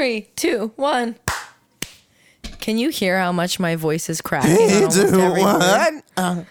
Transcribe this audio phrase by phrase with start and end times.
[0.00, 1.16] Three, two, one.
[2.58, 4.56] Can you hear how much my voice is cracking?
[4.56, 6.02] on almost every word?
[6.16, 6.44] Uh,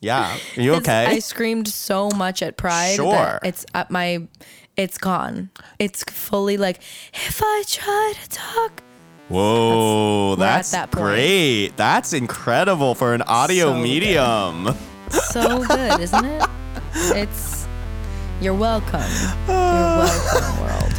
[0.00, 0.36] yeah.
[0.54, 1.06] Are you 'Cause okay?
[1.06, 2.96] I screamed so much at Pride.
[2.96, 3.14] Sure.
[3.14, 4.28] That it's at my.
[4.76, 5.48] It's gone.
[5.78, 6.82] It's fully like
[7.14, 8.82] if I try to talk.
[9.30, 11.02] Whoa, we're at that's that point.
[11.02, 11.68] great.
[11.78, 13.82] That's incredible for an audio So good.
[13.82, 14.74] medium.
[15.08, 16.42] So good, isn't it?
[17.16, 17.66] It's.
[18.42, 19.00] You're welcome.
[19.48, 20.92] You're welcome, world.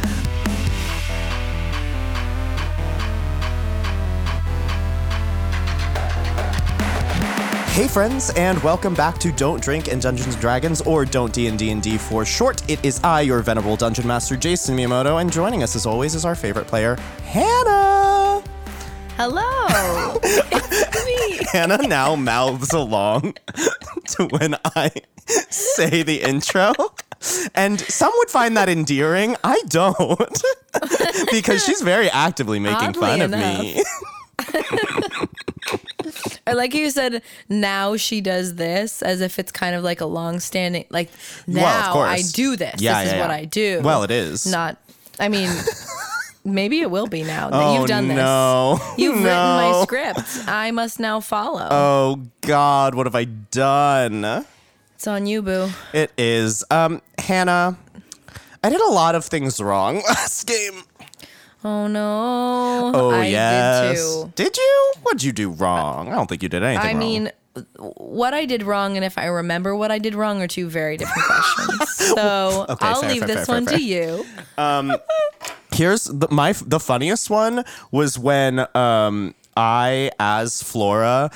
[7.76, 11.46] Hey friends, and welcome back to Don't Drink in Dungeons and Dragons, or Don't D
[11.46, 12.62] and D and D for short.
[12.70, 16.24] It is I, your venerable dungeon master, Jason Miyamoto, and joining us as always is
[16.24, 18.42] our favorite player, Hannah.
[19.18, 20.18] Hello.
[20.22, 21.46] it's me.
[21.52, 23.34] Hannah now mouths along
[24.06, 24.90] to when I
[25.50, 26.72] say the intro.
[27.54, 29.36] And some would find that endearing.
[29.44, 30.42] I don't.
[31.30, 33.58] because she's very actively making Oddly fun enough.
[33.58, 35.36] of me.
[36.46, 40.06] Or like you said, now she does this as if it's kind of like a
[40.06, 41.10] long standing like
[41.46, 42.02] now Well.
[42.04, 42.80] I do this.
[42.80, 43.30] Yeah, this yeah, is what.
[43.30, 43.80] I do.
[43.82, 44.46] Well, it is.
[44.46, 44.76] Not
[45.18, 45.50] I mean
[46.44, 48.16] maybe it will be now that oh, you've done this.
[48.16, 48.78] no.
[48.96, 50.48] You've written my script.
[50.48, 51.68] I must now follow.
[51.70, 54.46] Oh God, what have I done?
[54.94, 55.68] it's on you, boo.
[55.92, 56.64] It is.
[56.70, 57.76] Um, Hannah,
[58.62, 60.82] I did a lot of things wrong last game.
[61.66, 62.92] Oh no.
[62.94, 63.98] Oh I yes.
[63.98, 64.32] did too.
[64.36, 64.92] Did you?
[65.02, 66.06] What'd you do wrong?
[66.08, 66.98] I don't think you did anything I wrong.
[67.00, 67.32] mean,
[67.78, 70.96] what I did wrong and if I remember what I did wrong are two very
[70.96, 71.90] different questions.
[71.96, 74.24] So Okay, I'll fair, leave fair, this fair, one to you.
[75.72, 81.30] here's the, my the funniest one was when um I as Flora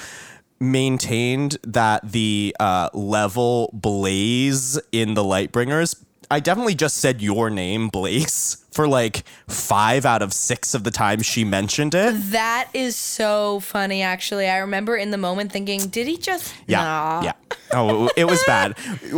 [0.60, 5.96] maintained that the uh, level Blaze in the Lightbringers.
[6.32, 10.90] I definitely just said your name, Blaze, for like five out of six of the
[10.92, 12.14] times she mentioned it.
[12.30, 14.48] That is so funny, actually.
[14.48, 16.54] I remember in the moment thinking, did he just.
[16.68, 17.22] Yeah, Nah.
[17.24, 17.32] yeah.
[17.72, 18.76] Oh, it, was bad.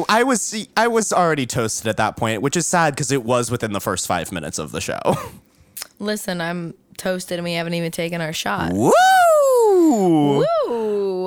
[0.08, 3.50] I was I was already toasted at that point, which is sad because it was
[3.50, 5.00] within the first five minutes of the show.
[5.98, 8.72] Listen, I'm toasted and we haven't even taken our shot.
[8.72, 8.92] Woo!
[9.74, 10.44] Ooh.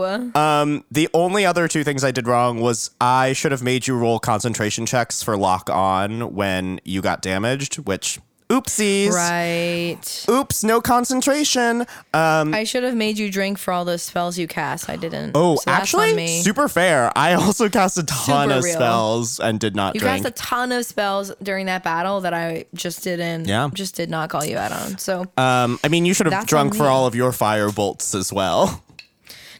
[0.06, 3.98] Um, the only other two things I did wrong was I should have made you
[3.98, 9.10] roll concentration checks for lock on when you got damaged, which oopsies.
[9.12, 10.26] right.
[10.30, 11.82] Oops, no concentration.
[12.14, 14.88] Um, I should have made you drink for all those spells you cast.
[14.88, 15.32] I didn't.
[15.34, 16.42] oh, So actually, me.
[16.42, 17.12] super fair.
[17.18, 18.74] I also cast a ton Super of real.
[18.76, 20.24] spells and did not You drink.
[20.24, 23.46] cast a ton of spells during that battle that I just didn't.
[23.48, 23.68] Yeah.
[23.74, 25.00] Just did not call you out on.
[25.00, 28.32] So um, I mean, you should have drunk for all of your fire bolts as
[28.32, 28.84] well.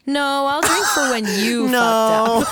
[0.06, 2.48] no, I'll drink for when you fucked up.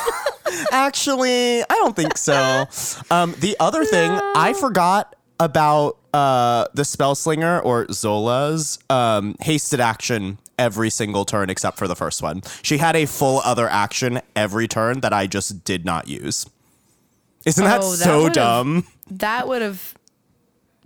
[0.46, 2.66] No, actually, I don't think so.
[3.12, 9.80] Um, the other thing I forgot about uh, the spell slinger or Zola's um, hasted
[9.80, 12.42] action every single turn except for the first one.
[12.62, 16.46] She had a full other action every turn that I just did not use.
[17.46, 18.86] Isn't that Oh, that so dumb?
[19.10, 19.96] That would have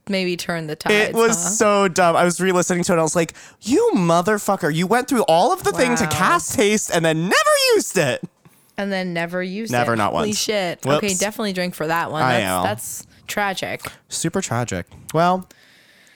[0.10, 1.10] maybe turned the tides.
[1.10, 1.50] It was huh?
[1.50, 2.16] so dumb.
[2.16, 2.96] I was re-listening to it.
[2.96, 4.74] and I was like, "You motherfucker!
[4.74, 8.24] You went through all of the thing to cast haste and then never used it."
[8.80, 9.96] and then never used Never, it.
[9.96, 10.22] Never, not once.
[10.22, 10.38] Holy once.
[10.38, 10.86] shit.
[10.86, 10.98] Whoops.
[10.98, 12.22] Okay, definitely drink for that one.
[12.22, 12.62] I know.
[12.64, 13.82] that's tragic.
[14.08, 14.86] Super tragic.
[15.16, 15.50] Well,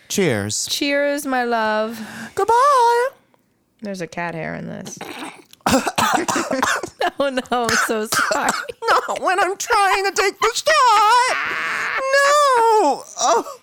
[0.09, 0.67] cheers.
[0.67, 1.99] Cheers, my love.
[2.35, 3.07] Goodbye.
[3.81, 4.99] There's a cat hair in this.
[5.67, 8.51] Oh no, I'm so sorry.
[8.89, 11.35] Not when I'm trying to take the shot.
[12.13, 13.03] No.
[13.19, 13.57] Oh.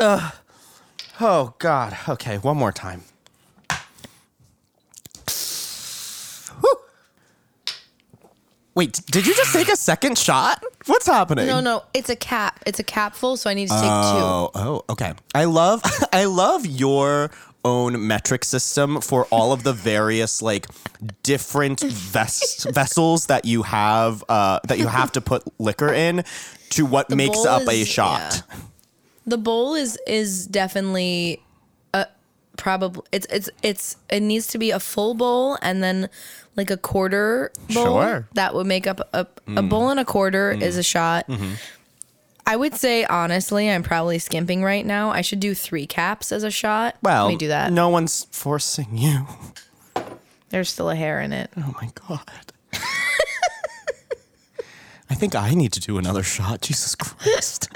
[0.00, 0.32] Ugh.
[1.20, 1.96] Oh God.
[2.08, 3.02] Okay, one more time.
[6.60, 6.76] Whew.
[8.74, 10.62] Wait, did you just take a second shot?
[10.86, 11.46] What's happening?
[11.46, 12.60] No, no, it's a cap.
[12.66, 15.14] It's a capful, so I need to take Oh, oh, okay.
[15.34, 15.82] I love
[16.12, 17.30] I love your
[17.64, 20.66] own metric system for all of the various like
[21.22, 26.24] different ves- vessels that you have uh, that you have to put liquor in
[26.70, 28.42] to what makes bowl up a shot.
[28.48, 28.56] yeah.
[29.26, 31.40] The bowl is is definitely
[31.94, 32.06] a
[32.58, 36.10] probably it's it's it's it needs to be a full bowl and then
[36.56, 37.84] like a quarter bowl.
[37.86, 38.28] Sure.
[38.34, 39.26] That would make up a
[39.56, 41.26] a bowl and a quarter is a shot.
[42.46, 45.10] I would say honestly, I'm probably skimping right now.
[45.10, 46.96] I should do three caps as a shot.
[47.02, 47.72] Well, Let me do that.
[47.72, 49.26] No one's forcing you.
[50.50, 51.50] There's still a hair in it.
[51.56, 52.52] Oh my god.
[55.10, 56.60] I think I need to do another shot.
[56.60, 57.68] Jesus Christ.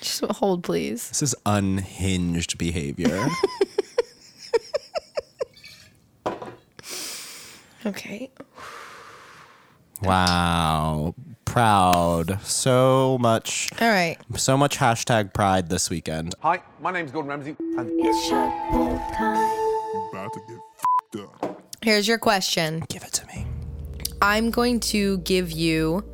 [0.00, 1.08] Just hold, please.
[1.08, 3.28] This is unhinged behavior.
[7.86, 8.30] Okay.
[10.02, 11.14] wow.
[11.46, 12.38] Proud.
[12.42, 14.18] So much, All right.
[14.36, 16.34] so much hashtag pride this weekend.
[16.42, 19.50] Hi, my name's Gordon Ramsay, and It's shut bowl time.
[20.12, 21.62] About to get f***ed up.
[21.82, 22.84] Here's your question.
[22.88, 23.46] Give it to me.
[24.20, 26.04] I'm going to give you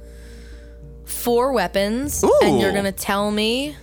[1.05, 3.75] four weapons, and you're going to tell me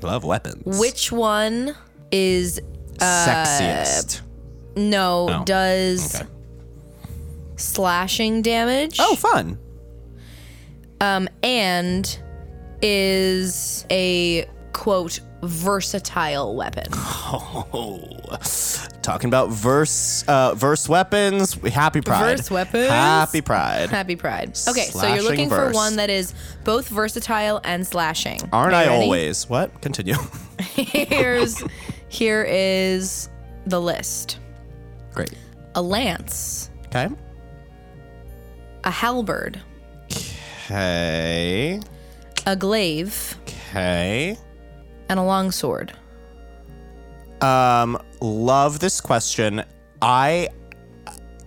[0.00, 0.78] Love weapons.
[0.78, 1.74] which one
[2.12, 2.60] is
[3.00, 4.20] uh, sexiest?
[4.76, 6.26] no Oh, does okay.
[7.56, 8.98] slashing damage.
[9.00, 9.58] Oh, fun.
[11.00, 12.18] Um, and
[12.82, 16.86] is a quote versatile weapon.
[17.30, 18.08] Oh,
[19.02, 21.52] talking about verse, uh, verse weapons.
[21.52, 22.38] Happy Pride.
[22.38, 22.88] Verse weapons?
[22.88, 23.90] Happy Pride.
[23.90, 24.58] Happy Pride.
[24.66, 26.32] Okay, so you're looking for one that is
[26.64, 28.40] both versatile and slashing.
[28.52, 29.02] Aren't Are I ready?
[29.04, 29.46] always?
[29.50, 29.78] What?
[29.82, 30.14] Continue.
[30.74, 31.62] Here's
[32.08, 33.28] here is
[33.66, 34.38] the list.
[35.12, 35.34] Great.
[35.74, 37.08] A lance, Okay.
[38.84, 39.60] a halberd,
[40.70, 41.80] Okay.
[42.44, 44.36] a glaive, Okay.
[45.08, 45.94] and a longsword.
[47.40, 49.64] Um, love this question.
[50.02, 50.50] I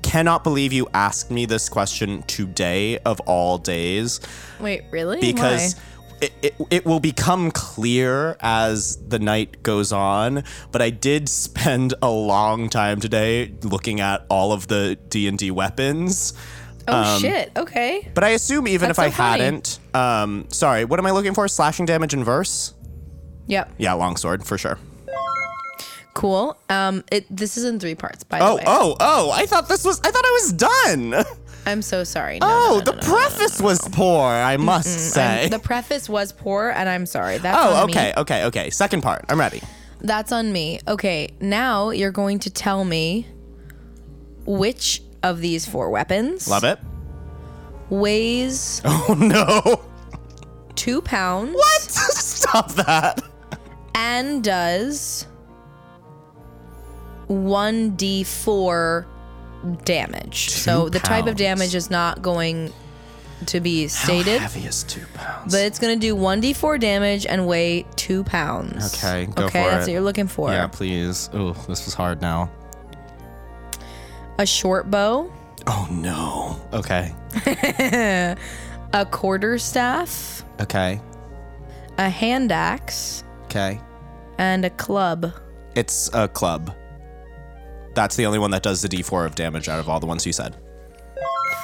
[0.01, 4.19] cannot believe you asked me this question today of all days
[4.59, 5.19] Wait, really?
[5.21, 5.75] because
[6.19, 11.93] it, it, it will become clear as the night goes on but i did spend
[12.01, 16.33] a long time today looking at all of the d&d weapons
[16.87, 17.51] Oh shit.
[17.55, 18.09] Okay.
[18.13, 19.43] but i assume even That's if i funny.
[19.43, 22.73] hadn't um sorry what am i looking for slashing damage in verse
[23.47, 23.71] Yep.
[23.77, 24.77] yeah longsword for sure
[26.13, 26.57] Cool.
[26.69, 28.63] Um, it this is in three parts, by the oh way.
[28.67, 29.31] oh oh oh!
[29.31, 31.23] i thought this was i thought i was done
[31.65, 32.39] I'm so sorry.
[32.39, 36.69] No, oh no, no, the preface was poor i must say The preface was poor,
[36.69, 37.37] and I'm sorry.
[37.37, 38.13] That's oh okay me.
[38.21, 39.61] okay okay second part i'm ready
[40.01, 40.79] That's on me.
[40.87, 43.27] Okay, now you're going to tell me
[44.45, 46.79] which of these four weapons love it
[47.89, 49.81] weighs oh no
[50.75, 53.21] two pounds what stop that
[53.95, 55.27] and does
[57.29, 59.05] 1d4
[59.85, 60.49] damage.
[60.49, 61.37] so the type of pounds.
[61.39, 62.73] damage is not going
[63.47, 65.51] to be stated, How heavy is two pounds?
[65.53, 68.93] but it's going to do 1d4 damage and weigh two pounds.
[68.95, 69.91] Okay, go okay, for that's it.
[69.91, 70.49] what you're looking for.
[70.51, 71.29] yeah, please.
[71.33, 72.49] Oh, this was hard now.
[74.37, 75.31] A short bow,
[75.67, 76.59] Oh no.
[76.73, 77.13] Okay.
[78.93, 80.99] a quarter staff, Okay.
[81.99, 83.79] a hand axe, Okay.
[84.39, 85.31] and a club.
[85.75, 86.73] It's a club.
[87.93, 90.25] That's the only one that does the D4 of damage out of all the ones
[90.25, 90.55] you said.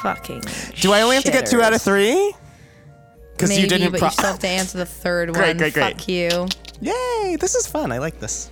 [0.01, 0.43] Fucking.
[0.79, 2.33] Do I only have to get two out of three?
[3.31, 3.91] Because Maybe, you didn't.
[3.91, 5.57] but pro- you still have to answer the third Great, one.
[5.57, 5.97] great, great.
[5.97, 6.47] Fuck you.
[6.81, 7.37] Yay!
[7.39, 7.91] This is fun.
[7.91, 8.51] I like this.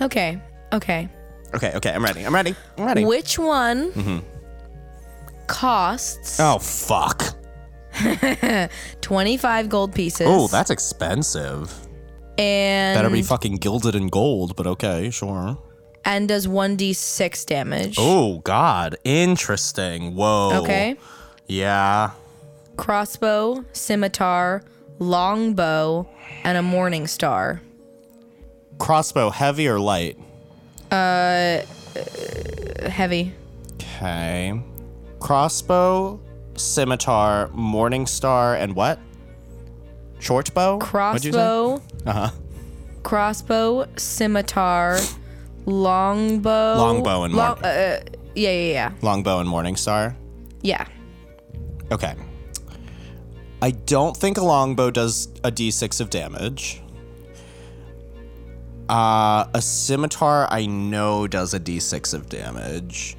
[0.00, 0.40] Okay.
[0.72, 1.08] Okay.
[1.54, 1.72] Okay.
[1.74, 1.92] Okay.
[1.92, 2.24] I'm ready.
[2.24, 2.54] I'm ready.
[2.78, 3.04] I'm ready.
[3.04, 4.18] Which one mm-hmm.
[5.46, 7.34] costs oh fuck.
[9.02, 10.26] 25 gold pieces?
[10.28, 11.72] Oh, that's expensive.
[12.38, 15.58] and Better be fucking gilded in gold, but okay, sure.
[16.04, 17.96] and does 1d6 damage.
[17.98, 20.14] Oh God, interesting.
[20.14, 20.62] Whoa.
[20.62, 20.96] Okay.
[21.46, 22.12] Yeah.
[22.76, 24.62] Crossbow, scimitar,
[24.98, 26.08] longbow,
[26.44, 27.60] and a morning star.
[28.78, 30.18] Crossbow, heavy or light?
[32.88, 33.32] Heavy.
[33.74, 34.60] Okay.
[35.20, 36.20] Crossbow,
[36.56, 38.98] scimitar, morning star, and what?
[40.18, 40.78] Short bow?
[40.78, 41.38] What'd you say?
[41.38, 41.82] Crossbow.
[42.06, 42.30] Uh-huh.
[43.02, 44.98] Crossbow, scimitar,
[45.66, 46.74] longbow.
[46.76, 48.00] Longbow and long, morn- uh,
[48.34, 48.92] yeah, yeah, yeah.
[49.02, 50.14] Longbow and morning star.
[50.62, 50.86] Yeah.
[51.90, 52.14] Okay.
[53.60, 56.81] I don't think a longbow does a d6 of damage.
[58.92, 63.16] Uh, a scimitar I know does a d6 of damage.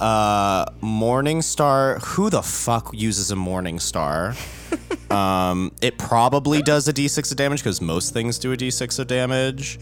[0.00, 2.00] Uh, morning star.
[2.00, 4.34] Who the fuck uses a morning star?
[5.10, 9.06] um, it probably does a d6 of damage because most things do a d6 of
[9.06, 9.78] damage.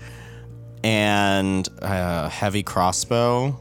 [0.83, 3.59] And uh, heavy crossbow.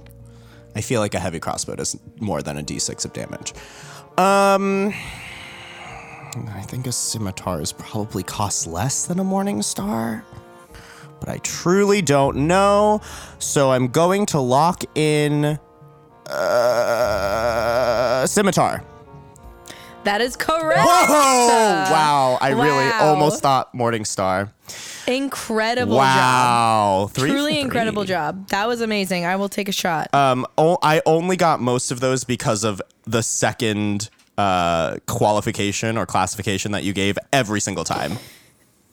[0.76, 3.54] I feel like a heavy crossbow does more than a d6 of damage.
[4.18, 4.94] Um,
[6.50, 10.26] I think a scimitar is probably costs less than a morning star,
[11.24, 13.00] but I truly don't know.
[13.40, 15.58] So I'm going to lock in
[16.30, 18.84] uh, scimitar.
[20.04, 20.82] That is correct.
[20.82, 21.88] Whoa!
[21.90, 22.38] Wow!
[22.42, 24.52] I really almost thought morning star.
[25.08, 26.02] Incredible job.
[26.02, 27.10] Wow!
[27.14, 28.50] Three Truly incredible job.
[28.50, 29.24] That was amazing.
[29.26, 30.14] I will take a shot.
[30.14, 36.74] Um, I only got most of those because of the second uh, qualification or classification
[36.74, 38.18] that you gave every single time.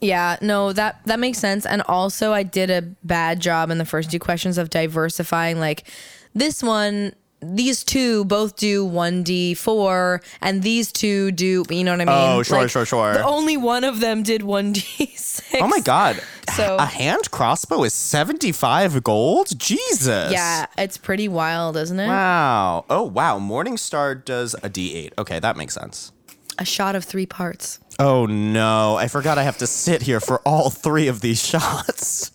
[0.00, 1.66] Yeah, no, that that makes sense.
[1.66, 5.86] And also I did a bad job in the first two questions of diversifying like
[6.34, 12.12] this one these two both do 1d4 and these two do you know what i
[12.12, 13.14] oh, mean Oh, sure, sure, sure.
[13.14, 16.20] the only one of them did 1d6 Oh my god.
[16.54, 19.58] So- a hand crossbow is 75 gold?
[19.58, 20.32] Jesus.
[20.32, 22.84] yeah it's pretty wild isn't it Wow.
[22.90, 23.38] Oh, wow.
[23.38, 25.12] Morningstar does a D8.
[25.18, 26.12] Okay, that makes sense.
[26.60, 30.38] A shot of three parts Oh no, I forgot I have to sit here for
[30.46, 32.30] all three of these shots.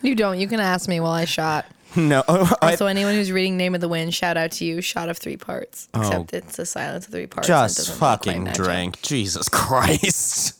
[0.00, 3.30] you don't you can ask me while i shot no, oh, I so anyone who's
[3.30, 6.36] reading name of the wind shout out to you shot of three parts except oh.
[6.38, 7.66] it's a silence of three parts and it Oh.
[7.66, 8.64] just fucking match up.
[8.64, 9.02] drank.
[9.02, 10.58] Jesus Christ.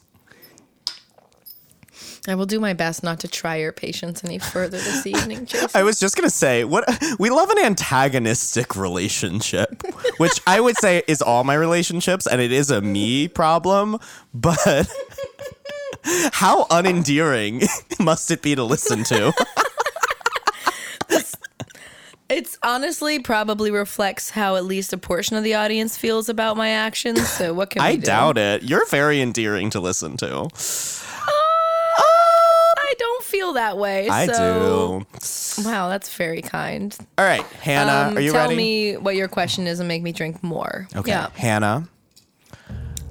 [2.28, 5.68] I will do my best not to try your patience any further this evening jason
[5.74, 6.84] I was just gonna say, what
[7.18, 9.82] we love an antagonistic relationship,
[10.18, 13.98] which I would say is all my relationships, and it is a me problem.
[14.34, 14.58] But
[16.32, 17.66] how unendearing
[18.00, 19.32] must it be to listen to?
[22.28, 26.70] It's honestly probably reflects how at least a portion of the audience feels about my
[26.70, 27.28] actions.
[27.28, 28.02] So what can we I do?
[28.02, 28.62] doubt it.
[28.62, 30.48] You're very endearing to listen to.
[33.32, 34.08] Feel that way.
[34.10, 35.04] I so-
[35.56, 35.64] do.
[35.64, 36.94] Wow, that's very kind.
[37.16, 38.56] All right, Hannah, Um, are you tell ready?
[38.56, 40.86] me what your question is and make me drink more.
[40.94, 41.28] okay, Yeah.
[41.34, 41.88] Hannah,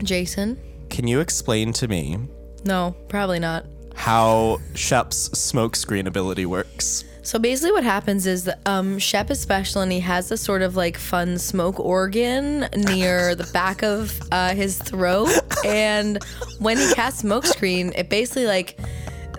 [0.03, 0.57] Jason?
[0.89, 2.17] can you explain to me
[2.65, 3.65] No, probably not.
[3.95, 7.03] how Shep's smokescreen ability works?
[7.23, 10.63] So basically, what happens is that um, Shep is special, and he has this sort
[10.63, 15.29] of like fun smoke organ near the back of uh, his throat.
[15.65, 16.17] And
[16.59, 18.79] when he casts smokescreen, it basically like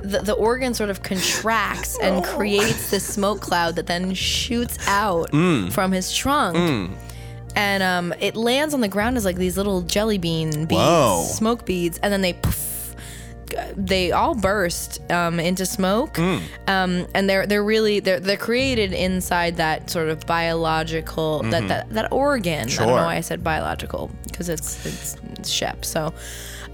[0.02, 5.30] the, the organ sort of contracts and creates this smoke cloud that then shoots out
[5.30, 6.90] from his trunk.
[7.54, 11.24] And um, it lands on the ground as like these little jelly bean beads, Whoa.
[11.28, 12.96] smoke beads, and then they poof,
[13.76, 16.38] they all burst um, into smoke, Hmm.
[16.66, 21.90] um, and they're they're really they're they're created inside that sort of biological that, that
[21.90, 22.60] that organ.
[22.60, 22.86] I don't Sure.
[22.86, 25.84] know why I said biological because it's it's, it's Shep.
[25.84, 26.14] So,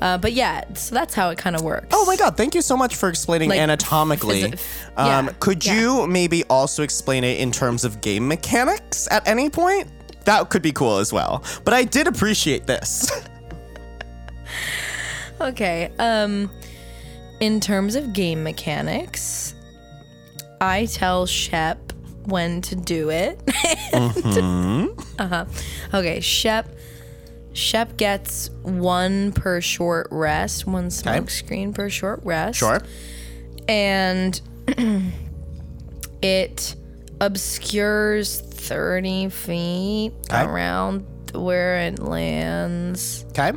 [0.00, 1.88] uh, but yeah, so that's how it kind of works.
[1.93, 4.43] Oh my god, thank you so much for explaining Like, anatomically.
[4.43, 4.61] phys-
[4.97, 5.81] um, yeah, could yeah.
[5.81, 9.88] you maybe also explain it in terms of game mechanics at any point?
[10.25, 11.43] That could be cool as well.
[11.64, 13.11] But I did appreciate this.
[15.40, 15.93] Okay.
[15.99, 16.50] Um
[17.40, 19.55] in terms of game mechanics,
[20.61, 21.93] I tell Shep
[22.25, 23.40] when to do it.
[23.93, 25.45] uh-huh.
[25.95, 26.69] Okay, Shep
[27.59, 32.57] Shep gets one per short rest, one smoke screen per short rest.
[32.61, 32.81] sure.
[33.69, 34.41] And
[36.23, 36.77] it
[37.21, 40.45] obscures 30 feet Okay.
[40.45, 43.53] around where it lands Okay.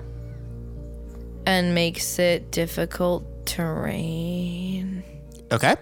[1.45, 5.03] and makes it difficult terrain.
[5.51, 5.75] Okay.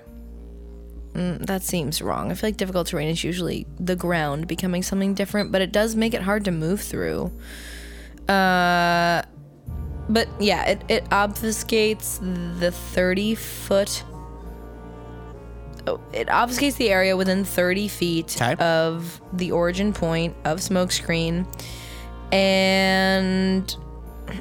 [1.13, 2.31] Mm, that seems wrong.
[2.31, 5.95] I feel like difficult terrain is usually the ground becoming something different, but it does
[5.95, 7.31] make it hard to move through.
[8.29, 9.23] Uh,
[10.09, 12.19] but yeah, it, it obfuscates
[12.59, 14.03] the 30 foot.
[15.87, 18.53] Oh, it obfuscates the area within 30 feet Okay.
[18.63, 21.45] of the origin point of smokescreen.
[22.31, 23.75] And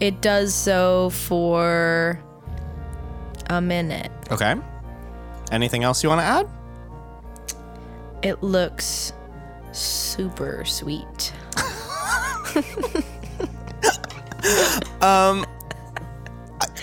[0.00, 2.20] it does so for
[3.48, 4.10] a minute.
[4.30, 4.54] Okay.
[5.50, 6.48] Anything else you want to add?
[8.22, 9.12] It looks
[9.72, 11.32] super sweet.
[15.00, 15.44] Um,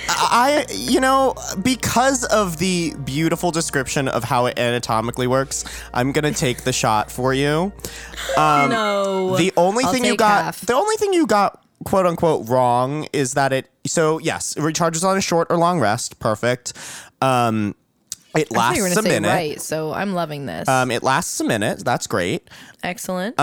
[0.08, 6.32] I, you know, because of the beautiful description of how it anatomically works, I'm gonna
[6.32, 7.74] take the shot for you.
[8.38, 9.32] no.
[9.32, 10.62] Um, The only I'll thing you got, half.
[10.62, 13.70] the only thing you got, quote unquote, wrong is that it.
[13.86, 16.20] So yes, it recharges on a short or long rest.
[16.20, 16.74] Perfect.
[17.22, 17.76] Um,
[18.36, 19.28] it lasts a minute.
[19.28, 20.68] right, so I'm loving this.
[20.68, 21.84] Um, it lasts a minute.
[21.86, 22.50] That's great.
[22.84, 23.40] Excellent.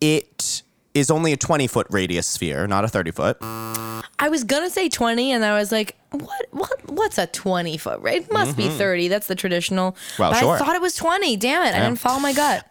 [0.00, 0.62] It
[0.94, 3.38] is only a 20 foot radius sphere, not a 30 foot.
[3.40, 6.46] I was gonna say 20, and I was like, what?
[6.50, 6.90] What?
[6.90, 8.00] What's a 20 foot?
[8.00, 8.22] Right?
[8.22, 9.08] It must be 30.
[9.08, 9.92] That's the traditional.
[9.92, 10.22] Mm-hmm.
[10.22, 10.54] Well, but sure.
[10.56, 11.36] I thought it was 20.
[11.36, 11.74] Damn it!
[11.74, 12.66] I didn't follow my gut.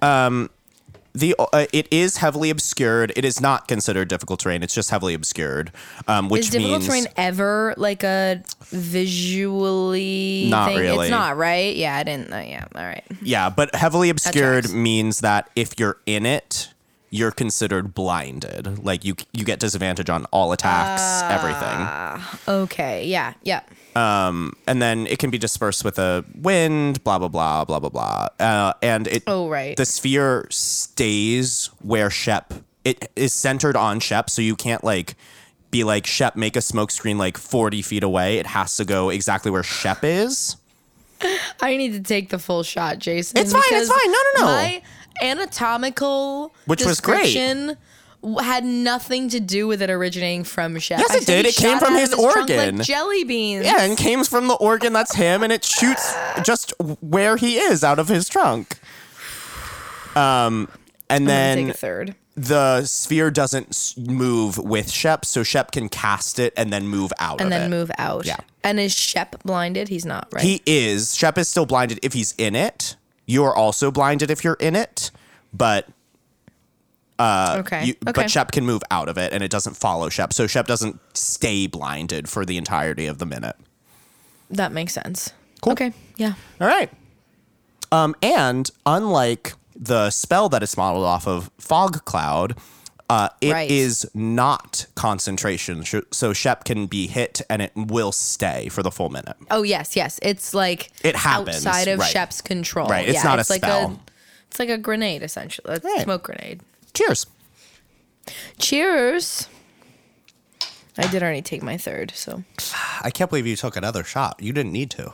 [1.13, 3.11] The uh, it is heavily obscured.
[3.17, 4.63] It is not considered difficult terrain.
[4.63, 5.71] It's just heavily obscured,
[6.07, 10.79] um, which Is difficult means terrain ever like a visually Not thing?
[10.79, 11.07] really.
[11.07, 11.75] It's not right.
[11.75, 12.31] Yeah, I didn't.
[12.33, 13.03] Uh, yeah, all right.
[13.21, 13.49] yeah.
[13.49, 16.69] But heavily obscured means that if you're in it,
[17.09, 18.83] you're considered blinded.
[18.83, 22.23] Like you you get disadvantage on all attacks, Ah.
[22.47, 22.61] everything.
[22.63, 23.05] Okay.
[23.07, 23.33] Yeah.
[23.43, 23.61] Yeah.
[23.95, 28.27] And then it can be dispersed with a wind, blah blah blah blah blah blah.
[28.39, 29.75] Uh, and it Oh, right.
[29.77, 32.53] the sphere stays where Shep.
[32.83, 35.15] It is centered on Shep, so you can't like
[35.69, 38.37] be like Shep make a smoke screen like forty feet away.
[38.37, 40.57] It has to go exactly where Shep is.
[41.61, 43.37] I need to take the full shot, Jason.
[43.37, 44.11] It's fine, it's fine.
[44.11, 44.45] No, no, no.
[44.45, 44.81] My
[45.21, 47.35] anatomical Which was great.
[48.41, 50.99] Had nothing to do with it originating from Shep.
[50.99, 51.45] Yes, it did.
[51.47, 52.77] It came from out his organ.
[52.77, 53.65] like jelly beans.
[53.65, 57.83] Yeah, and came from the organ that's him, and it shoots just where he is
[57.83, 58.77] out of his trunk.
[60.15, 60.67] Um,
[61.09, 62.15] and I'm then third.
[62.35, 67.41] the sphere doesn't move with Shep, so Shep can cast it and then move out
[67.41, 67.69] And then it.
[67.75, 68.25] move out.
[68.25, 68.37] Yeah.
[68.63, 69.87] And is Shep blinded?
[69.87, 70.43] He's not, right?
[70.43, 71.15] He is.
[71.15, 72.95] Shep is still blinded if he's in it.
[73.25, 75.11] You're also blinded if you're in it,
[75.53, 75.87] but
[77.19, 77.85] okay.
[77.85, 78.11] you, okay.
[78.13, 80.99] but Shep can move out of it, and it doesn't follow Shep, so Shep doesn't
[81.15, 83.55] stay blinded for the entirety of the minute.
[84.49, 85.31] that makes sense.
[85.61, 85.73] Cool.
[85.73, 85.93] Okay.
[86.17, 86.33] Yeah.
[86.59, 86.91] All right.
[87.91, 92.57] Um, and unlike the spell that is modeled off of Fog Cloud,
[93.09, 94.21] uh, it is Right.
[94.23, 95.83] not concentration.
[96.11, 99.35] So Shep can be hit and it will stay for the full minute.
[99.51, 100.19] Oh yes, yes.
[100.21, 102.09] It's like It happens, outside of right.
[102.11, 102.87] Shep's control.
[102.87, 103.99] Right, it's Yeah, not a like spell.
[104.49, 105.75] it's like a grenade, essentially.
[105.75, 106.03] A Right.
[106.03, 106.61] smoke grenade.
[106.93, 107.25] Cheers.
[108.59, 109.47] Cheers.
[110.97, 112.43] I did already take my third, so
[113.01, 114.35] I can't believe you took another shot.
[114.41, 115.11] You didn't need to.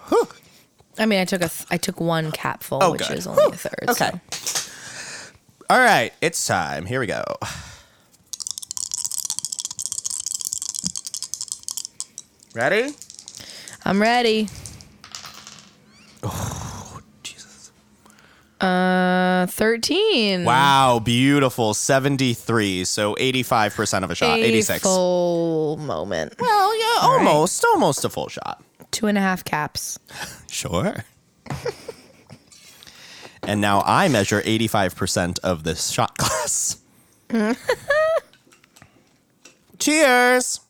[0.98, 3.17] I mean, I took a th- I took one capful, Oh, which good.
[3.17, 3.53] is only Whew.
[3.53, 3.86] a third.
[3.89, 4.12] Okay.
[4.31, 4.72] so.
[5.69, 6.86] All right, it's time.
[6.88, 7.24] Here we go.
[12.55, 12.93] Ready?
[13.86, 14.48] I'm ready.
[16.24, 16.63] Jesus.
[18.60, 20.44] Uh, thirteen.
[20.44, 21.74] Wow, beautiful.
[21.76, 24.40] 73, so 85% of a shot.
[24.40, 24.82] A 86.
[24.82, 26.34] full moment.
[26.40, 28.64] Well, yeah, almost, almost a full shot.
[28.92, 30.00] Two and a half caps.
[30.50, 31.04] Sure.
[33.44, 36.78] and now I measure 85% of this shot glass.
[39.78, 40.62] Cheers.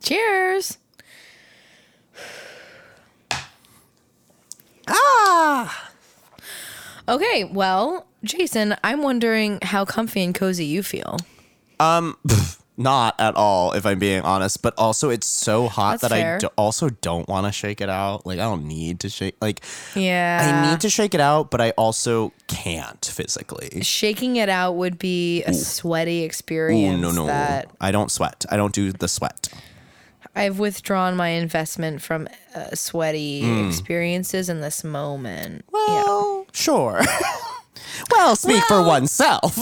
[0.00, 0.78] Cheers.
[4.86, 5.90] Ah.
[7.08, 11.18] Okay, well, Jason, I'm wondering how comfy and cozy you feel.
[11.80, 12.16] Um
[12.76, 16.38] not at all, if I'm being honest, but also it's so hot That's that I
[16.38, 18.26] do- also don't want to shake it out.
[18.26, 19.36] Like, I don't need to shake.
[19.40, 19.60] Like,
[19.94, 20.64] Yeah.
[20.66, 23.80] I need to shake it out, but I also can't physically.
[23.82, 27.26] Shaking it out would be a sweaty Ooh, experience no, no.
[27.26, 28.44] that I don't sweat.
[28.50, 29.50] I don't do the sweat.
[30.36, 33.68] I've withdrawn my investment from uh, sweaty Hmm.
[33.68, 35.64] experiences in this moment.
[35.70, 37.02] Well, sure.
[38.10, 39.56] well, speak for oneself.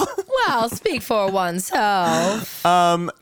[0.46, 2.64] Well, speak for oneself.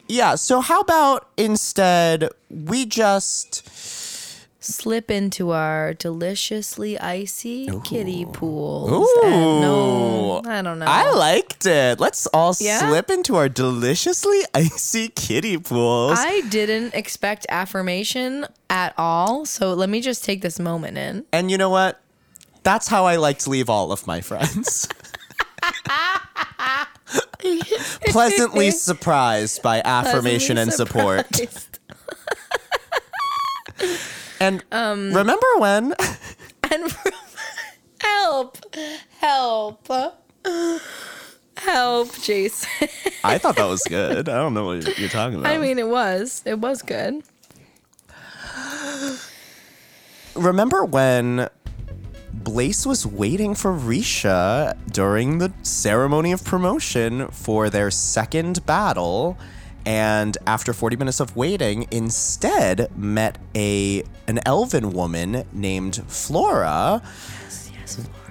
[0.09, 3.69] yeah, so how about instead we just
[4.63, 9.09] Slip into our deliciously icy kiddie pools.
[9.25, 10.85] And no, I don't know.
[10.87, 11.99] I liked it.
[11.99, 12.79] Let's all Yeah?
[12.91, 16.19] slip into our deliciously icy kiddie pools.
[16.21, 19.47] I didn't expect affirmation at all.
[19.47, 21.25] So let me just take this moment in.
[21.33, 21.99] and you know what?
[22.63, 24.87] That's how I like to leave all of my friends.
[28.09, 31.27] Pleasantly surprised by affirmation and support.
[34.41, 35.95] And Um, remember when?
[36.73, 36.97] And
[38.01, 38.57] help,
[39.19, 39.89] help,
[41.59, 42.89] help, Jason.
[43.23, 44.29] I thought that was good.
[44.29, 45.53] I don't know what you're talking about.
[45.53, 47.23] I mean, it was, it was good.
[50.35, 51.49] remember when
[52.33, 59.37] Blaze was waiting for Risha during the ceremony of promotion for their second battle
[59.87, 67.03] and after 40 minutes of waiting instead met a an elven woman named Flora.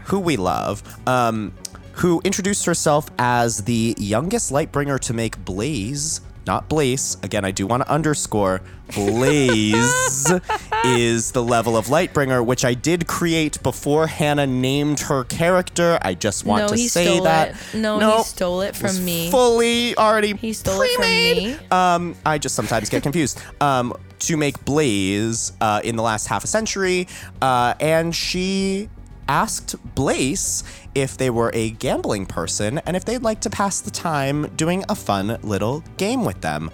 [0.05, 1.53] who we love um,
[1.93, 7.15] who introduced herself as the youngest lightbringer to make Blaze not Blaze.
[7.21, 8.61] Again, I do want to underscore
[8.95, 10.31] Blaze
[10.83, 15.99] is the level of Lightbringer, which I did create before Hannah named her character.
[16.01, 17.49] I just want no, to say that.
[17.49, 17.77] it.
[17.77, 18.17] No, Nope.
[18.17, 19.29] he stole it from me.
[19.29, 21.55] Fully already He stole it from me.
[21.69, 23.39] Um, I just sometimes get confused.
[23.61, 27.07] Um, to make Blaze uh, in the last half a century,
[27.41, 28.89] uh, and she
[29.29, 30.63] asked Blaze
[30.95, 34.83] if they were a gambling person and if they'd like to pass the time doing
[34.89, 36.71] a fun little game with them.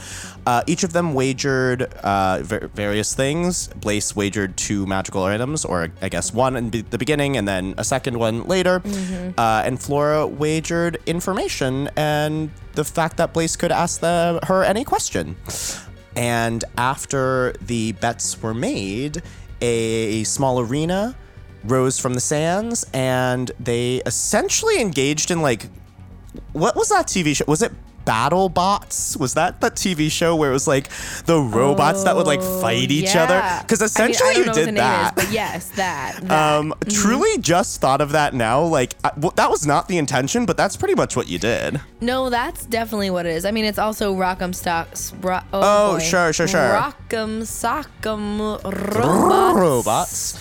[0.48, 3.68] Uh, each of them wagered uh, ver- various things.
[3.68, 7.76] Blaze wagered two magical items, or I guess one in be- the beginning and then
[7.78, 8.82] a second one later.
[9.38, 14.86] Uh, and Flora wagered information and the fact that Blaze could ask the, her any
[14.86, 15.36] question.
[16.15, 19.22] And after the bets were made,
[19.62, 21.15] a small arena
[21.67, 25.67] rose from the sands and they essentially engaged in like
[26.54, 27.45] what was that TV show?
[27.47, 27.71] Was it
[28.06, 29.17] Battle Bots.
[29.17, 30.89] Was that the TV show where it was like
[31.25, 33.34] the robots that would like fight each other?
[33.36, 33.62] Yeah.
[33.63, 35.17] Because I mean, essentially I you know what the did that.
[35.17, 36.19] Is, but yes, that.
[36.21, 36.58] that.
[36.60, 38.62] um, truly just thought of that now.
[38.62, 41.82] Like I, well, that was not the intention, but that's pretty much what you did.
[41.99, 43.43] no, that's definitely what it is.
[43.43, 45.12] I mean, it's also Rock'em Stocks.
[45.15, 46.04] Ro- oh, Oh, boy.
[46.04, 46.60] sure, sure, sure.
[46.62, 49.60] Rock'em Sock'em Robots.
[49.60, 50.39] robots.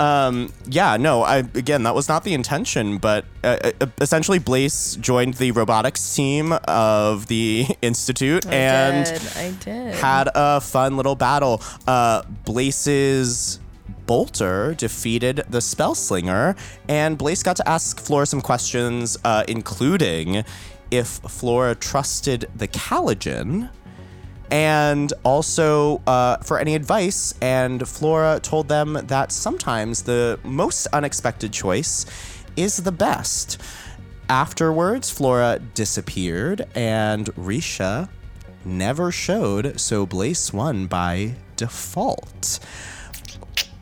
[0.00, 4.96] Um, yeah, no, I again that was not the intention, but uh, uh, essentially Blaze
[4.96, 9.36] joined the robotics team of the institute I and did.
[9.36, 9.94] I did.
[9.94, 11.62] had a fun little battle.
[11.86, 13.60] Uh, Blaze's
[14.06, 16.56] Bolter defeated the Spellslinger,
[16.88, 20.44] and Blaze got to ask Flora some questions, uh, including
[20.90, 23.70] if Flora trusted the Caligen
[24.50, 27.34] and also uh, for any advice.
[27.40, 32.06] And Flora told them that sometimes the most unexpected choice
[32.56, 33.60] is the best.
[34.28, 38.08] Afterwards, Flora disappeared, and Risha
[38.64, 42.58] never showed, so Blaze won by default.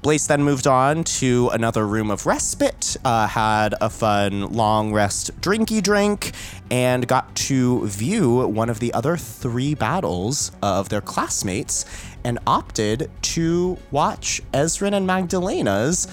[0.03, 5.31] Blaze then moved on to another room of respite, uh, had a fun long rest
[5.41, 6.33] drinky drink,
[6.73, 11.85] and got to view one of the other three battles of their classmates
[12.25, 16.11] and opted to watch Ezrin and Magdalena's,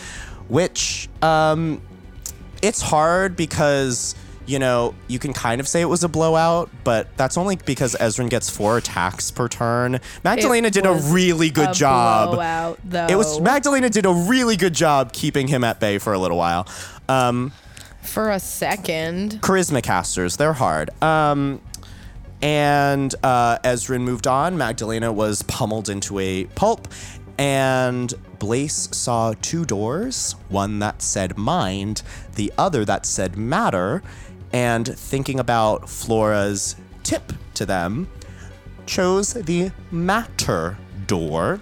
[0.50, 1.82] which um,
[2.62, 4.14] it's hard because
[4.50, 7.96] you know you can kind of say it was a blowout, but that's only because
[7.96, 10.00] Ezrin gets four attacks per turn.
[10.24, 12.32] Magdalena did a really good a job.
[12.32, 13.06] blowout, though.
[13.08, 16.38] It was Magdalena did a really good job keeping him at bay for a little
[16.38, 16.68] while.
[17.08, 17.52] Um,
[18.02, 19.40] for a second.
[19.42, 20.90] charisma casters, they're hard.
[21.04, 21.62] Um,
[22.42, 24.58] and uh, Ezrin moved on.
[24.58, 26.88] Magdalena was pummeled into a pulp,
[27.38, 32.02] and Blaze saw two doors one that said mind,
[32.36, 34.02] the other that said matter.
[34.52, 38.10] And thinking about Flora's tip to them,
[38.86, 41.62] chose the matter door,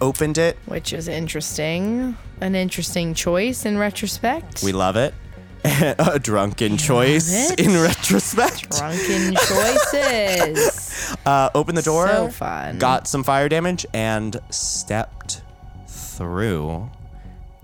[0.00, 0.56] opened it.
[0.66, 2.16] Which is interesting.
[2.40, 4.62] An interesting choice in retrospect.
[4.62, 5.14] We love it.
[5.64, 8.70] a drunken choice in retrospect.
[8.78, 11.16] Drunken choices.
[11.26, 12.78] Uh, opened the door, So fun.
[12.78, 15.42] got some fire damage, and stepped
[15.88, 16.88] through.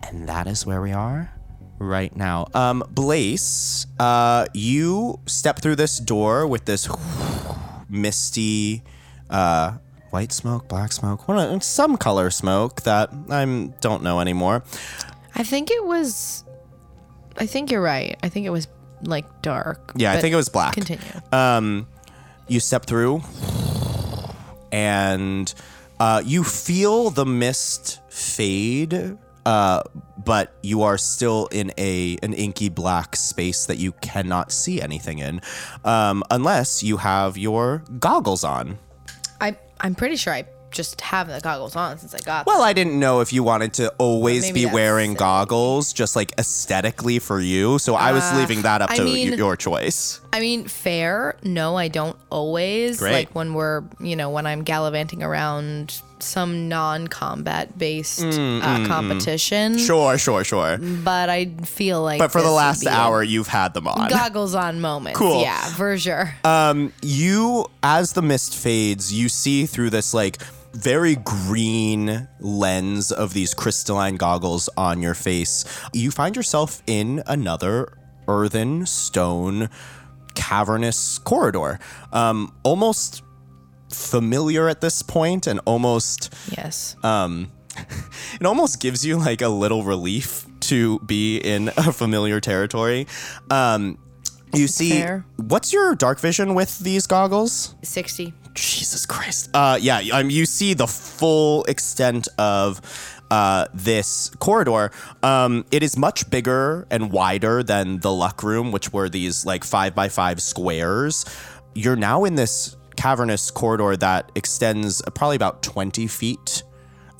[0.02, 1.30] And that is where we are
[1.78, 2.46] right now.
[2.54, 6.88] Um, Blaze, uh, you step through this door with this
[7.88, 8.82] misty,
[9.30, 9.72] uh,
[10.10, 11.24] white smoke, black smoke,
[11.62, 13.44] some color smoke that I
[13.80, 14.62] don't know anymore.
[15.34, 16.44] I think it was.
[17.36, 18.16] I think you're right.
[18.22, 18.68] I think it was
[19.02, 19.92] like dark.
[19.96, 20.74] Yeah, I think it was black.
[20.74, 21.02] Continue.
[21.32, 21.88] um,
[22.46, 23.22] you step through
[24.70, 25.52] and
[25.98, 29.82] uh, you feel the mist fade uh,
[30.24, 35.18] but you are still in a an inky black space that you cannot see anything
[35.18, 35.40] in
[35.84, 38.78] um, unless you have your goggles on
[39.40, 42.46] I I'm pretty sure I just have the goggles on since I got.
[42.46, 47.20] well i didn't know if you wanted to always be wearing goggles just like aesthetically
[47.20, 50.40] for you so i was leaving that up I to mean- y- your choice I
[50.40, 51.36] mean, fair.
[51.44, 52.98] No, I don't always.
[52.98, 53.12] Great.
[53.12, 59.78] Like when we're, you know, when I'm gallivanting around some non-combat based uh, competition.
[59.78, 62.18] sure sure sure But I feel like.
[62.18, 65.16] but for the last hour you've had them on Goggles on moment.
[65.16, 65.42] Cool.
[65.42, 66.34] Yeah, for sure.
[66.44, 70.38] um you as the mist fades you see through this like
[70.72, 77.96] very green lens of these crystalline goggles on your face you find yourself in another
[78.26, 79.68] earthen stone
[80.34, 81.78] cavernous corridor
[82.12, 83.22] um almost
[83.94, 86.96] familiar at this point and almost yes.
[87.02, 87.50] um
[88.40, 93.06] it almost gives you like a little relief to be in a familiar territory
[93.50, 93.98] um
[94.54, 95.24] you see Fair.
[95.36, 98.32] what's your dark vision with these goggles 60.
[98.54, 102.80] jesus christ uh yeah um, you see the full extent of
[103.30, 104.92] uh, this corridor
[105.24, 109.64] um, it is much bigger and wider than the luck room which were these like
[109.64, 111.24] five by five squares
[111.74, 116.62] you're now in this cavernous corridor that extends probably about 20 feet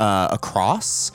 [0.00, 1.12] uh, across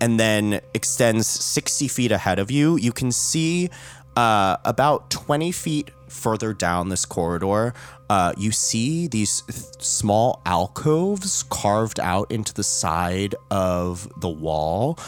[0.00, 2.76] and then extends 60 feet ahead of you.
[2.76, 3.70] You can see
[4.16, 7.72] uh, about 20 feet further down this corridor,
[8.08, 14.98] uh, you see these th- small alcoves carved out into the side of the wall.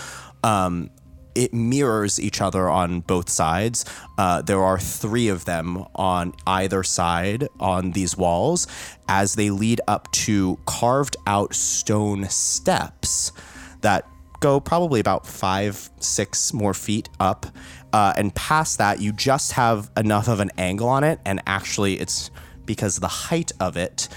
[0.45, 0.91] Um,
[1.35, 3.85] it mirrors each other on both sides.
[4.19, 8.67] Uh, there are three of them on either side on these walls
[9.09, 13.33] as they lead up to carved out stone steps
[13.81, 14.07] that
[14.41, 17.47] go probably about five, six more feet up.
[17.93, 22.01] Uh, and past that, you just have enough of an angle on it, and actually,
[22.01, 22.31] it's
[22.65, 24.09] because the height of it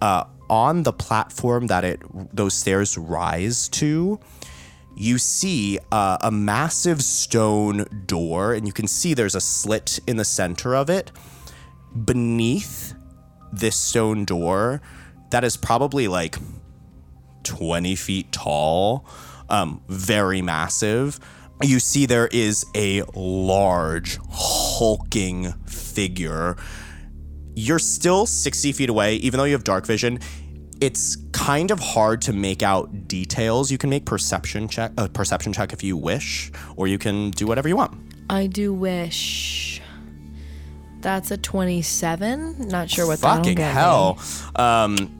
[0.00, 2.00] uh, on the platform that it
[2.34, 4.18] those stairs rise to
[4.98, 10.16] you see uh, a massive stone door and you can see there's a slit in
[10.16, 11.12] the center of it
[12.04, 12.94] beneath
[13.52, 14.82] this stone door
[15.30, 16.36] that is probably like
[17.44, 19.06] 20 feet tall,
[19.48, 21.20] um, very massive.
[21.62, 26.56] You see, there is a large, hulking figure.
[27.54, 30.18] You're still 60 feet away, even though you have dark vision.
[30.80, 33.70] It's kind of hard to make out details.
[33.70, 37.46] You can make perception check, a perception check if you wish, or you can do
[37.46, 37.98] whatever you want.
[38.30, 39.80] I do wish.
[41.00, 42.68] That's a 27.
[42.68, 44.18] Not sure what Fucking get hell.
[44.56, 45.18] Um,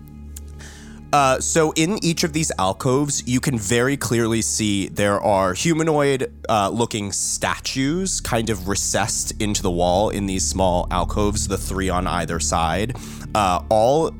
[1.12, 6.33] uh, so in each of these alcoves, you can very clearly see there are humanoid
[6.49, 11.88] uh, looking statues kind of recessed into the wall in these small alcoves, the three
[11.88, 12.94] on either side,
[13.35, 14.12] uh, all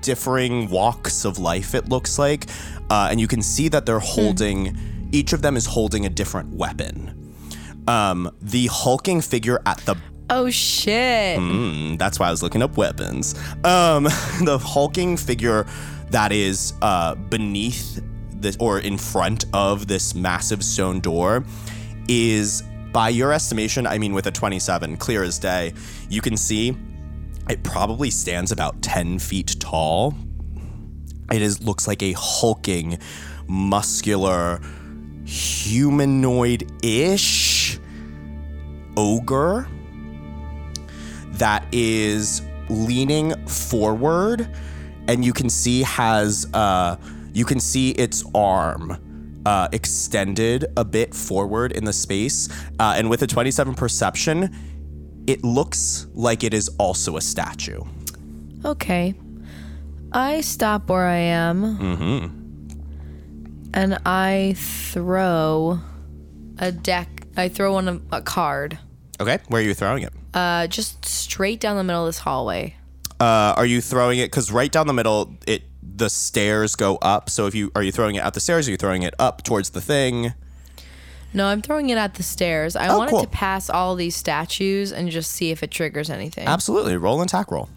[0.00, 2.46] differing walks of life, it looks like.
[2.90, 4.76] Uh, and you can see that they're holding,
[5.12, 7.34] each of them is holding a different weapon.
[7.88, 9.96] Um, the hulking figure at the
[10.28, 11.38] Oh shit.
[11.38, 13.34] Mm, that's why I was looking up weapons.
[13.64, 14.04] Um,
[14.44, 15.66] the hulking figure
[16.10, 21.44] that is uh, beneath this or in front of this massive stone door
[22.08, 25.74] is, by your estimation, I mean, with a 27, clear as day,
[26.08, 26.76] you can see
[27.48, 30.14] it probably stands about 10 feet tall.
[31.32, 32.98] It is looks like a hulking,
[33.46, 34.60] muscular,
[35.24, 37.78] humanoid-ish
[38.96, 39.68] ogre
[41.32, 44.48] that is leaning forward
[45.08, 46.96] and you can see has uh
[47.32, 48.96] you can see its arm
[49.44, 52.48] uh, extended a bit forward in the space
[52.80, 54.50] uh, and with a 27 perception
[55.26, 57.82] it looks like it is also a statue
[58.64, 59.14] Okay.
[60.12, 61.78] I stop where I am.
[61.78, 63.70] Mm-hmm.
[63.74, 65.78] And I throw
[66.58, 67.26] a deck.
[67.36, 68.78] I throw one of a card.
[69.20, 72.74] okay where are you throwing it Uh, just straight down the middle of this hallway.
[73.20, 77.30] uh, are you throwing it because right down the middle it the stairs go up
[77.30, 79.42] so if you are you throwing it at the stairs are you throwing it up
[79.42, 80.32] towards the thing
[81.36, 82.74] No, I'm throwing it at the stairs.
[82.74, 83.20] I Oh, want cool.
[83.20, 86.48] it to pass all these statues and just see if it triggers anything.
[86.48, 87.68] absolutely roll and attack roll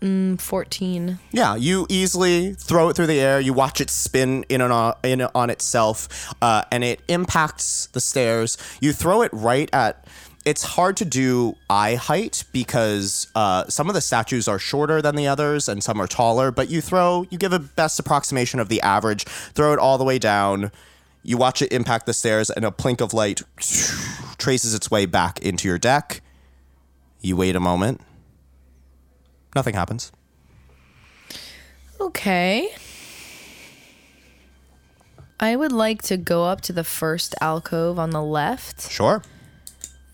[0.00, 1.18] 14.
[1.32, 3.40] Yeah, you easily throw it through the air.
[3.40, 8.00] You watch it spin in and on, in on itself, uh, and it impacts the
[8.00, 8.56] stairs.
[8.80, 10.06] You throw it right at.
[10.44, 15.16] It's hard to do eye height because uh, some of the statues are shorter than
[15.16, 16.50] the others, and some are taller.
[16.52, 19.24] But you throw, you give a best approximation of the average.
[19.24, 20.70] Throw it all the way down.
[21.22, 23.42] You watch it impact the stairs, and a plink of light
[24.38, 26.22] traces its way back into your deck.
[27.20, 28.00] You wait a moment.
[29.54, 30.12] Nothing happens.
[32.00, 32.68] Okay.
[35.40, 39.22] I would like to go up to the first alcove on the left Sure.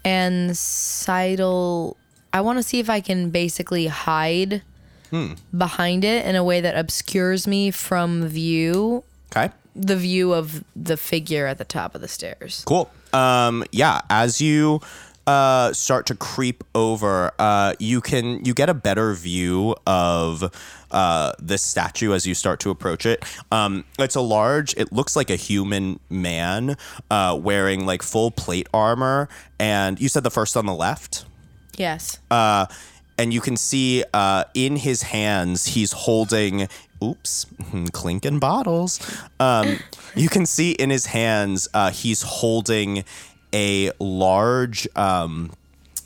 [0.04, 1.96] and sidle.
[2.32, 4.62] I want to see if I can basically hide
[5.10, 5.34] hmm.
[5.56, 9.50] behind it in a way that obscures me from view, Okay.
[9.74, 12.62] The view of the figure at the top of the stairs.
[12.66, 12.90] Cool.
[13.12, 14.80] Um, yeah, as you
[15.26, 20.52] uh, start to creep over, uh, you can you get a better view of
[20.90, 23.24] uh, this statue as you start to approach it.
[23.50, 24.74] Um, it's a large.
[24.76, 26.76] It looks like a human man
[27.10, 31.24] uh, wearing like full plate armor, and you said the first on the left.
[31.76, 32.18] Yes.
[32.30, 32.66] Uh,
[33.16, 36.68] and you can see uh, in his hands he's holding
[37.02, 37.46] oops.
[37.92, 39.00] Clinking bottles.
[39.40, 39.78] Um,
[40.14, 43.04] you can see in his hands uh, he's holding
[43.52, 45.52] a large um,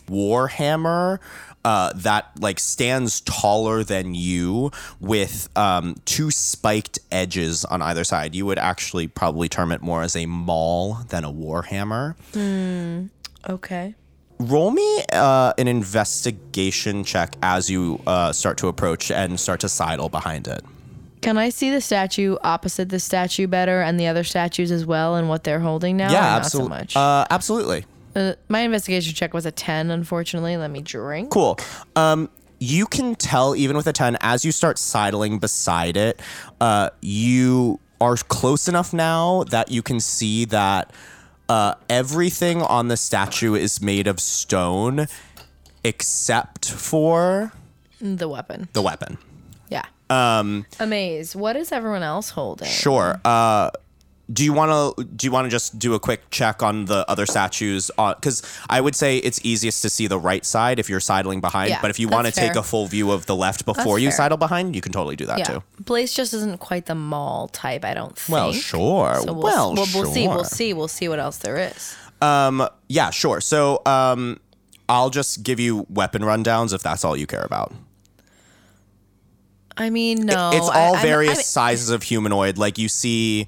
[0.09, 1.21] war hammer
[1.65, 4.71] uh, that like stands taller than you
[5.01, 8.35] with um, two spiked edges on either side.
[8.35, 12.17] You would actually probably term it more as a maul than a war hammer
[13.49, 13.95] okay.
[14.39, 19.69] roll me uh, an investigation check as you uh, start to approach and start to
[19.69, 20.65] sidle behind it.
[21.21, 25.17] Can I see the statue opposite the statue better and the other statues as well
[25.17, 26.11] and what they're holding now?
[26.11, 26.69] yeah, or not absolutely.
[26.69, 26.97] so much.
[26.97, 27.85] Uh, absolutely.
[28.17, 30.57] Uh, my investigation check was a 10, unfortunately.
[30.57, 31.31] Let me drink.
[31.31, 31.59] Cool.
[31.97, 32.29] Um,
[32.59, 36.21] you can tell even with a 10 as you start sidling beside it,
[36.61, 40.93] uh, you are close enough now that you can see that
[41.49, 45.07] uh, everything on the statue is made of stone
[45.85, 47.53] except for
[48.01, 48.69] The weapon.
[48.73, 49.19] the weapon.
[50.11, 51.37] Um, Amaze.
[51.37, 52.69] What is everyone else holding?
[52.69, 53.21] Sure.
[53.25, 53.71] Uh,
[54.31, 57.11] do you want to do you want to just do a quick check on the
[57.11, 57.91] other statues?
[57.97, 61.71] Because I would say it's easiest to see the right side if you're sidling behind.
[61.71, 64.03] Yeah, but if you want to take a full view of the left before That's
[64.03, 64.17] you fair.
[64.17, 65.45] sidle behind, you can totally do that Yeah.
[65.45, 65.63] too.
[65.81, 68.35] Blaze just isn't quite the maul type, I don't think.
[68.35, 69.17] Well, sure.
[69.23, 70.29] So we'll, well, we'll, we'll see.
[70.29, 70.75] We'll see.
[70.75, 71.97] We'll see what else there is.
[72.21, 73.41] Um, yeah, sure.
[73.41, 74.41] So, um,
[74.91, 77.73] I'll just give you weapon rundowns if that's all you care about.
[79.79, 80.51] I mean, no.
[80.53, 82.59] it's all I'm- various I'm- sizes of humanoid.
[82.59, 83.47] Like you see,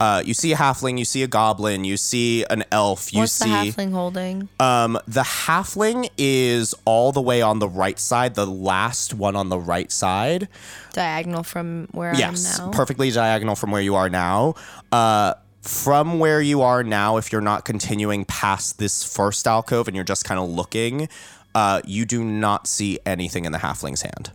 [0.00, 3.32] uh, you see a halfling, you see a goblin, you see an elf, you What's
[3.32, 4.48] see the halfling holding?
[4.58, 9.48] um the halfling is all the way on the right side, the last one on
[9.48, 10.48] the right side.
[10.92, 12.76] Diagonal from where yes, I am now.
[12.76, 14.54] perfectly diagonal from where you are now.
[14.90, 19.94] Uh, from where you are now, if you're not continuing past this first alcove and
[19.94, 21.08] you're just kind of looking,
[21.54, 24.32] uh, you do not see anything in the halfling's hand.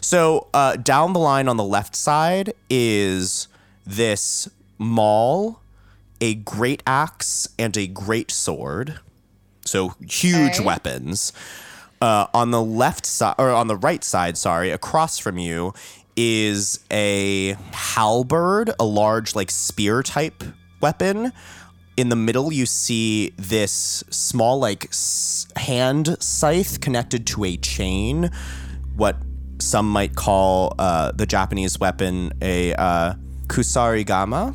[0.00, 3.48] So uh, down the line on the left side is
[3.86, 5.60] this maul,
[6.20, 9.00] a great axe, and a great sword.
[9.64, 10.64] So huge Okay.
[10.64, 11.32] weapons.
[12.00, 15.72] Uh, on the left side, or on the right side, sorry, across from you
[16.16, 20.42] is a halberd, a large like spear type
[20.80, 21.32] weapon.
[21.96, 28.30] In the middle, you see this small like s- hand scythe connected to a chain.
[28.96, 29.16] What
[29.62, 33.14] some might call uh, the Japanese weapon a uh,
[33.46, 34.54] kusarigama.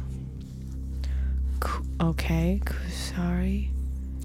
[2.00, 3.70] Okay, kusari.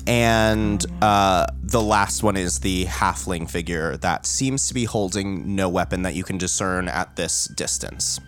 [0.07, 5.69] And uh, the last one is the halfling figure that seems to be holding no
[5.69, 8.21] weapon that you can discern at this distance.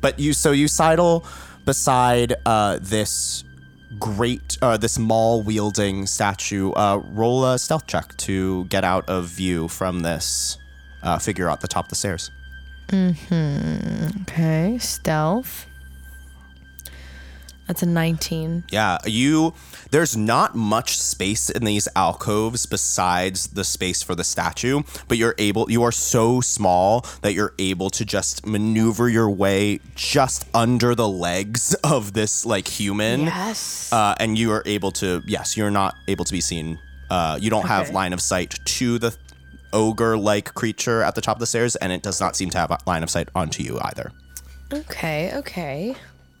[0.00, 1.24] But you, so you sidle
[1.64, 3.44] beside uh, this
[3.98, 6.72] great, uh, this maul wielding statue.
[6.72, 10.58] Uh, roll a stealth check to get out of view from this
[11.04, 12.30] uh, figure at the top of the stairs.
[12.90, 13.12] Hmm.
[14.22, 15.66] Okay, stealth.
[17.66, 18.64] That's a 19.
[18.70, 19.54] Yeah, you.
[19.90, 25.34] There's not much space in these alcoves besides the space for the statue, but you're
[25.38, 25.70] able.
[25.70, 31.08] You are so small that you're able to just maneuver your way just under the
[31.08, 33.22] legs of this like human.
[33.22, 33.90] Yes.
[33.90, 35.22] Uh, and you are able to.
[35.26, 36.78] Yes, you're not able to be seen.
[37.08, 39.16] Uh, you don't have line of sight to the
[39.74, 42.70] ogre-like creature at the top of the stairs, and it does not seem to have
[42.70, 44.12] a line of sight onto you either.
[44.72, 45.94] okay, okay.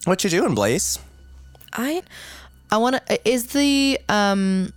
[0.04, 0.98] What you doing, Blaze?
[1.72, 2.02] I
[2.70, 4.72] I want to is the um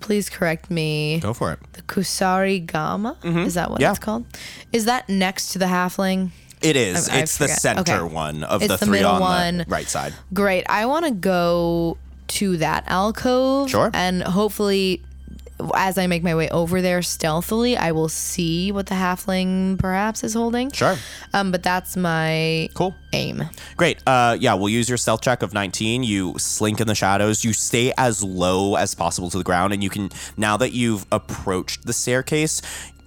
[0.00, 1.18] please correct me.
[1.20, 1.58] Go for it.
[1.72, 3.16] The Kusari Gama?
[3.24, 3.82] Is that what Mm-hmm.
[3.82, 3.90] Yeah.
[3.90, 4.24] it's called?
[4.72, 6.30] Is that next to the halfling?
[6.62, 7.08] It is.
[7.08, 8.14] I- I it's the center Okay.
[8.14, 9.58] one of It's the the three on one.
[9.58, 10.12] the right side.
[10.34, 10.64] Great.
[10.68, 11.96] I want to go
[12.28, 13.70] to that alcove.
[13.70, 13.90] Sure.
[13.94, 15.02] And hopefully,
[15.74, 20.22] as I make my way over there stealthily, I will see what the halfling perhaps
[20.24, 20.70] is holding.
[20.72, 20.96] Sure.
[21.32, 22.94] Um, but that's my Cool.
[23.12, 23.42] aim.
[23.76, 23.98] Great.
[24.06, 26.02] Uh, yeah, we'll use your stealth check of 19.
[26.02, 27.44] You slink in the shadows.
[27.44, 31.06] You stay as low as possible to the ground, and you can now that you've
[31.12, 32.62] approached the staircase.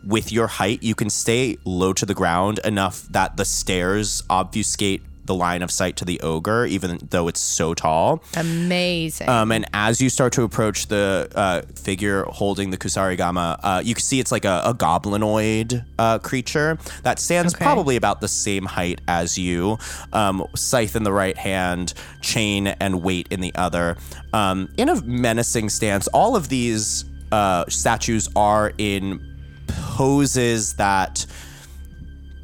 [0.06, 5.02] With your height, you can stay low to the ground enough that the stairs obfuscate
[5.26, 8.22] the line of sight to the ogre, even though it's so tall.
[8.36, 9.30] Amazing.
[9.30, 13.94] Um, and as you start to approach the uh, figure holding the Kusarigama, uh, you
[13.96, 17.64] can see it's like a, a goblinoid uh, creature that stands Okay.
[17.64, 19.78] probably about the same height as you.
[20.12, 23.98] Um, scythe in the right hand, chain and weight in the other.
[24.34, 26.08] Um, in a menacing stance.
[26.10, 29.22] All of these uh, statues are in
[29.68, 31.26] poses that.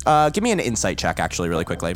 [0.05, 1.93] Uh, give me an insight check, actually, really quickly.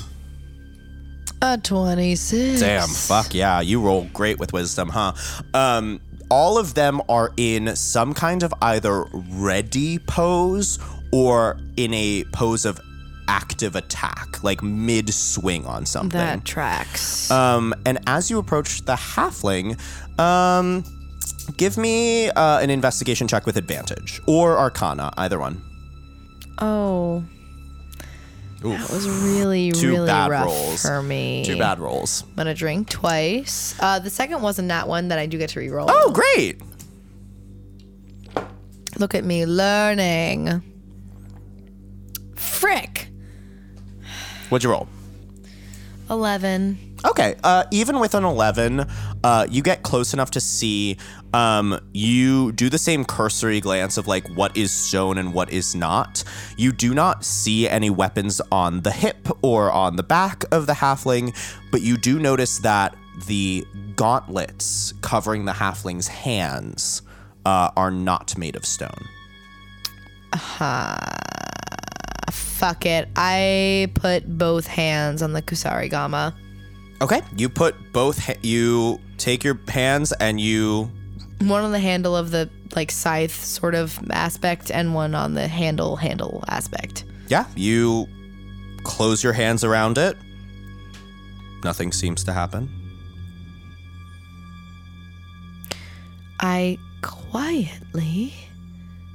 [1.44, 2.60] A 26.
[2.62, 5.14] Damn, fuck yeah, you roll great with wisdom, huh?
[5.54, 10.80] Um, all of them are in some kind of either ready pose
[11.12, 12.80] or in a pose of
[13.28, 16.18] active attack, like mid swing on something.
[16.18, 17.30] That tracks.
[17.30, 19.78] Um, and as you approach the halfling,
[20.20, 20.84] um,
[21.58, 25.62] give me uh, an investigation check with advantage or arcana, either one.
[26.60, 27.24] oh.
[28.72, 30.82] That was really, Two really bad rough rolls.
[30.82, 31.44] for me.
[31.46, 32.24] Two bad rolls.
[32.30, 33.76] I'm gonna drink twice.
[33.80, 35.88] Uh, the second wasn't that one that I do get to reroll.
[35.90, 36.62] Oh, great.
[38.98, 40.62] Look at me learning.
[42.36, 43.08] Frick.
[44.50, 44.88] What'd you roll?
[46.10, 46.78] 11.
[47.06, 48.86] Okay, uh, even with an 11,
[49.24, 50.98] uh, you get close enough to see.
[51.34, 55.74] Um, you do the same cursory glance of like what is shown and what is
[55.74, 56.24] not.
[56.58, 60.74] You do not see any weapons on the hip or on the back of the
[60.74, 61.36] halfling,
[61.72, 62.96] but you do notice that
[63.28, 63.66] the
[63.96, 67.02] gauntlets covering the halfling's hands
[67.46, 69.08] uh, are not made of stone.
[72.32, 73.10] Fuck it.
[73.16, 76.34] I put both hands on the Kusari Gama.
[77.02, 78.18] Okay, you put both.
[78.20, 80.90] Ha- you take your hands and you.
[81.48, 85.48] One on the handle of the like scythe sort of aspect, and one on the
[85.48, 87.06] handle handle aspect.
[87.28, 88.08] Yeah, you
[88.84, 90.18] close your hands around it.
[91.64, 92.70] Nothing seems to happen.
[96.40, 98.34] I quietly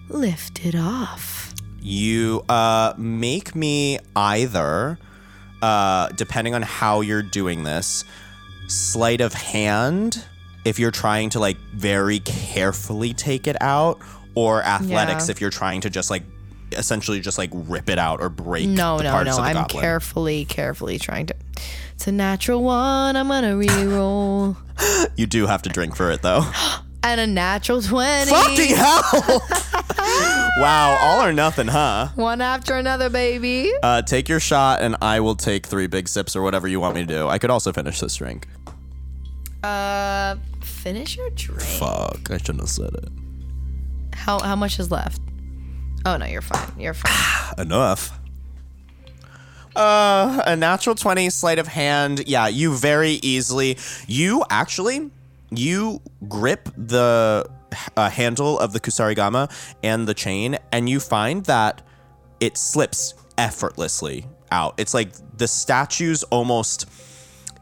[0.09, 1.53] lift it off.
[1.81, 4.99] You uh, make me either,
[5.62, 8.05] uh, depending on how you're doing this,
[8.66, 10.24] sleight of hand
[10.65, 13.99] if you're trying to like very carefully take it out,
[14.35, 15.33] or athletics Yeah.
[15.33, 16.23] if you're trying to just like
[16.73, 19.31] essentially just like rip it out or break No, the no, parts no.
[19.33, 19.81] of the I'm goblet.
[19.83, 21.35] carefully, carefully trying to.
[21.95, 23.17] It's a natural one.
[23.17, 24.57] I'm gonna re-roll.
[25.17, 26.49] You do have to drink for it though.
[27.03, 28.31] and a natural twenty.
[28.31, 29.43] Fucking hell!
[30.61, 32.09] wow, all or nothing, huh?
[32.15, 33.73] One after another, baby.
[33.83, 36.95] Uh, take your shot, and I will take three big sips or whatever you want
[36.95, 37.29] me to do.
[37.29, 38.47] I could also finish this drink.
[39.63, 41.61] Uh, finish your drink.
[41.63, 43.09] Fuck, I shouldn't have said it.
[44.15, 45.21] How how much is left?
[46.05, 46.73] Oh no, you're fine.
[46.79, 47.55] You're fine.
[47.67, 48.19] Enough.
[49.77, 52.25] Uh, a natural 20 sleight of hand.
[52.27, 53.79] Yeah, you very easily.
[54.09, 55.11] You actually,
[55.51, 57.49] you grip the
[57.97, 59.51] uh, handle of the Kusarigama
[59.83, 61.83] and the chain, and you find that
[62.41, 64.75] it slips effortlessly out.
[64.79, 66.87] It's like the statues almost,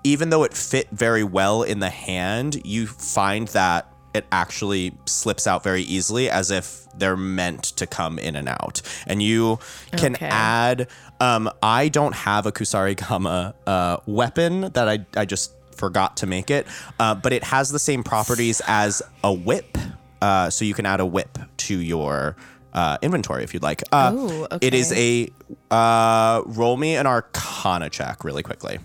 [0.06, 5.46] even though it fit very well in the hand, you find that it actually slips
[5.48, 8.80] out very easily as if they're meant to come in and out.
[9.06, 9.58] And you
[9.92, 10.26] can Okay.
[10.26, 10.88] add,
[11.20, 16.50] um, I don't have a Kusarigama uh, weapon that I, I just forgot to make
[16.50, 16.66] it,
[17.00, 19.76] uh, but it has the same properties as a whip.
[20.22, 22.36] Uh, so you can add a whip to your
[22.72, 23.82] uh, inventory if you'd like.
[23.92, 25.28] Uh, Ooh, It is a
[25.70, 28.78] uh, roll me an Arcana check really quickly.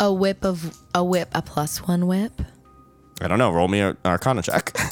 [0.00, 2.42] A whip of a whip, a plus one whip.
[3.20, 3.50] I don't know.
[3.52, 4.76] Roll me an Arcana check.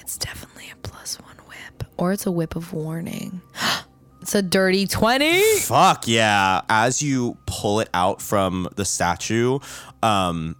[0.00, 3.40] It's definitely a plus one whip, or it's a whip of warning.
[4.20, 5.40] it's a dirty twenty.
[5.60, 6.62] Fuck yeah!
[6.68, 9.60] As you pull it out from the statue,
[10.02, 10.56] um,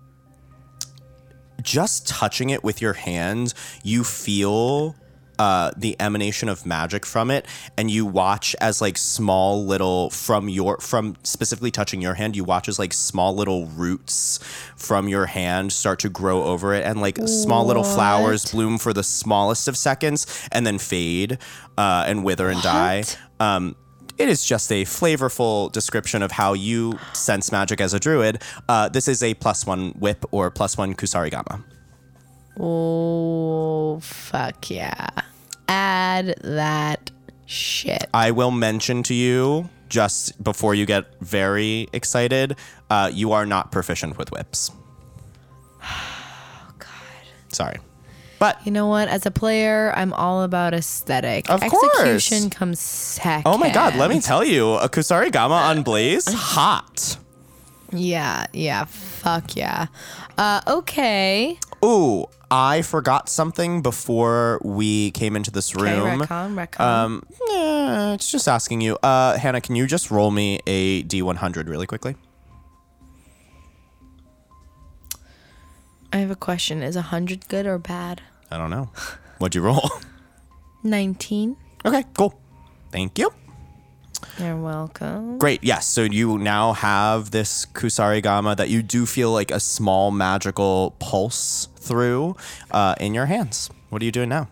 [1.62, 4.94] just touching it with your hand, you feel
[5.40, 7.46] uh, the emanation of magic from it,
[7.78, 12.44] and you watch as like small little from your from specifically touching your hand, you
[12.44, 14.38] watch as like small little roots
[14.76, 18.92] from your hand start to grow over it, and like small little flowers bloom for
[18.92, 21.38] the smallest of seconds, and then fade
[21.78, 23.02] uh, and wither and die.
[23.40, 23.76] Um,
[24.18, 28.42] it is just a flavorful description of how you sense magic as a druid.
[28.68, 31.64] Uh, this is a plus one whip or plus one kusarigama.
[32.58, 35.08] Oh fuck yeah!
[35.70, 37.10] Add that
[37.46, 38.06] shit.
[38.12, 42.56] I will mention to you just before you get very excited,
[42.90, 44.70] uh, you are not proficient with whips.
[45.82, 47.24] Oh god.
[47.48, 47.78] Sorry.
[48.38, 49.08] But You know what?
[49.08, 51.50] As a player, I'm all about aesthetic.
[51.50, 52.00] Of course.
[52.00, 53.42] Execution comes second.
[53.46, 57.18] oh my god, let me tell you, a Kusari Gama on blaze, hot.
[57.92, 58.84] Yeah, yeah.
[58.84, 59.86] Fuck yeah.
[60.38, 61.58] Uh, okay.
[61.84, 66.20] Ooh, I forgot something before we came into this room.
[66.20, 66.80] retcon, retcon.
[66.80, 68.98] Um, yeah, it's just asking you.
[69.02, 72.16] Uh, Hannah, can you just roll me a D100 really quickly?
[76.12, 76.82] I have a question.
[76.82, 78.20] Is 100 good or bad?
[78.50, 78.90] I don't know.
[79.38, 79.88] What'd you roll?
[80.82, 81.56] 19.
[81.84, 82.38] okay, cool.
[82.90, 83.32] Thank you.
[84.38, 85.38] You're welcome.
[85.38, 85.62] Great.
[85.62, 85.86] Yes.
[85.86, 91.68] So you now have this Kusarigama that you do feel like a small magical pulse
[91.76, 92.36] through
[92.70, 93.70] uh, in your hands.
[93.90, 94.48] What are you doing now?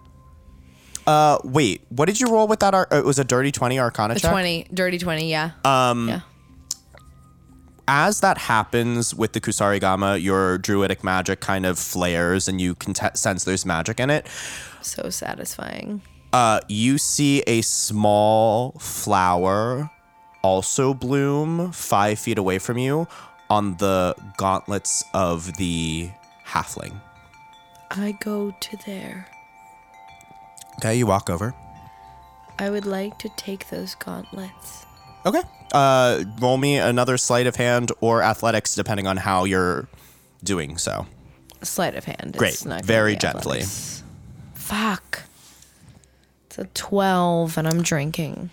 [1.06, 1.82] Uh, wait.
[1.88, 2.74] What did you roll with that?
[2.74, 4.30] Ar- uh, it was a dirty twenty Arcana A check.
[4.30, 5.52] 20, dirty 20, yeah.
[5.64, 6.20] Um, yeah.
[7.90, 12.92] As that happens with the Kusarigama, your druidic magic kind of flares, and you can
[12.92, 14.26] t- sense there's magic in it.
[14.82, 16.02] So satisfying.
[16.32, 19.90] Uh, you see a small flower
[20.42, 23.06] also bloom five feet away from you
[23.50, 26.10] on the gauntlets of the
[26.46, 27.00] halfling.
[27.90, 29.28] I go to there.
[30.78, 31.54] Okay, you walk over.
[32.58, 34.86] I would like to take those gauntlets.
[35.24, 35.42] Okay.
[35.72, 39.88] Uh, roll me another sleight of hand or athletics, depending on how you're
[40.42, 41.06] doing so.
[41.62, 42.36] Sleight of hand.
[42.36, 42.58] Great.
[42.84, 43.58] Very gently.
[43.58, 44.02] athletics.
[44.54, 45.22] Fuck.
[46.58, 48.50] A 12 and I'm drinking.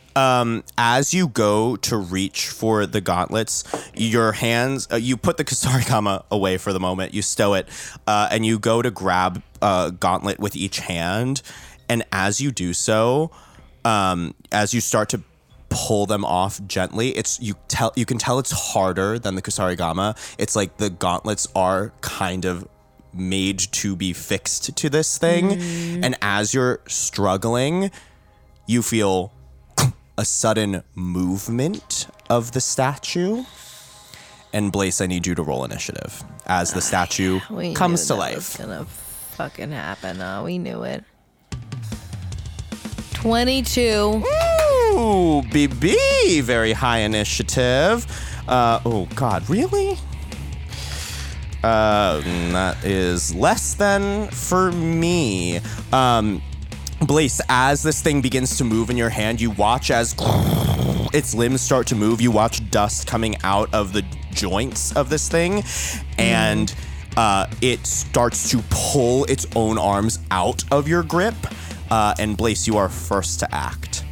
[0.78, 3.64] as you go to reach for the gauntlets,
[3.96, 7.68] your hands, uh, you put the Kusarigama away for the moment, you stow it,
[8.06, 11.42] uh, and you go to grab a gauntlet with each hand.
[11.90, 13.32] And as you do so,
[13.84, 15.24] um, as you start to
[15.70, 17.10] pull them off gently.
[17.10, 20.16] It's you tell you can tell it's harder than the Kusarigama.
[20.38, 22.66] It's like the gauntlets are kind of
[23.16, 25.54] made to be fixed to this thing.
[26.04, 27.92] And as you're struggling,
[28.68, 29.32] you feel
[30.18, 33.44] a sudden movement of the statue.
[34.54, 38.36] And Blaze, I need you to roll initiative as the statue We comes to life.
[38.36, 40.22] Was gonna fucking happen.
[40.22, 41.04] Uh, we knew it.
[43.14, 44.24] Twenty-two.
[44.94, 48.06] Ooh, BB, very high initiative.
[48.48, 49.98] Uh, oh God, really?
[51.66, 55.60] Uh, that is less than for me.
[55.92, 56.40] Um,
[57.02, 60.14] Blaze, as this thing begins to move in your hand, you watch as
[61.12, 62.22] its limbs start to move.
[62.22, 65.64] You watch dust coming out of the joints of this thing,
[66.20, 66.72] and
[67.18, 71.34] uh, it starts to pull its own arms out of your grip.
[71.90, 74.04] Uh, and Blaze, you are first to act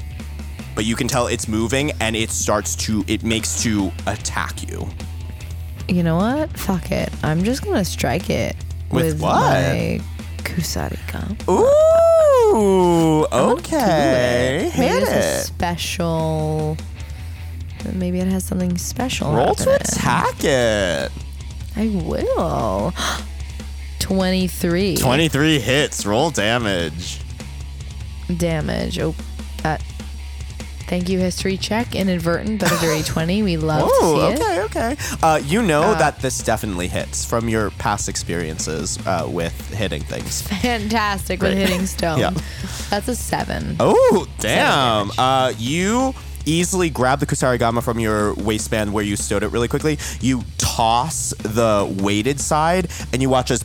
[0.76, 4.89] but you can tell it's moving and it starts to it makes to attack you
[5.88, 6.57] You know what?
[6.57, 7.09] Fuck it.
[7.23, 8.55] I'm just gonna strike it
[8.89, 9.31] With what?
[9.31, 9.99] my
[10.38, 11.36] Kusarika.
[11.49, 14.77] ooh okay it.
[14.77, 16.77] Maybe hit it's a it special.
[17.93, 19.34] Maybe it has something special.
[19.34, 21.11] roll to attack it
[21.75, 22.93] I will.
[23.99, 27.19] 23 23 hits roll damage
[28.38, 28.99] damage.
[28.99, 29.15] Oh,
[29.65, 29.77] uh,
[30.94, 31.96] thank you, history check.
[31.96, 33.41] Inadvertent, but under a dirty 20.
[33.41, 37.50] We love to oh see okay okay uh, you know that this definitely hits from
[37.50, 40.56] your past experiences uh, with hitting things it.
[40.62, 42.20] Fantastic with hitting stone.
[42.24, 42.32] Yeah.
[42.89, 43.76] That's a seven.
[43.80, 45.08] Oh, damn.
[45.08, 45.16] damage.
[45.18, 46.14] Uh, you
[46.46, 49.98] easily grab the Kusarigama from your waistband where you stowed it really quickly.
[50.22, 53.64] You toss the weighted side, and you watch as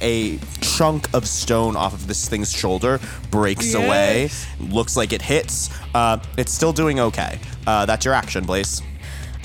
[0.00, 3.00] a chunk of stone off of this thing's shoulder
[3.30, 4.30] breaks away.
[4.60, 5.70] Looks like it hits.
[5.94, 7.38] Uh, it's still doing okay.
[7.66, 8.82] Uh, that's your action, Blaze.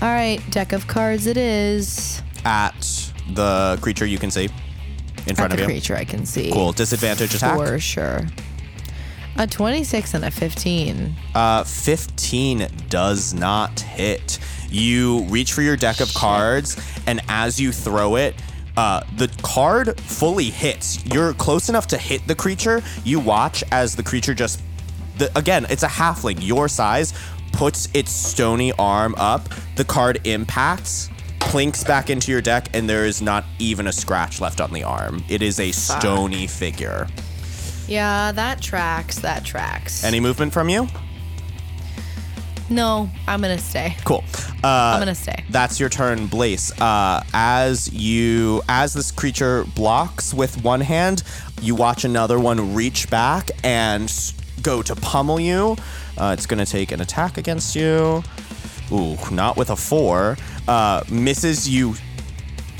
[0.02, 2.22] All right, deck of cards it is.
[2.44, 4.50] At the creature you can see
[5.28, 5.76] in front At the of you.
[5.76, 6.52] creature I can see.
[6.52, 6.72] Cool.
[6.72, 7.56] Disadvantage attack.
[7.58, 8.22] For sure.
[9.38, 11.16] A 26 and a 15.
[11.34, 14.40] Uh, 15 does not hit.
[14.70, 16.78] You reach for your deck of cards,
[17.08, 18.36] and as you throw it,
[18.78, 21.06] uh, the card fully hits.
[21.06, 22.82] You're close enough to hit the creature.
[23.04, 24.62] You watch as the creature just,
[25.18, 27.14] the, again, it's a halfling your size,
[27.52, 29.50] puts its stony arm up.
[29.76, 31.10] The card impacts,
[31.40, 34.84] plinks back into your deck, and there is not even a scratch left on the
[34.84, 35.24] arm.
[35.30, 37.08] It is a stony figure.
[37.92, 39.20] Yeah, that tracks.
[39.20, 40.06] That tracks.
[40.06, 40.88] Any movement from you?
[42.70, 43.98] no, I'm to stay.
[44.06, 44.24] Cool.
[44.64, 45.44] Uh, I'm to stay.
[45.50, 46.72] That's your turn, Blaze.
[46.80, 51.24] Uh, as you, as this creature blocks with one hand,
[51.62, 54.10] you watch another one reach back and
[54.62, 55.76] go to pummel you.
[56.18, 58.24] Uh, it's to take an attack against you.
[58.94, 60.38] Ooh, not with a four.
[60.66, 61.96] Uh, misses you.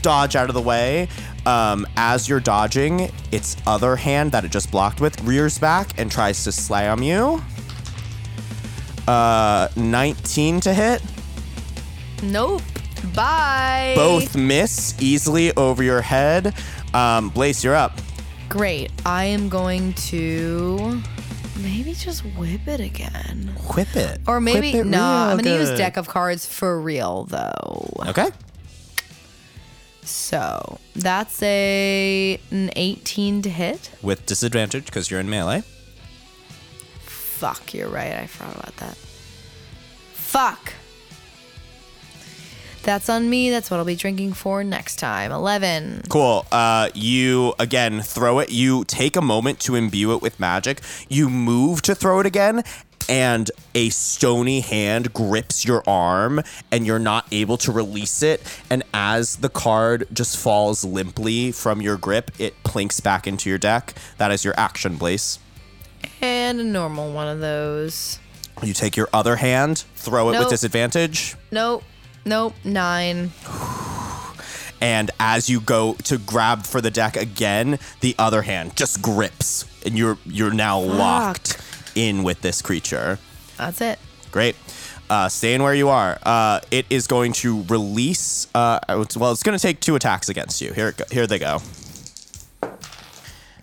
[0.02, 1.10] Dodge out of the way.
[1.46, 6.12] Um, as you're dodging, its other hand that it just blocked with rears back and
[6.12, 7.42] tries to slam you.
[9.08, 11.02] Uh, 19 to hit.
[12.24, 12.62] Nope.
[13.16, 13.94] Bye.
[13.96, 16.54] both miss easily over your head.
[16.94, 18.00] Um, Blaze, you're up.
[18.48, 18.92] Great.
[19.06, 21.02] I am going to
[21.62, 23.56] maybe just whip it again.
[23.76, 24.22] Whip it.
[24.28, 27.94] Or maybe no, I'm gonna use deck of cards for real though.
[28.08, 28.28] Okay.
[30.04, 33.92] So that's a an 18 to hit.
[34.02, 35.64] With disadvantage because you're in melee.
[37.02, 38.14] Fuck, you're right.
[38.14, 38.96] I forgot about that.
[40.14, 40.74] Fuck.
[42.84, 43.52] That's on me.
[43.52, 45.32] That's what I'll be drinking for next time.
[45.32, 46.04] 11.
[46.10, 46.46] Cool.
[46.52, 48.52] Uh, you again throw it.
[48.52, 50.82] You take a moment to imbue it with magic.
[51.08, 52.64] You move to throw it again,
[53.12, 56.42] and a stony hand grips your arm,
[56.72, 58.42] and you're not able to release it.
[58.70, 63.60] And as the card just falls limply from your grip, it plinks back into your
[63.60, 63.94] deck.
[64.18, 65.40] That is your action, Blaze.
[66.22, 68.18] And a normal one of those.
[68.64, 71.36] You take your other hand, throw it with disadvantage.
[71.52, 71.84] Nope.
[72.24, 72.54] Nope.
[72.64, 73.32] Nine.
[74.80, 79.66] and as you go to grab for the deck again, the other hand just grips,
[79.86, 81.58] and you're you're now locked
[81.96, 83.20] in with this creature.
[83.58, 84.00] That's it.
[84.32, 84.56] Great.
[85.10, 86.18] Uh, staying where you are.
[86.24, 88.48] Uh, it is going to release.
[88.56, 90.72] Uh, well, it's going to take two attacks against you.
[90.74, 91.60] Here, it go, here they go.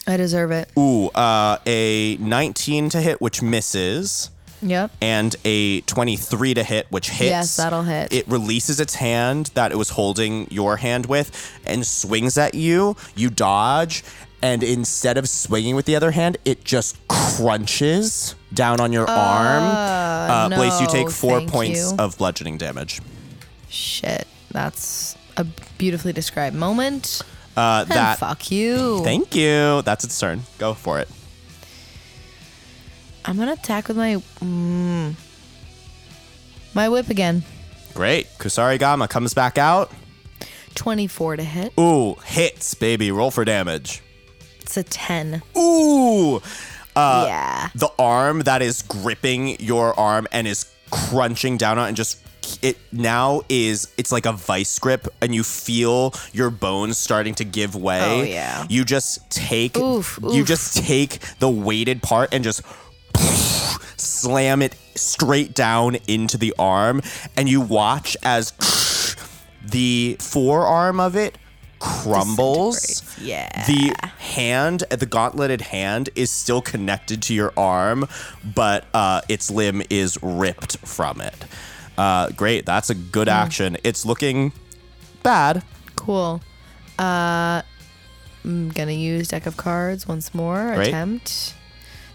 [0.06, 0.70] I deserve it.
[0.78, 4.30] Ooh, uh, a 19 to hit, which misses.
[4.60, 4.90] Yep.
[5.00, 7.30] and a 23 to hit, which hits.
[7.30, 8.12] Yes, that'll hit.
[8.12, 12.96] It releases its hand that it was holding your hand with and swings at you.
[13.14, 14.02] You dodge,
[14.42, 19.64] and instead of swinging with the other hand, it just crunches down on your arm.
[19.64, 21.98] Uh, Blaze, you take four points you.
[21.98, 23.00] of bludgeoning damage.
[23.68, 25.44] Shit, that's a
[25.76, 27.22] beautifully described moment.
[27.56, 28.18] Uh, that.
[28.18, 29.02] fuck you.
[29.02, 29.82] Thank you.
[29.82, 30.42] That's its turn.
[30.58, 31.08] Go for it.
[33.24, 35.14] I'm gonna attack with my mm,
[36.72, 37.42] my whip again.
[37.94, 38.28] Great.
[38.38, 39.90] Kusari Gama comes back out.
[40.76, 41.72] 24 to hit.
[41.78, 43.10] Ooh, hits, baby.
[43.10, 44.02] Roll for damage.
[44.68, 45.40] It's a 10.
[45.56, 46.42] Ooh.
[46.94, 47.70] Uh, yeah.
[47.74, 52.18] the arm that is gripping your arm and is crunching down on it and just
[52.62, 57.44] it now is it's like a vice grip and you feel your bones starting to
[57.44, 58.20] give way.
[58.20, 58.66] Oh, yeah.
[58.68, 60.46] You just take Oof, you oof.
[60.46, 62.60] just take the weighted part and just
[63.98, 67.00] slam it straight down into the arm
[67.38, 68.52] and you watch as
[69.64, 71.38] the forearm of it
[71.78, 73.02] crumbles.
[73.20, 73.66] Yeah.
[73.66, 78.06] The hand, the gauntleted hand, is still connected to your arm,
[78.54, 81.44] but uh, its limb is ripped from it.
[81.96, 83.34] Uh, great, that's a good Hmm.
[83.34, 83.76] action.
[83.84, 84.52] It's looking
[85.22, 85.62] bad.
[85.96, 86.40] Cool.
[86.98, 87.62] Uh,
[88.44, 90.72] I'm gonna use deck of cards once more.
[90.74, 90.88] Great.
[90.88, 91.54] Attempt.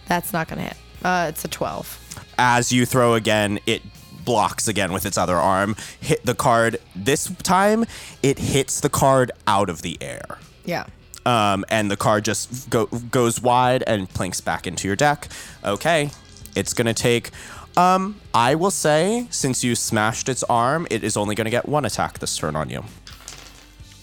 [0.08, 0.78] That's not gonna hit.
[1.04, 2.00] Uh, it's a 12.
[2.38, 3.82] As you throw again, it
[4.26, 5.76] blocks again with its other arm.
[6.00, 6.78] Hit the card.
[6.96, 7.86] This time,
[8.22, 10.38] it hits the card out of the air.
[10.66, 10.86] Yeah.
[11.26, 15.28] um, and the card just go, goes wide and planks back into your deck.
[15.64, 16.10] Okay,
[16.56, 17.32] it's gonna take.
[17.76, 21.86] Um, I will say, since you smashed its arm, it is only gonna get one
[21.86, 22.84] attack this turn on you.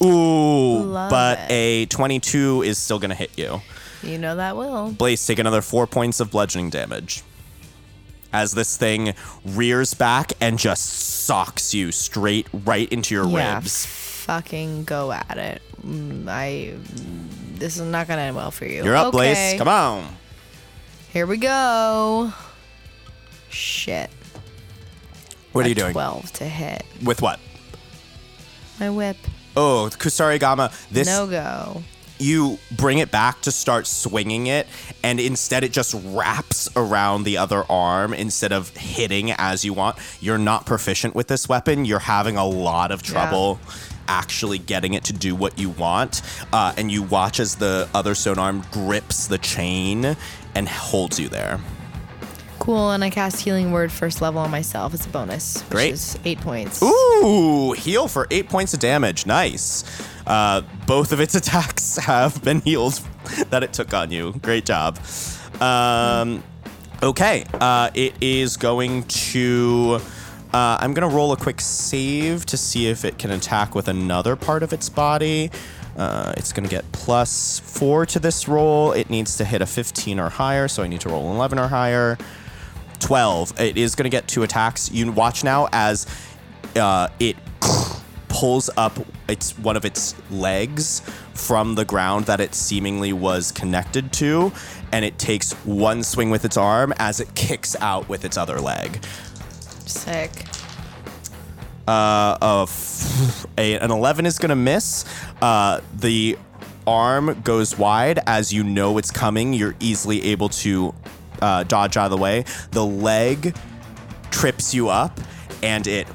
[0.03, 1.51] Ooh, Love but it.
[1.51, 3.61] a 22 is still gonna hit you.
[4.03, 4.91] You know that will.
[4.91, 7.21] Blaze, take another four points of bludgeoning damage.
[8.33, 9.13] As this thing
[9.45, 10.83] rears back and just
[11.25, 13.55] socks you straight right into your Yeah.
[13.55, 13.85] ribs.
[13.85, 15.61] Fucking go at it.
[15.85, 16.73] Mm, I.
[17.55, 18.83] This is not gonna end well for you.
[18.83, 19.17] You're up, okay.
[19.17, 19.57] Blaze.
[19.57, 20.15] Come on.
[21.11, 22.31] Here we go.
[23.49, 24.09] Shit.
[25.51, 25.91] What are A you doing?
[25.91, 26.85] 12 to hit.
[27.03, 27.39] With what?
[28.79, 29.17] My whip.
[29.57, 31.83] Oh, Kusarigama, this no go.
[32.21, 34.67] You bring it back to start swinging it,
[35.03, 39.97] and instead it just wraps around the other arm instead of hitting as you want.
[40.19, 41.85] You're not proficient with this weapon.
[41.85, 43.59] You're having a lot of trouble
[44.07, 46.21] actually getting it to do what you want.
[46.51, 50.17] Uh, and you watch as the other stone arm grips the chain
[50.55, 51.59] and holds you there.
[52.59, 55.61] Cool, and I cast Healing Word first level on myself as a bonus.
[55.61, 55.93] Which Great.
[55.93, 56.83] is eight points.
[56.83, 59.25] Ooh, heal for eight points of damage.
[59.25, 59.83] Nice.
[60.25, 62.99] Uh, both of its attacks have been healed
[63.49, 64.33] that it took on you.
[64.41, 64.99] Great job.
[65.59, 66.43] Um,
[67.03, 69.99] okay, uh, it is going to.
[70.53, 73.87] Uh, I'm going to roll a quick save to see if it can attack with
[73.87, 75.49] another part of its body.
[75.95, 78.91] Uh, it's going to get plus four to this roll.
[78.91, 81.57] It needs to hit a 15 or higher, so I need to roll an 11
[81.57, 82.17] or higher.
[82.99, 83.59] 12.
[83.59, 84.91] It is going to get two attacks.
[84.91, 86.05] You watch now as
[86.75, 87.35] uh, it
[88.27, 88.97] pulls up
[89.31, 91.01] its one of its legs
[91.33, 94.51] from the ground that it seemingly was connected to,
[94.91, 98.59] and it takes one swing with its arm as it kicks out with its other
[98.59, 99.03] leg.
[99.85, 100.45] Sick.
[101.87, 105.05] Uh, a f- a, an 11 is going to miss.
[105.41, 106.37] Uh, the
[106.85, 109.53] arm goes wide as you know it's coming.
[109.53, 110.93] You're easily able to
[111.41, 112.45] uh, dodge out of the way.
[112.71, 113.55] The leg
[114.29, 115.19] trips you up
[115.63, 116.07] and it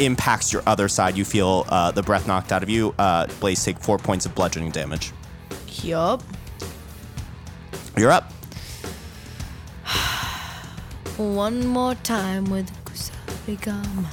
[0.00, 1.16] impacts your other side.
[1.16, 2.94] You feel uh, the breath knocked out of you.
[2.98, 5.12] Uh, Blaze, take four points of bludgeoning damage.
[5.82, 6.22] Yup.
[7.96, 8.30] You're up.
[11.16, 14.06] One more time with Kusarigama.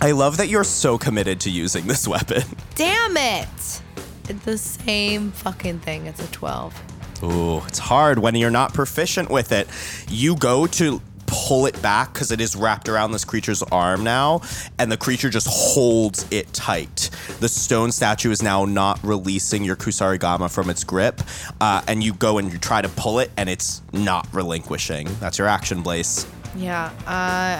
[0.00, 2.42] I love that you're so committed to using this weapon.
[2.74, 3.82] Damn it!
[4.28, 6.06] It's the same fucking thing.
[6.06, 6.74] It's a 12.
[7.22, 9.68] Ooh, it's hard when you're not proficient with it.
[10.08, 14.40] You go to pull it back because it is wrapped around this creature's arm now,
[14.78, 17.10] and the creature just holds it tight.
[17.40, 21.20] The stone statue is now not releasing your Kusarigama from its grip,
[21.60, 25.08] uh, and you go and you try to pull it, and it's not relinquishing.
[25.20, 26.26] That's your action, Blaze.
[26.56, 27.10] Yeah, uh,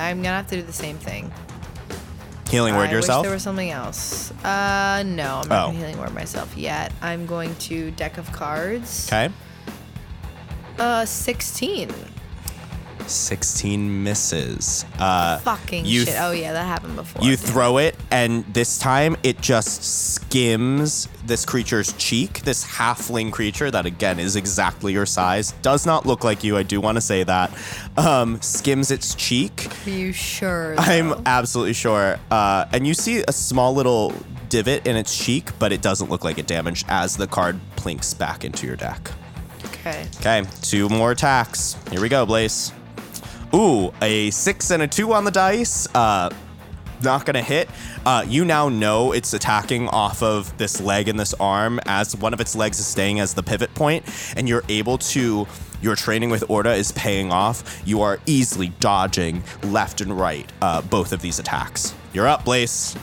[0.03, 1.33] I'm gonna have to do the same thing.
[2.51, 3.21] Healing word I yourself.
[3.23, 4.33] Wish there was something else.
[4.43, 5.71] Uh, no, I'm not Oh.
[5.71, 6.93] healing word myself yet.
[7.01, 9.07] I'm going to deck of cards.
[9.09, 9.33] okay.
[10.77, 11.91] Uh, 16.
[13.07, 14.85] 16 misses.
[14.99, 16.17] Uh, Fucking you shit.
[16.19, 17.23] Oh yeah, that happened before.
[17.25, 19.83] You throw it, and this time it just
[20.15, 22.43] skims this creature's cheek.
[22.43, 26.57] This halfling creature that, again, is exactly your size, does not look like you.
[26.57, 27.51] I do want to say that.
[27.97, 29.69] Um, skims its cheek.
[29.87, 30.75] Are you sure?
[30.79, 32.19] I'm absolutely sure.
[32.31, 34.13] Uh, and you see a small little
[34.49, 38.13] divot in its cheek, but it doesn't look like it damaged as the card plinks
[38.15, 39.11] back into your deck.
[39.67, 40.07] okay.
[40.19, 41.77] Okay, two more attacks.
[41.91, 42.73] Here we go, Blaze.
[43.55, 45.89] Ooh, a six and a two on the dice.
[45.95, 46.31] Uh,
[47.03, 47.69] not gonna hit.
[48.05, 52.33] Uh, you now know it's attacking off of this leg and this arm as one
[52.33, 54.05] of its legs is staying as the pivot point,
[54.37, 55.47] and you're able to.
[55.83, 57.81] Your training with Orda is paying off.
[57.87, 61.95] You are easily dodging left and right uh, both of these attacks.
[62.13, 62.95] You're up, Blaze.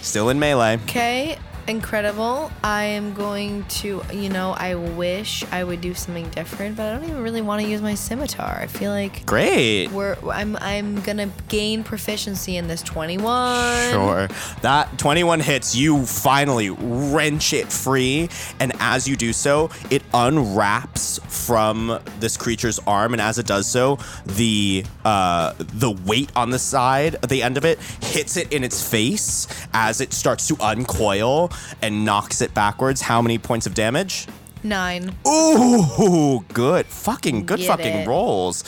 [0.00, 0.78] Still in melee.
[0.84, 2.50] Okay, incredible.
[2.62, 6.96] I am going to, you know, I wish I would do something different, but I
[6.96, 8.58] don't even really want to use my scimitar.
[8.60, 9.88] I feel like Great.
[9.88, 13.90] we're I'm I'm gonna gain proficiency in this 21.
[13.90, 14.28] Sure.
[14.62, 18.28] That 21 hits, you finally wrench it free.
[18.58, 23.12] And as you do so, it unwraps from this creature's arm.
[23.12, 27.56] And as it does so, the uh, the weight on the side, at the end
[27.56, 31.50] of it, hits it in its face as it starts to uncoil
[31.82, 33.00] and knocks it backwards.
[33.00, 34.26] How many points of damage?
[34.62, 35.14] Nine.
[35.26, 36.86] Ooh, good.
[36.86, 38.06] Fucking good Get fucking it.
[38.08, 38.62] rolls.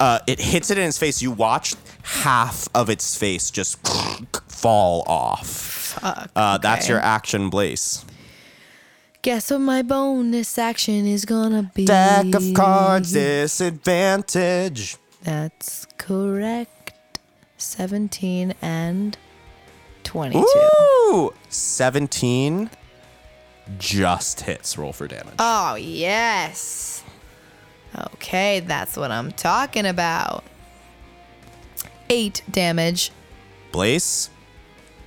[0.00, 1.22] Uh, it hits it in its face.
[1.22, 3.78] You watch half of its face just
[4.48, 5.46] fall off.
[5.46, 6.30] Fuck.
[6.34, 8.04] Uh, That's your action, Blaze.
[9.22, 11.84] Guess what my bonus action is gonna be?
[11.84, 14.96] Deck of cards, disadvantage.
[15.22, 17.18] That's correct.
[17.56, 19.18] 17 and
[20.08, 20.42] 22.
[20.42, 22.70] Ooh, 17
[23.78, 24.78] just hits.
[24.78, 25.34] Roll for damage.
[25.38, 27.04] Oh, yes.
[28.14, 30.44] Okay, that's what I'm talking about.
[32.08, 33.12] Eight damage.
[33.70, 34.30] Blaze,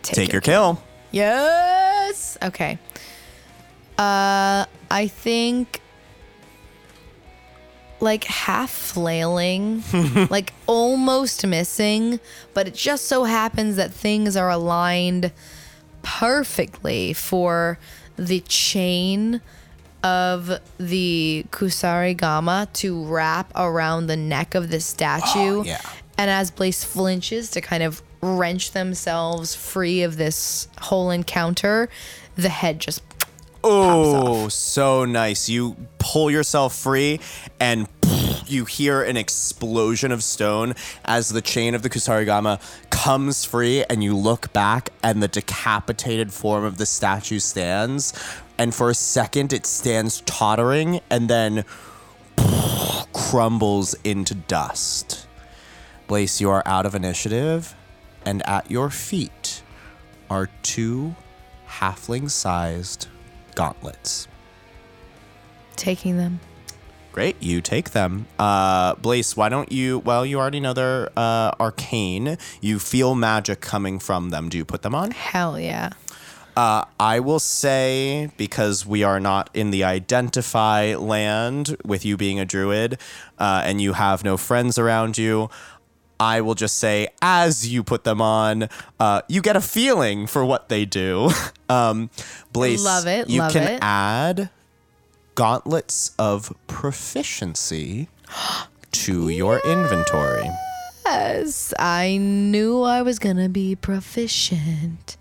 [0.04, 0.80] Take, take your kill.
[1.10, 2.38] Yes.
[2.43, 2.78] Okay.
[3.97, 5.80] Uh, I think
[8.02, 9.84] like half flailing,
[10.30, 12.20] like almost missing,
[12.54, 15.32] but it just so happens that things are aligned
[16.02, 17.78] perfectly for
[18.18, 19.41] the chain
[20.04, 25.60] of the Kusarigama to wrap around the neck of the statue.
[25.60, 25.82] Oh, yeah.
[26.18, 31.89] And as Blaze flinches to kind of wrench themselves free of this whole encounter,
[32.36, 33.02] the head just
[33.64, 35.47] Oh, so nice.
[35.47, 37.20] You pull yourself free
[37.59, 37.88] and
[38.47, 40.74] you hear an explosion of stone
[41.05, 42.59] as the chain of the Kusarigama
[42.89, 48.14] comes free and you look back and the decapitated form of the statue stands
[48.57, 51.64] and for a second it stands tottering and then
[53.14, 55.28] crumbles into dust.
[56.07, 57.76] Blaze, you are out of initiative
[58.26, 59.62] and at your feet
[60.30, 61.16] are two
[61.68, 63.07] halfling-sized
[63.56, 64.28] gauntlets.
[65.76, 66.39] taking them.
[67.12, 68.26] Great, you take them.
[68.39, 69.99] Uh, Blaze, why don't you?
[69.99, 72.38] Well, you already know they're uh, arcane.
[72.62, 74.47] You feel magic coming from them.
[74.47, 75.12] Do you put them on?
[75.12, 75.89] Hell yeah.
[76.56, 82.39] Uh, I will say because we are not in the identify land with you being
[82.39, 82.97] a druid,
[83.39, 85.49] uh, and you have no friends around you.
[86.22, 88.69] I will just say, as you put them on,
[88.99, 91.32] uh, you get a feeling for what they do.
[91.69, 92.11] um,
[92.53, 93.80] Blaze, Love it, You love can it.
[93.82, 94.51] add
[95.34, 98.07] gauntlets of proficiency
[98.91, 100.47] to your inventory.
[101.05, 105.17] Yes, I knew I was gonna be proficient.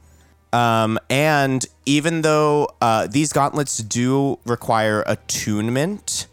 [0.53, 6.27] Um, and even though uh, these gauntlets do require attunement,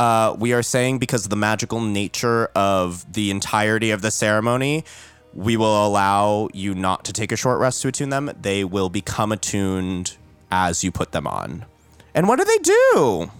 [0.00, 4.82] uh, we are saying because of the magical nature of the entirety of the ceremony,
[5.34, 8.32] we will allow you not to take a short rest to attune them.
[8.40, 10.16] They will become attuned
[10.50, 11.66] as you put them on.
[12.14, 13.30] And what do they do?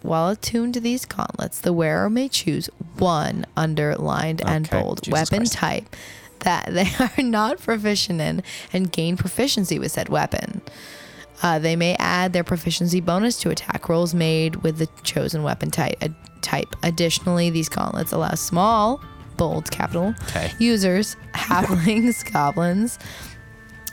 [0.00, 5.38] While attuned to these gauntlets, the wearer may choose one underlined and bold Jesus weapon
[5.40, 5.54] Christ.
[5.54, 5.96] type
[6.40, 10.60] that they are not proficient in and gain proficiency with said weapon.
[11.42, 15.70] Uh, they may add their proficiency bonus to attack rolls made with the chosen weapon
[15.70, 15.96] type.
[16.02, 16.10] A
[16.40, 16.74] type.
[16.82, 19.00] Additionally, these gauntlets allow small,
[19.36, 20.52] bold, capital Okay.
[20.58, 22.98] users, halflings, goblins,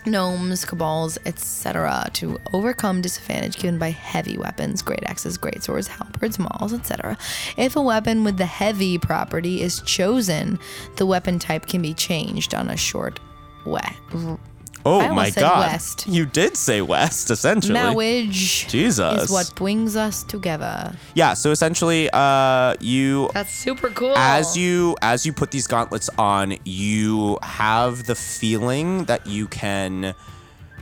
[0.06, 6.40] gnomes, kobolds, etc., to overcome disadvantage given by heavy weapons, great axes, great swords, halberds,
[6.40, 7.18] mauls, etc.
[7.58, 10.60] If a weapon with the heavy property is chosen,
[10.98, 13.20] the weapon type can be changed on a short
[13.66, 13.80] we-
[14.86, 15.72] Oh I my said god.
[15.72, 16.08] West.
[16.08, 17.74] You did say west, essentially.
[17.74, 19.24] Marriage Jesus.
[19.24, 20.96] is what brings us together.
[21.14, 24.18] Yeah, so essentially, uh, you That's super cool.
[24.18, 30.16] as you as you put these gauntlets on, you have the feeling that you can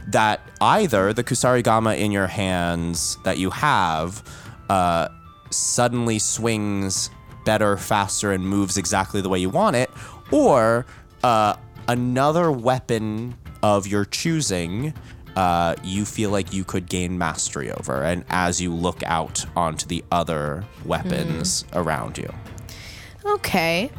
[0.07, 4.23] that either the Kusarigama in your hands that you have
[4.69, 5.07] uh,
[5.51, 7.09] suddenly swings
[7.45, 9.89] better, faster, and moves exactly the way you want it,
[10.31, 10.85] or
[11.23, 11.55] uh,
[11.87, 14.93] another weapon of your choosing.
[15.35, 19.87] Uh, you feel like you could gain mastery over, and as you look out onto
[19.87, 22.33] the other weapons around you.
[23.25, 23.91] Okay.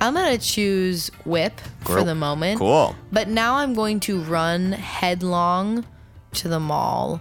[0.00, 2.58] I'm gonna choose whip for the moment.
[2.58, 2.94] Cool.
[3.12, 5.84] But now I'm going to run headlong
[6.32, 7.20] to the maul.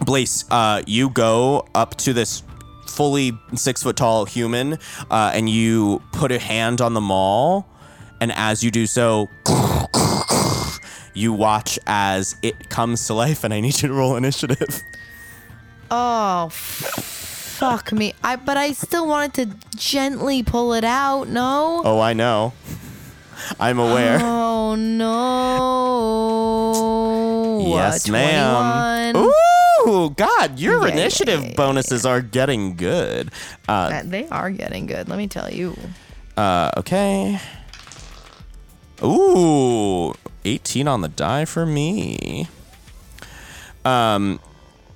[0.00, 2.42] Blaze, uh, you go up to this
[2.88, 4.78] fully six foot tall human,
[5.10, 7.66] uh, and you put a hand on the maul,
[8.20, 9.28] and as you do so,
[11.14, 14.82] you watch as it comes to life, and I need you to roll initiative.
[15.90, 18.14] Oh, fuck me.
[18.24, 21.28] I but I still wanted to gently pull it out.
[21.28, 21.82] No.
[21.84, 22.52] Oh, I know.
[23.60, 24.18] I'm aware.
[24.22, 24.74] Oh
[27.52, 27.68] no.
[27.76, 28.22] yes, 21.
[29.12, 29.16] ma'am.
[29.16, 33.30] Ooh, God, your Yeah, initiative yeah, yeah, bonuses are getting good.
[33.68, 35.08] Uh, Uh, They are getting good.
[35.08, 35.76] Let me tell you.
[36.36, 37.40] Uh, okay.
[39.02, 40.14] Ooh,
[40.44, 42.48] 18 on the die for me.
[43.84, 44.40] Um,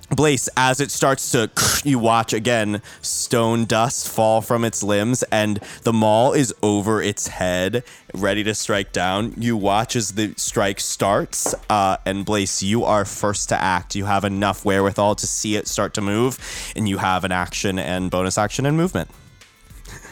[0.09, 1.51] Blaze, as it starts to,
[1.83, 7.27] you watch again stone dust fall from its limbs, and the maul is over its
[7.27, 7.83] head,
[8.13, 9.33] ready to strike down.
[9.37, 13.95] You watch as the strike starts, uh, and Blaze, you are first to act.
[13.95, 16.39] You have enough wherewithal to see it start to move,
[16.75, 19.09] and you have an action and bonus action and movement.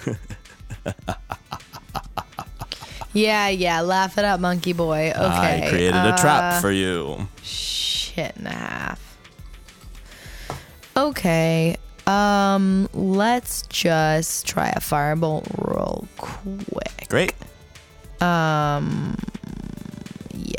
[3.15, 3.81] Yeah, yeah.
[3.81, 5.11] Laugh it up, monkey boy.
[5.15, 5.63] Okay.
[5.65, 7.27] I created a trap uh, for you.
[7.41, 9.17] shit and a half.
[10.97, 11.77] Okay.
[12.07, 17.07] Um, let's just try a firebolt real quick.
[17.09, 17.33] Great.
[18.21, 19.17] Um,
[20.33, 20.55] yeah,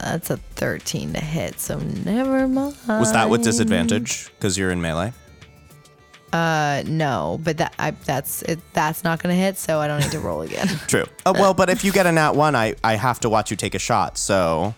[0.00, 2.76] that's a 13 to hit, so never mind.
[2.88, 5.12] Was that with disadvantage because you're in melee?
[6.32, 8.58] Uh, no, but that I, that's it.
[8.72, 10.66] That's not gonna hit, so I don't need to roll again.
[10.86, 11.04] True.
[11.24, 13.56] Uh, well, but if you get a nat one, I, I have to watch you
[13.56, 14.18] take a shot.
[14.18, 14.74] So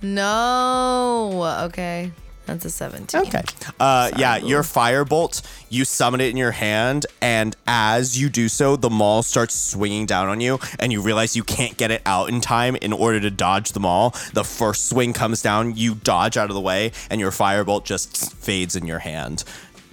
[0.00, 1.64] no.
[1.66, 2.12] Okay,
[2.46, 3.20] that's a 17.
[3.22, 3.42] okay.
[3.80, 5.42] Uh, yeah, your firebolt.
[5.70, 10.06] You summon it in your hand, and as you do so, the maul starts swinging
[10.06, 13.18] down on you, and you realize you can't get it out in time in order
[13.18, 14.14] to dodge the maul.
[14.34, 18.34] The first swing comes down, you dodge out of the way, and your firebolt just
[18.36, 19.42] fades in your hand.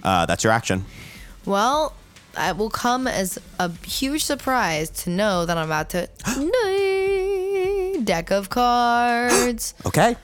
[0.02, 0.84] Uh, that's your action.
[1.44, 1.94] Well,
[2.36, 6.08] it will come as a huge surprise to know that I'm about to
[8.04, 9.74] deck of cards.
[9.86, 10.16] Okay.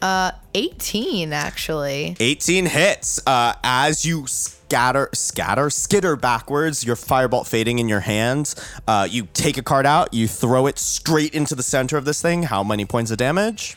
[0.00, 2.16] Uh, 18 actually.
[2.20, 3.20] 18 hits.
[3.26, 8.54] Uh, as you scatter, scatter, skitter backwards, your firebolt fading in your hands.
[8.86, 12.22] Uh, you take a card out, you throw it straight into the center of this
[12.22, 12.44] thing.
[12.44, 13.76] How many points of damage?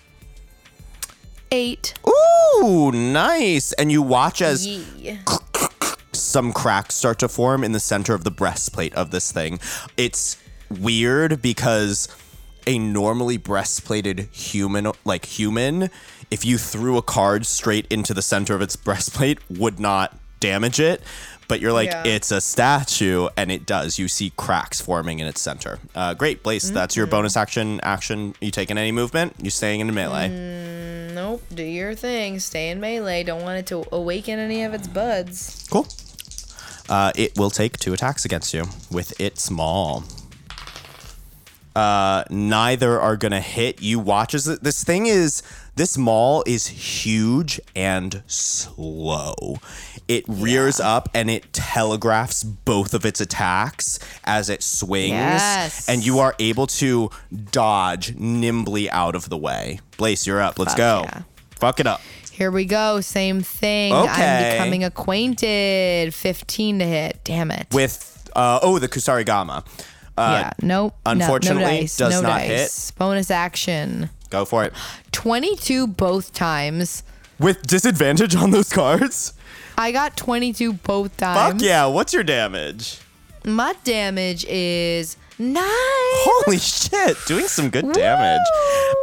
[1.51, 1.93] 8.
[2.07, 3.73] Ooh, nice.
[3.73, 4.67] And you watch as
[6.13, 9.59] some cracks start to form in the center of the breastplate of this thing.
[9.97, 10.37] It's
[10.69, 12.07] weird because
[12.65, 15.89] a normally breastplated human, like human,
[16.29, 20.79] if you threw a card straight into the center of its breastplate, would not damage
[20.79, 21.01] it.
[21.51, 22.03] But you're like, Yeah.
[22.05, 23.99] it's a statue, and it does.
[23.99, 25.79] You see cracks forming in its center.
[25.93, 26.71] Uh, great, Blaze.
[26.71, 27.81] That's your bonus action.
[27.83, 28.35] Action.
[28.39, 29.35] You taking any movement?
[29.37, 30.29] You staying in melee?
[31.13, 32.39] Nope, do your thing.
[32.39, 33.23] Stay in melee.
[33.23, 35.67] Don't want it to awaken any of its buds.
[35.69, 35.87] Cool.
[36.87, 40.05] Uh, it will take two attacks against you with its maul.
[41.75, 43.81] Uh, neither are gonna hit.
[43.81, 45.43] You watch as this thing is
[45.75, 49.57] this maul is huge and slow.
[50.07, 55.87] It rears up and it telegraphs both of its attacks as it swings, Yes.
[55.87, 57.09] and you are able to
[57.51, 59.79] dodge nimbly out of the way.
[59.97, 60.59] Blaze, you're up.
[60.59, 61.01] Let's Fuck go.
[61.05, 61.21] yeah.
[61.51, 62.01] Fuck it up.
[62.31, 63.01] Here we go.
[63.01, 63.93] Same thing.
[63.93, 64.09] Okay.
[64.49, 66.13] I'm becoming acquainted.
[66.13, 67.19] 15 to hit.
[67.23, 67.67] Damn it.
[67.71, 69.65] With uh, oh the Kusarigama.
[70.17, 70.51] Uh, yeah.
[70.61, 70.95] Nope.
[71.05, 71.97] No- unfortunately, no, dice.
[71.97, 72.91] does no not dice.
[72.91, 74.09] Bonus action.
[74.29, 74.73] Go for it.
[75.21, 77.03] 22 both times.
[77.39, 79.33] With disadvantage on those cards?
[79.77, 81.53] I got 22 both times.
[81.53, 81.85] Fuck yeah.
[81.85, 82.99] What's your damage?
[83.45, 85.63] My damage is Nice.
[85.65, 88.41] Holy shit, doing some good damage.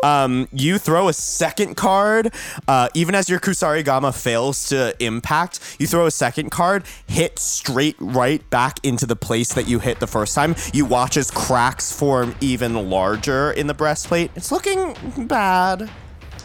[0.05, 2.33] Um, you throw a second card,
[2.69, 7.97] uh, even as your Kusarigama fails to impact, you throw a second card, hit straight
[7.99, 10.55] right back into the place that you hit the first time.
[10.73, 14.31] You watch as cracks form even larger in the breastplate.
[14.37, 14.95] It's looking
[15.27, 15.91] bad.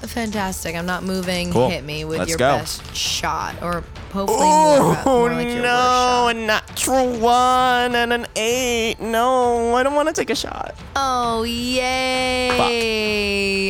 [0.08, 0.76] Fantastic.
[0.76, 1.52] I'm not moving.
[1.52, 1.70] Cool.
[1.70, 2.58] Hit me with Let's your go.
[2.58, 8.14] best shot, or hopefully more, Oh more like your no, worst a natural one and
[8.14, 9.00] an eight.
[9.00, 10.76] No, I don't want to take a shot.
[10.96, 12.50] Oh yay!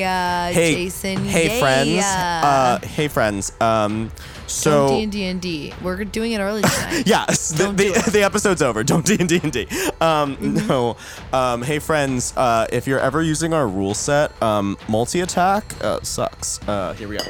[0.03, 1.17] Uh, Hey, Jason.
[1.25, 1.59] hey yay.
[1.59, 2.03] friends.
[2.03, 3.51] Uh, hey friends.
[3.61, 4.11] Um,
[4.53, 5.73] so D and D and D.
[5.81, 7.03] We're doing it early tonight.
[7.07, 8.05] Yes, the, the, it.
[8.13, 8.83] the episode's over.
[8.83, 9.67] Don't D and D and D.
[10.01, 10.67] Um, Mm-hmm.
[10.67, 10.97] no.
[11.31, 15.99] Um, hey friends, uh, if you're ever using our rule set, um, multi attack uh,
[16.01, 16.59] sucks.
[16.67, 17.23] Uh, here we go.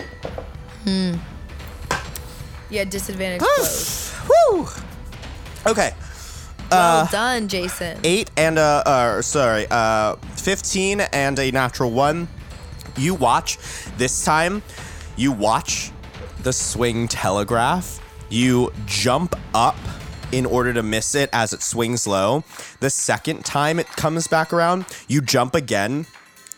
[0.83, 1.15] Hmm.
[2.69, 4.13] Yeah, disadvantage blows.
[4.51, 4.67] Woo.
[5.67, 5.91] Okay.
[6.71, 7.99] well done, Jason.
[8.03, 12.27] Eight and a, uh, sorry, uh, fifteen and a natural one.
[12.97, 13.57] You watch
[13.97, 14.61] this time.
[15.15, 15.91] You watch
[16.43, 17.99] the swing telegraph.
[18.29, 19.77] You jump up
[20.31, 22.43] in order to miss it as it swings low.
[22.79, 26.05] The second time it comes back around, you jump again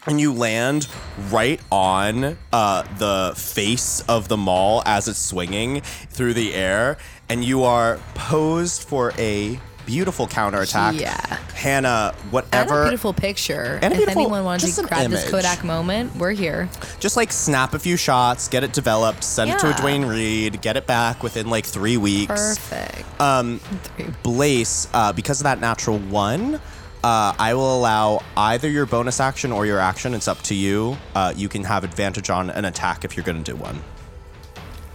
[0.07, 0.87] and you land
[1.29, 7.43] right on uh, the face of the maul as it's swinging through the air, and
[7.43, 10.99] you are posed for a beautiful counterattack.
[10.99, 11.15] Yeah.
[11.53, 12.83] Hannah, and a whatever.
[12.83, 13.79] beautiful picture.
[13.81, 15.29] And if anyone wants to grab this.
[15.29, 16.69] Kodak moment, we're here.
[16.99, 20.61] Just like snap a few shots, get it developed, send it to a Duane Reade,
[20.61, 22.57] get it back within like three weeks.
[22.57, 23.21] Perfect.
[23.21, 24.07] Um, Three.
[24.23, 26.59] Blaze, uh, because of that natural one,
[27.03, 30.13] uh, I will allow either your bonus action or your action.
[30.13, 30.97] It's up to you.
[31.13, 33.81] Uh, you can have advantage on an attack if you're going to do one.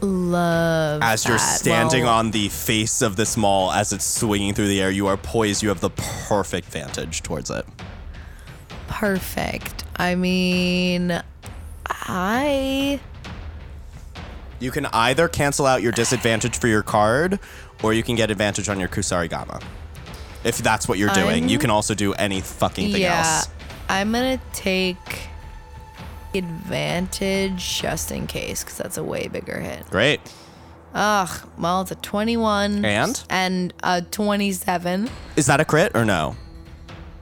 [0.03, 1.59] Love As you're that.
[1.59, 5.07] standing Well, on the face of this maul as it's swinging through the air, you
[5.07, 5.62] are poised.
[5.62, 7.66] You have the perfect vantage towards it.
[8.88, 9.84] Perfect.
[9.96, 11.22] I mean,
[11.86, 13.01] I
[14.59, 17.38] You can either cancel out your disadvantage for your card,
[17.82, 19.62] or you can get advantage on your Kusarigama.
[20.44, 23.36] If that's what you're doing, you I'm- can also do any fucking thing yeah.
[23.36, 23.48] else.
[23.88, 25.28] I'm gonna take
[26.35, 29.87] advantage just in case, because that's a way bigger hit.
[29.91, 30.20] Great.
[30.95, 31.49] Ugh.
[31.59, 33.22] Well, it's a 21 And?
[33.31, 35.09] and a 27.
[35.37, 36.37] Is that a crit or no?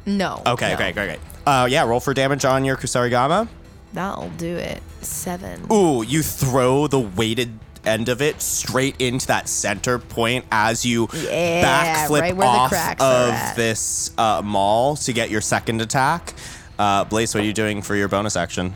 [0.07, 0.43] No.
[0.47, 0.77] Okay, no.
[0.77, 1.21] great, great, great.
[1.47, 3.49] Uh, yeah, roll for damage on your Kusarigama.
[3.93, 4.83] That'll do it.
[5.03, 5.67] Seven.
[5.73, 11.09] Ooh, you throw the weighted end of it straight into that center point as you
[11.15, 16.35] Yeah, backflip right off of this uh, maul to get your second attack.
[16.79, 18.73] Uh, Blaze, what are you doing for your bonus action?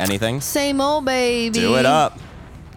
[0.00, 0.40] Anything?
[0.40, 1.60] Same old baby.
[1.60, 2.18] Do it up.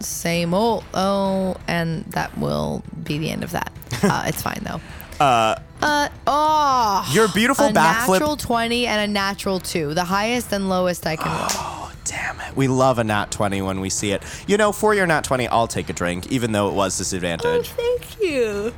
[0.00, 0.84] Same old.
[0.92, 3.72] Oh, and that will be the end of that.
[4.02, 4.80] Uh, it's fine though.
[5.24, 5.56] Uh.
[5.80, 6.08] Uh.
[6.26, 7.10] Oh.
[7.14, 8.12] Your beautiful a backflip.
[8.14, 9.94] natural 20 and a natural 2.
[9.94, 11.46] The highest and lowest I can roll.
[11.52, 12.54] Oh, damn it.
[12.54, 14.22] We love a nat 20 when we see it.
[14.46, 17.70] You know, for your nat 20, I'll take a drink, even though it was disadvantage.
[17.78, 18.74] Oh, thank you.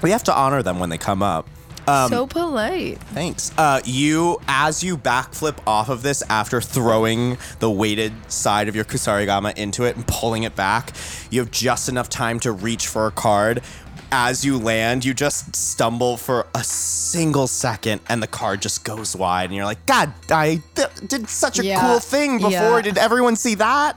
[0.00, 1.46] We have to honor them when they come up.
[1.88, 2.98] Um, so polite.
[3.14, 3.50] Thanks.
[3.56, 8.84] Uh, you, as you backflip off of this after throwing the weighted side of your
[8.84, 10.92] Kusarigama into it and pulling it back,
[11.30, 13.62] you have just enough time to reach for a card.
[14.10, 19.14] As you land, you just stumble for a single second, and the card just goes
[19.14, 21.80] wide, and you're like, "God, I th- did such a Yeah.
[21.80, 22.50] cool thing before.
[22.50, 22.80] Yeah.
[22.82, 23.96] Did everyone see that?"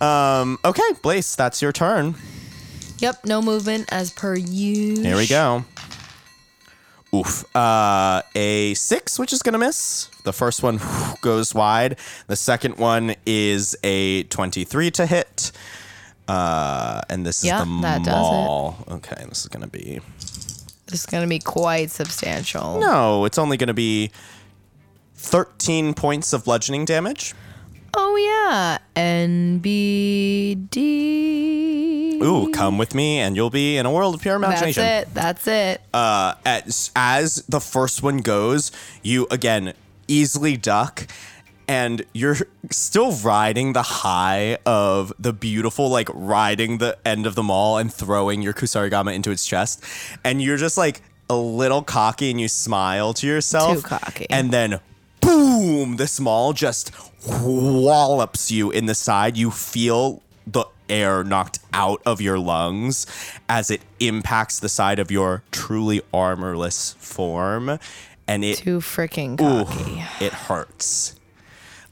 [0.00, 0.58] Um.
[0.64, 2.14] Okay, Blaze, that's your turn.
[3.00, 5.04] Yep, no movement as per usual.
[5.04, 5.64] Here we go.
[7.14, 7.44] Oof.
[7.56, 10.08] Uh, a six, which is going to miss.
[10.24, 10.78] The first one
[11.20, 11.98] goes wide.
[12.28, 15.50] The second one is a 23 to hit.
[16.28, 18.20] Uh, and this Yeah, is the that does it.
[18.20, 18.76] maul.
[18.88, 20.00] Okay, this is going to be.
[20.86, 22.78] This is going to be quite substantial.
[22.80, 24.10] No, it's only going to be
[25.16, 27.34] 13 points of bludgeoning damage.
[27.94, 28.78] Oh, yeah.
[30.70, 31.99] NBD.
[32.22, 34.82] Ooh, come with me and you'll be in a world of pure imagination.
[34.82, 35.14] That's it.
[35.14, 35.80] That's it.
[35.94, 38.70] uh, as as the first one goes,
[39.02, 39.72] you again
[40.08, 41.06] easily duck,
[41.68, 42.36] and you're
[42.70, 47.92] still riding the high of the beautiful, like riding the end of the maul and
[47.92, 49.82] throwing your Kusarigama into its chest,
[50.24, 51.00] and you're just like
[51.30, 54.26] a little cocky, and you smile to yourself, Too cocky.
[54.30, 54.80] and then.
[55.22, 55.96] Boom!
[55.96, 56.90] The small just
[57.28, 59.36] wallops you in the side.
[59.36, 63.06] You feel the air knocked out of your lungs
[63.48, 67.78] as it impacts the side of your truly armorless form,
[68.28, 71.14] and it Too freaking ooh, it hurts.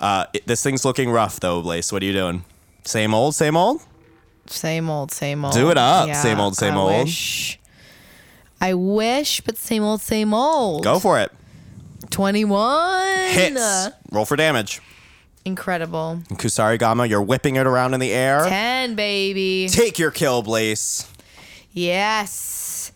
[0.00, 1.92] Uh, it- this thing's looking rough though, Blaze.
[1.92, 2.44] What are you doing?
[2.84, 3.82] Same old, same old.
[4.46, 5.54] Same old, same old.
[5.54, 6.14] Do it up.
[6.14, 7.04] Same old, same I old.
[7.04, 7.58] Wish.
[8.60, 10.82] I wish, but same old, same old.
[10.84, 11.30] Go for it.
[12.10, 13.28] 21.
[13.30, 13.88] Hits.
[14.10, 14.80] Roll for damage.
[15.44, 16.20] Incredible.
[16.32, 18.44] Kusarigama, you're whipping it around in the air.
[18.48, 19.68] 10, baby.
[19.70, 21.06] Take your kill, Blaze.
[21.72, 22.92] Yes.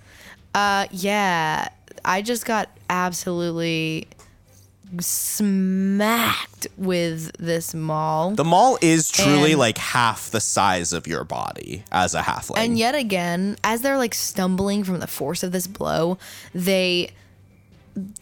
[0.54, 1.68] Uh yeah.
[2.04, 4.08] I just got absolutely
[5.00, 8.32] smacked with this maul.
[8.32, 12.58] The maul is truly And- like half the size of your body as a halfling.
[12.58, 16.18] And yet again, as they're like stumbling from the force of this blow,
[16.54, 17.10] they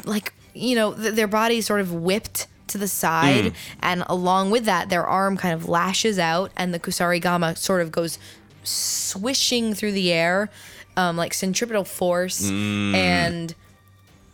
[0.04, 3.52] like, you know, th- their body sort of whipped to the side.
[3.80, 7.92] And along with that, their arm kind of lashes out and the Kusarigama sort of
[7.92, 8.18] goes
[8.64, 10.50] swishing through the air,
[10.96, 13.54] um, like centripetal force, and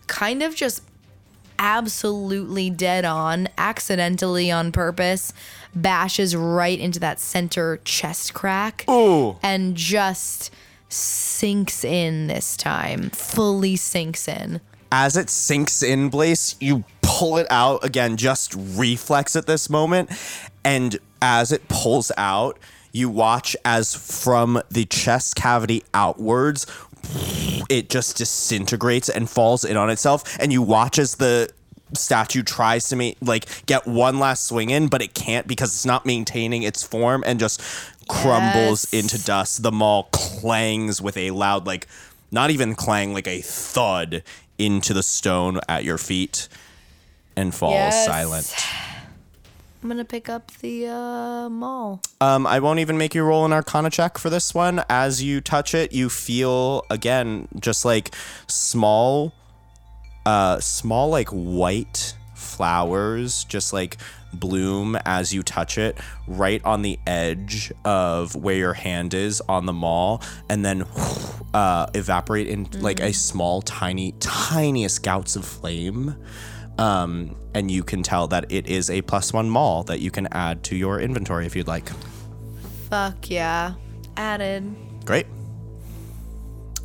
[0.07, 0.83] kind of just
[1.59, 5.33] absolutely dead on, accidentally on purpose,
[5.75, 8.85] bashes right into that center chest crack.
[8.91, 9.37] Ooh.
[9.43, 10.53] And just
[10.89, 13.11] sinks in this time.
[13.11, 14.61] Fully sinks in.
[14.93, 20.11] as it sinks in, Blaze, you pull it out again, just reflex at this moment.
[20.65, 22.59] And as it pulls out,
[22.93, 26.67] you watch as from the chest cavity outwards,
[27.71, 30.37] it just disintegrates and falls in on itself.
[30.41, 31.49] And you watch as the
[31.95, 35.87] statue tries to make like get one last swing in, but it can't because it's
[35.87, 37.63] not maintaining its form and just
[38.09, 39.03] crumbles Yes.
[39.05, 39.63] into dust.
[39.63, 41.87] The maul clangs with a loud, like
[42.33, 44.23] not even clang, like a thud
[44.59, 46.49] into the stone at your feet
[47.37, 48.07] and falls Yes.
[48.07, 48.55] silent.
[49.83, 52.01] I'm gonna pick up the uh, maul.
[52.21, 54.83] Um, I won't even make you roll an Arcana check for this one.
[54.89, 58.13] As you touch it, you feel again just like
[58.49, 59.33] small,
[60.25, 63.99] uh, small like white flowers, just like
[64.33, 69.67] bloom as you touch it, right on the edge of where your hand is on
[69.67, 70.21] the maul,
[70.51, 70.85] and then
[71.55, 76.17] uh, evaporate in like a small, tiny, tiniest gouts of flame.
[76.79, 80.29] Um, and you can tell that it is a plus one maul that you can
[80.33, 81.89] add to your inventory if you'd like.
[82.91, 83.75] Fuck yeah.
[84.17, 84.75] Added.
[85.05, 85.27] Great.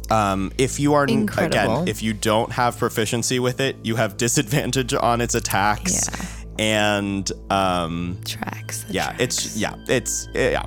[0.09, 1.81] Um, if you are Incredible.
[1.81, 6.09] again, if you don't have proficiency with it, you have disadvantage on its attacks.
[6.09, 6.27] Yeah.
[6.59, 8.85] And um, Tracks.
[8.89, 9.21] Yeah, tracks.
[9.21, 10.65] it's yeah, it's yeah.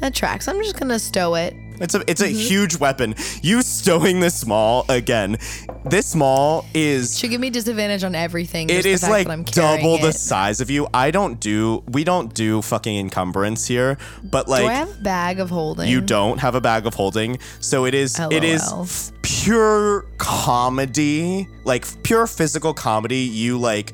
[0.00, 0.48] that tracks.
[0.48, 1.54] I'm just gonna stow it.
[1.80, 2.38] It's a it's a Mm-hmm.
[2.38, 3.14] huge weapon.
[3.42, 5.38] You stowing this maul again.
[5.84, 8.70] This maul is Should give me disadvantage on everything.
[8.70, 10.14] it is like double the it.
[10.14, 10.86] size of you.
[10.94, 15.02] I don't do we don't do fucking encumbrance here, but like Do I have a
[15.02, 15.88] bag of holding?
[15.88, 18.86] You don't have a bag of holding, so it is it is LOL.
[19.22, 23.18] pure comedy, like pure physical comedy.
[23.20, 23.92] You like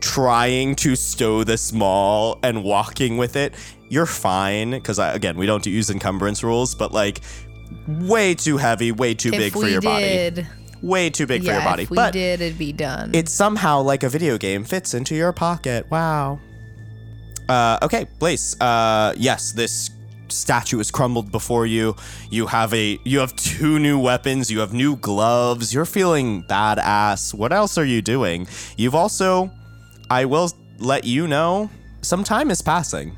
[0.00, 3.54] trying to stow the small and walking with it.
[3.90, 7.20] You're fine because again we don't use encumbrance rules, but like
[7.86, 10.46] way too heavy, way too If big for your body,
[10.80, 11.82] way too big yeah, for your body.
[11.82, 13.14] if we but did, it'd be done.
[13.14, 15.90] it somehow like a video game fits into your pocket.
[15.90, 16.38] Wow.
[17.48, 18.58] Uh, okay, Blaze.
[18.60, 19.90] Uh, yes, this
[20.28, 21.96] statue is crumbled before you.
[22.30, 24.52] You have a you have two new weapons.
[24.52, 25.74] You have new gloves.
[25.74, 27.34] You're feeling badass.
[27.34, 28.46] What else are you doing?
[28.76, 29.50] You've also,
[30.08, 31.70] I will let you know,
[32.02, 33.16] some time is passing.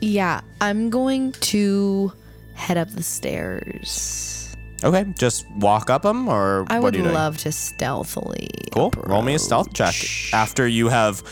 [0.00, 2.12] Yeah, I'm going to
[2.54, 4.56] head up the stairs.
[4.82, 7.14] Okay, just walk up them, or I would are you doing?
[7.14, 8.48] love to stealthily.
[8.72, 8.92] Cool.
[8.96, 9.94] Roll me a stealth check
[10.32, 11.22] after you have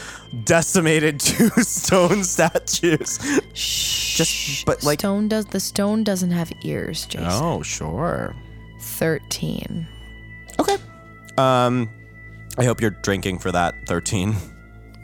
[0.45, 3.19] decimated two stone statues.
[3.55, 7.27] Just, but like, stone does the stone doesn't have ears, Jason.
[7.31, 8.35] oh, sure.
[8.81, 9.87] Thirteen.
[10.61, 10.77] Okay.
[11.39, 11.89] Um,
[12.59, 14.35] I hope you're drinking for that 13.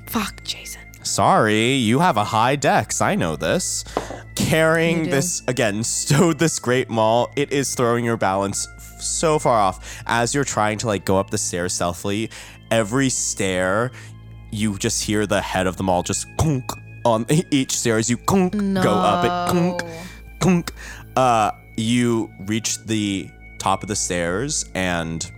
[0.09, 0.83] Fuck, Jason.
[1.05, 3.01] Sorry, you have a high dex.
[3.01, 3.85] I know this.
[4.35, 9.61] Carrying this, again, stowed this great maul, it is throwing your balance f- so far
[9.61, 10.03] off.
[10.07, 12.31] As you're trying to, like, go up the stairs stealthily,
[12.71, 13.91] every stair,
[14.51, 16.71] you just hear the head of the maul just clunk
[17.05, 19.83] on each stair as you clunk, go up it, clunk,
[20.41, 20.73] clunk.
[21.17, 23.29] Uh, you reach the
[23.59, 25.31] top of the stairs and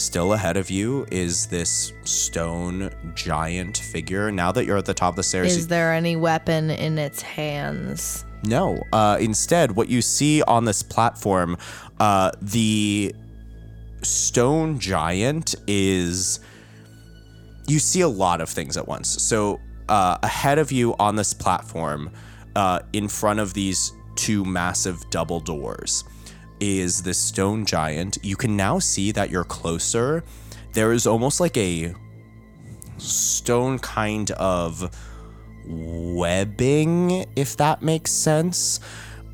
[0.00, 4.32] Still ahead of you is this stone giant figure.
[4.32, 7.20] Now that you're at the top of the stairs, Is there any weapon in its
[7.20, 8.24] hands?
[8.42, 8.82] no.
[8.94, 11.58] Uh, instead, what you see on this platform,
[11.98, 13.14] uh, the
[14.02, 16.40] stone giant is.
[17.68, 19.22] You see a lot of things at once.
[19.22, 22.10] So, uh, ahead of you on this platform,
[22.56, 26.04] uh, in front of these two massive double doors,
[26.60, 28.18] is this stone giant.
[28.22, 30.22] You can now see that you're closer.
[30.72, 31.94] There is almost like a
[32.98, 34.94] stone kind of
[35.66, 38.80] webbing, if that makes sense,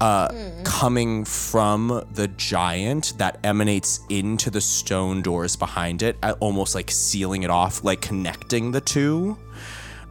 [0.01, 0.28] uh,
[0.65, 7.43] coming from the giant that emanates into the stone doors behind it, almost like sealing
[7.43, 9.36] it off, like connecting the two.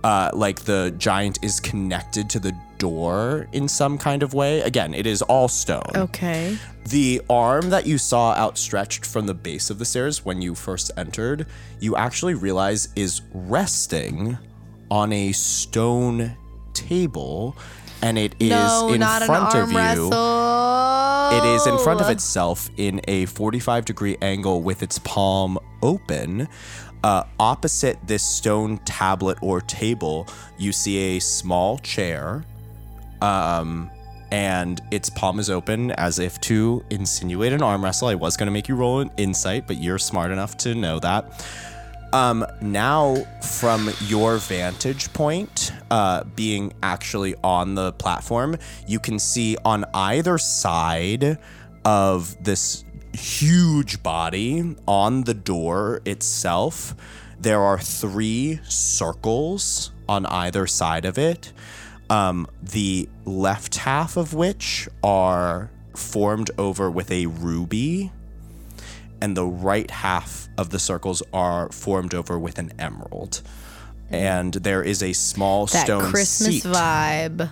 [0.03, 4.61] Uh, like the giant is connected to the door in some kind of way.
[4.61, 5.83] Again, it is all stone.
[5.95, 6.57] Okay.
[6.87, 10.91] The arm that you saw outstretched from the base of the stairs when you first
[10.97, 11.47] entered,
[11.79, 14.37] you actually realize is resting
[14.91, 16.35] on a stone
[16.73, 17.55] table,
[18.01, 19.77] and it is no, in not front an of you.
[19.77, 21.31] wrestle.
[21.31, 26.47] It is in front of itself in a 45 degree angle with its palm open.
[27.03, 30.27] Uh, opposite this stone tablet or table,
[30.57, 32.43] you see a small chair,
[33.25, 33.89] um,
[34.31, 38.07] and its palm is open as if to insinuate an arm wrestle.
[38.07, 40.99] I was going to make you roll an insight, but you're smart enough to know
[40.99, 41.45] that.
[42.13, 48.57] Um, now, from your vantage point, uh, being actually on the platform,
[48.87, 51.39] you can see on either side
[51.83, 56.95] of this huge body on the door itself,
[57.39, 61.51] there are three circles on either side of it.
[62.09, 68.11] Um, the left half of which are formed over with a ruby
[69.21, 73.41] and the right half of the circles are formed over with an emerald.
[74.09, 76.63] And there is a small that stone Christmas seat.
[76.63, 77.49] vibe.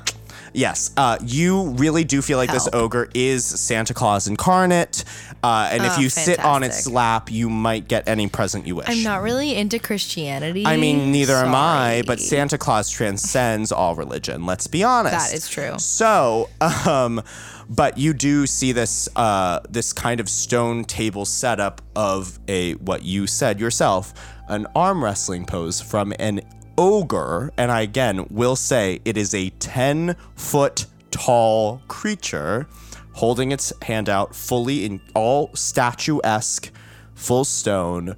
[0.54, 5.04] Yes, uh, you really do feel like this ogre is Santa Claus incarnate.
[5.44, 8.76] Uh, and if Oh, you sit on its lap, you might get any present you
[8.76, 8.88] wish.
[8.88, 10.66] I'm not really into Christianity.
[10.66, 14.46] I mean, neither am I, but Santa Claus transcends all religion.
[14.46, 15.14] Let's be honest.
[15.16, 15.78] That is true.
[15.80, 17.22] So, um,
[17.68, 23.04] but you do see this uh, this kind of stone table setup of a what
[23.04, 24.14] you said yourself,
[24.48, 26.42] an arm wrestling pose from an
[26.78, 32.68] ogre, and I again will say it is a ten foot tall creature
[33.14, 36.72] holding its hand out fully in all statuesque,
[37.14, 38.16] full stone,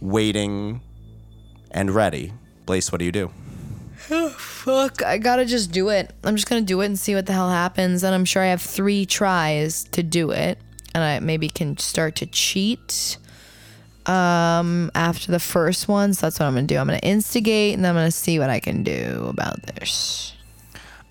[0.00, 0.80] waiting
[1.70, 2.32] and ready.
[2.66, 3.30] Blaze, what do you do?
[4.36, 6.12] Fuck, I gotta just do it.
[6.24, 8.02] I'm just gonna do it and see what the hell happens.
[8.02, 10.58] And I'm sure I have three tries to do it.
[10.94, 13.16] And I maybe can start to cheat
[14.06, 16.14] um after the first one.
[16.14, 16.76] So that's what I'm gonna do.
[16.76, 20.34] I'm gonna instigate and I'm gonna see what I can do about this.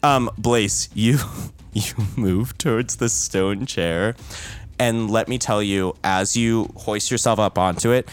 [0.03, 1.19] Um, Blaze, you
[1.73, 4.15] you move towards the stone chair,
[4.80, 8.09] and let me tell you, as you hoist yourself up onto it,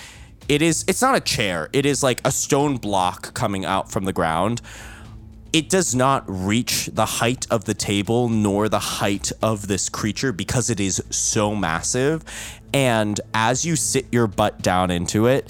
[0.48, 1.68] it is it's not a chair.
[1.72, 4.60] It is like a stone block coming out from the ground.
[5.52, 10.32] It does not reach the height of the table nor the height of this creature
[10.32, 12.22] because it is so massive.
[12.74, 15.48] And as you sit your butt down into it,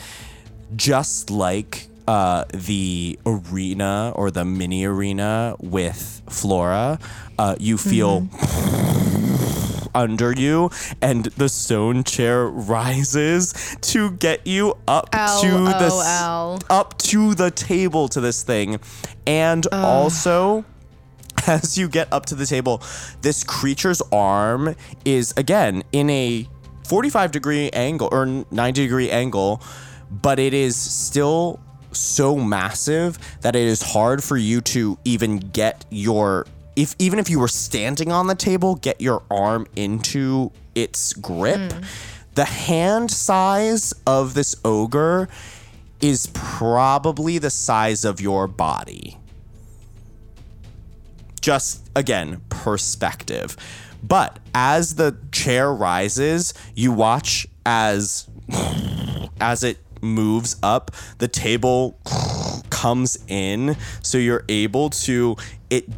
[0.76, 6.98] just like uh, the arena or the mini arena with Flora,
[7.38, 8.28] uh, you feel
[9.98, 10.70] under you,
[11.02, 16.58] and the stone chair rises to get you up Ow, to the ow, s- ow.
[16.70, 18.78] up to the table to this thing,
[19.26, 20.64] and also
[21.46, 22.80] as you get up to the table,
[23.22, 26.46] this creature's arm is again in a
[26.86, 29.60] 45 degree angle or 90 degree angle,
[30.10, 31.60] but it is still
[31.92, 36.46] so massive that it is hard for you to even get your
[36.78, 41.72] if even if you were standing on the table, get your arm into its grip.
[41.72, 41.82] Hmm.
[42.34, 45.28] The hand size of this ogre
[46.00, 49.18] is probably the size of your body
[51.40, 53.56] just again perspective
[54.02, 58.28] but as the chair rises you watch as
[59.40, 61.98] as it moves up the table
[62.70, 65.36] comes in so you're able to
[65.70, 65.88] it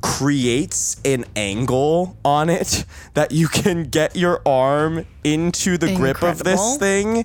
[0.00, 6.42] creates an angle on it that you can get your arm into the grip of
[6.44, 7.24] this thing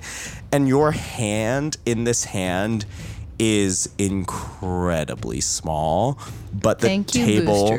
[0.51, 2.85] and your hand in this hand
[3.37, 6.17] is incredibly small
[6.53, 7.77] but the Thank you, table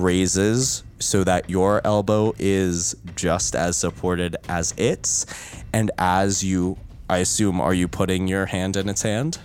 [0.00, 5.24] raises so that your elbow is just as supported as its.
[5.72, 6.76] And as you
[7.10, 9.38] i assume are you putting your hand in its hand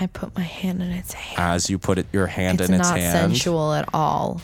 [0.00, 1.38] I put my hand in its hand.
[1.38, 4.40] as you put it your hand It's in its not hand sensual at all.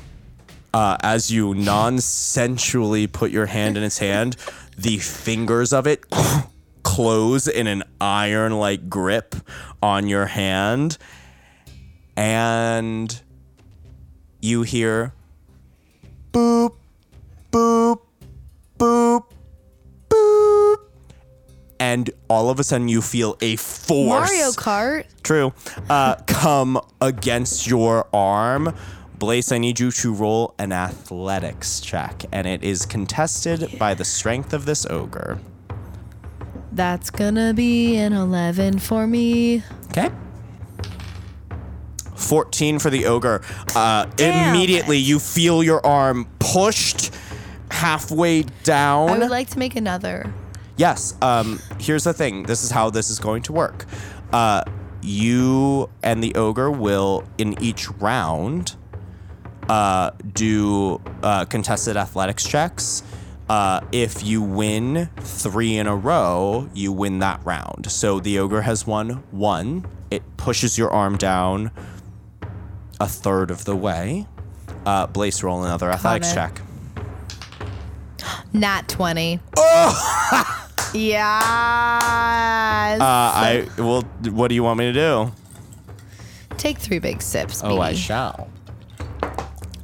[0.73, 4.37] uh, as you non-sensually put your hand in its hand,
[4.79, 6.05] the fingers of it
[6.85, 9.35] close in an iron-like grip
[9.83, 10.97] on your hand,
[12.17, 13.21] and
[14.41, 15.13] you hear
[16.33, 16.75] boop,
[17.51, 18.01] boop,
[21.91, 25.05] and all of a sudden you feel a force Mario Kart.
[25.25, 25.53] true,
[25.89, 28.75] uh, come against your arm,
[29.19, 34.05] Blaze, I need you to roll an athletics check, and it is contested by the
[34.05, 35.41] strength of this ogre.
[36.73, 39.65] That's gonna be an 11 for me.
[39.87, 40.11] Okay.
[42.15, 43.43] 14 for the ogre.
[43.75, 45.09] Uh, immediately, it.
[45.09, 47.13] you feel your arm pushed
[47.73, 49.11] halfway down.
[49.11, 50.33] I would like to make another.
[50.81, 51.15] Yes.
[51.21, 52.45] Um, here's the thing.
[52.45, 53.85] This is how this is going to work.
[54.33, 54.65] Uh,
[55.03, 58.77] you and the ogre will, in each round,
[59.69, 63.03] uh, do uh, contested athletics checks.
[63.51, 67.93] Uh, if you win three in a row, you win that round.
[67.93, 69.87] So the ogre has won one.
[70.11, 71.73] It pushes your arm down
[72.99, 74.27] a third of the way.
[74.87, 76.63] Uh, Blaze, roll another athletics check.
[78.55, 79.41] Nat 20.
[79.59, 80.67] Oh!
[80.95, 81.33] yes.
[83.01, 84.03] Uh, I will.
[84.33, 85.33] What do you want me to do?
[86.57, 87.63] Take three big sips.
[87.65, 87.99] Oh, I baby.
[88.01, 88.49] shall.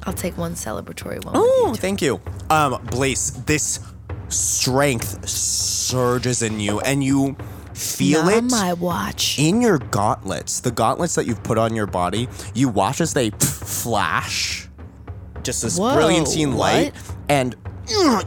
[0.03, 1.33] I'll take one celebratory one.
[1.35, 2.21] Oh, thank you.
[2.49, 3.79] Um, Blaze, this
[4.29, 7.35] strength surges in you, and you
[7.73, 9.37] feel Not it on my watch.
[9.37, 10.61] in your gauntlets.
[10.61, 14.67] The gauntlets that you've put on your body, you watch as they flash,
[15.43, 16.93] just this Whoa, brilliantine light,
[17.27, 17.55] and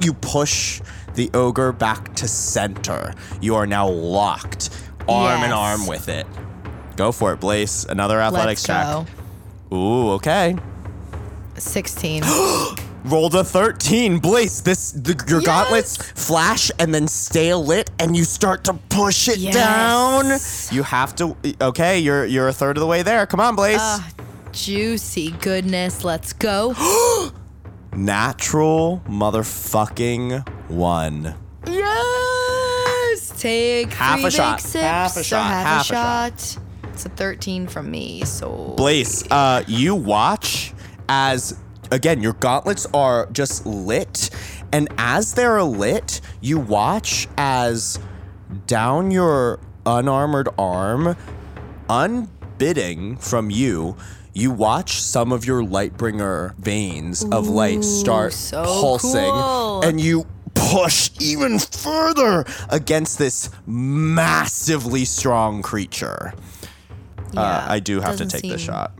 [0.03, 0.81] you push
[1.15, 3.15] the ogre back to center.
[3.41, 4.71] You are now locked,
[5.09, 6.27] arm in arm with it.
[6.97, 7.85] Go for it, Blaze.
[7.89, 9.07] Another athletics check.
[9.73, 10.57] Ooh, okay.
[11.57, 12.23] 16.
[13.05, 14.19] Rolled a 13.
[14.19, 15.47] Blaze, this the, your Yes!
[15.47, 19.55] gauntlets flash and then stay lit and you start to push it Yes.
[19.55, 20.77] down.
[20.77, 23.27] You have to Okay, you're you're a third of the way there.
[23.27, 23.79] Come on, Blaze.
[23.81, 24.07] Ah,
[24.53, 26.05] juicy goodness.
[26.05, 26.75] Let's go.
[27.93, 31.35] Natural motherfucking 1.
[31.67, 33.33] yes.
[33.41, 34.61] Take Half three a big shot.
[34.61, 35.45] sips Half a shot.
[35.51, 36.59] half, Half a a shot.
[36.93, 38.23] It's a 13 from me.
[38.25, 40.73] So Blaze, uh, you watch
[41.09, 41.59] as
[41.91, 44.29] again your gauntlets are just lit,
[44.73, 47.99] and as they're lit, you watch as
[48.67, 51.17] down your unarmored arm,
[51.89, 53.97] unbidding from you.
[54.33, 59.83] You watch some of your Lightbringer veins of light start so pulsing, cool.
[59.83, 60.25] and you
[60.55, 66.33] push even further against this massively strong creature.
[66.33, 68.93] uh, Yeah, I do have to take the shot.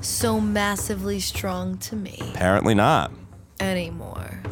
[0.00, 3.12] So massively strong to me Apparently not.
[3.60, 4.42] anymore.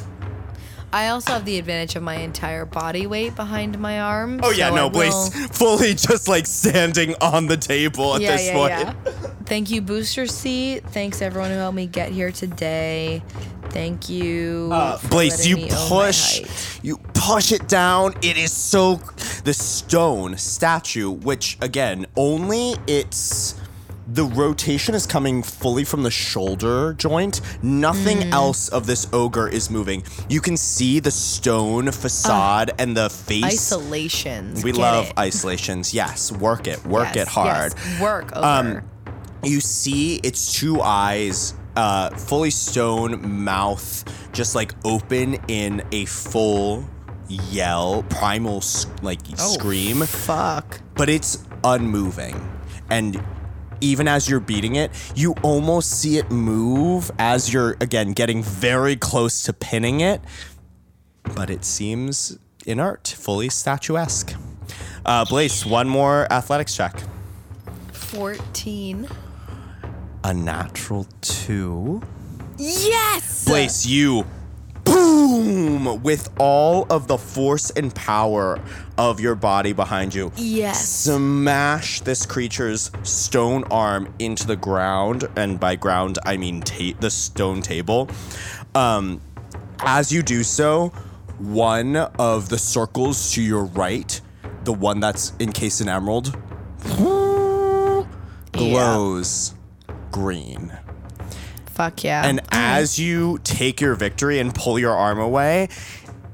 [0.92, 4.40] I also have the advantage of my entire body weight behind my arm.
[4.42, 8.46] Oh yeah, so no, Blaze fully just like standing on the table at yeah, this
[8.46, 8.70] yeah, point.
[8.70, 9.12] yeah.
[9.46, 10.84] Thank you, Booster Seat.
[10.88, 13.22] Thanks everyone who helped me get here today.
[13.70, 14.68] Thank you.
[14.70, 18.14] Uh, Blaze, you me own my push, you push it down.
[18.20, 18.96] It is so
[19.44, 23.54] the stone statue, which again, only it's
[24.12, 27.40] the rotation is coming fully from the shoulder joint.
[27.62, 28.32] Nothing Mm.
[28.32, 30.02] else of this ogre is moving.
[30.28, 33.44] You can see the stone facade and the face.
[33.44, 34.62] Isolations.
[34.62, 35.18] we get love it.
[35.18, 35.94] isolations.
[35.94, 37.72] Yes, work it, work Yes, it hard.
[37.76, 38.46] yes, Work over.
[38.46, 38.82] Um,
[39.42, 46.84] you see its two eyes uh fully stone mouth just like open in a full
[47.28, 48.62] yell primal
[49.00, 50.82] like Oh, scream Fuck.
[50.96, 52.36] but it's unmoving
[52.90, 53.18] and
[53.82, 58.96] even as you're beating it you almost see it move as you're again getting very
[58.96, 60.20] close to pinning it
[61.34, 64.34] but it seems inert fully statuesque
[65.04, 67.02] uh blaze one more athletics check
[68.12, 69.08] 14.
[70.24, 72.02] a natural two.
[72.58, 73.46] Yes!
[73.46, 74.26] Blaze, you
[74.84, 78.60] boom with all of the force and power
[78.98, 80.32] of your body behind you.
[80.36, 80.88] Yes.
[80.88, 87.10] Smash this creature's stone arm into the ground, and by ground I mean ta- the
[87.10, 88.08] stone table.
[88.74, 89.20] Um,
[89.80, 90.88] as you do so,
[91.38, 94.20] one of the circles to your right,
[94.64, 96.36] the one that's encased in emerald,
[98.52, 99.54] glows
[100.10, 100.71] green.
[101.72, 102.26] Fuck yeah.
[102.26, 105.68] And as you take your victory and pull your arm away,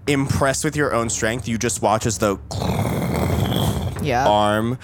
[0.07, 2.39] impressed with your own strength, you just watch as the
[4.03, 4.27] yeah.
[4.27, 4.79] arm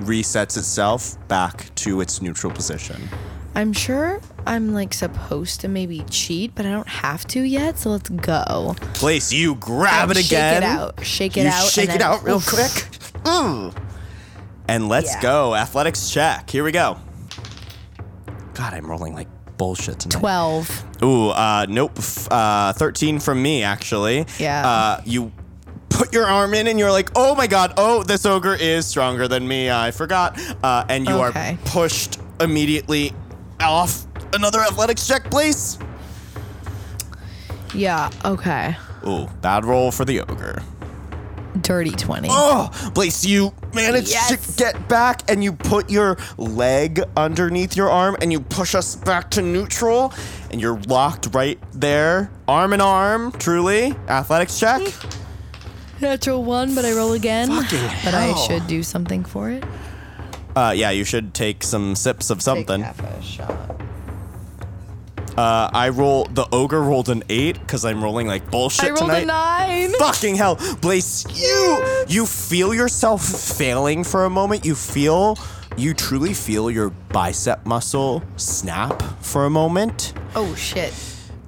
[0.00, 3.08] resets itself back to its neutral position.
[3.54, 7.90] I'm sure I'm like supposed to maybe cheat, but I don't have to yet, so
[7.90, 8.76] let's go.
[9.00, 10.62] Blaze, you grab it Shake again.
[10.62, 11.04] it out.
[11.04, 11.68] Shake it you out.
[11.68, 12.46] Shake and it out real Oof.
[12.46, 12.88] quick.
[13.24, 13.74] Mm.
[14.68, 15.20] And let's Yeah.
[15.22, 15.54] go.
[15.54, 16.48] Athletics check.
[16.48, 16.98] Here we go.
[18.54, 19.28] God, I'm rolling like
[19.58, 20.20] bullshit tonight.
[20.20, 21.02] 12.
[21.02, 21.98] Ooh, uh, nope.
[22.30, 24.24] Uh, 13 from me, actually.
[24.38, 24.66] Yeah.
[24.66, 25.32] Uh, you
[25.90, 29.28] put your arm in and you're like, oh my god, oh, this ogre is stronger
[29.28, 29.70] than me.
[29.70, 30.38] I forgot.
[30.62, 31.52] Uh, and you Okay.
[31.54, 33.12] are pushed immediately
[33.60, 35.78] off another athletics check, please.
[37.74, 38.10] Yeah.
[38.24, 38.76] Okay.
[39.06, 40.62] Ooh, bad roll for the ogre.
[41.62, 42.28] Dirty twenty.
[42.30, 44.28] Oh, Blaze, you manage Yes.
[44.28, 48.96] to get back and you put your leg underneath your arm and you push us
[48.96, 50.12] back to neutral
[50.50, 53.94] and you're locked right there, arm in arm, truly.
[54.08, 54.82] Athletics check.
[56.00, 57.48] Natural one, but I roll again.
[57.48, 58.36] Fucking But I hell.
[58.36, 59.64] should do something for it.
[60.54, 62.82] Uh, yeah, you should take some sips of something.
[62.82, 63.80] Take half a shot.
[65.38, 68.98] Uh, I roll, the ogre rolled an eight because I'm rolling like bullshit I rolled
[69.02, 69.22] tonight.
[69.22, 69.92] a nine.
[69.92, 75.38] fucking hell blaze you you feel yourself failing for a moment you feel
[75.76, 80.92] you truly feel your bicep muscle snap for a moment Oh shit.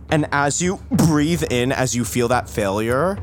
[0.09, 3.19] and as you breathe in as you feel that failure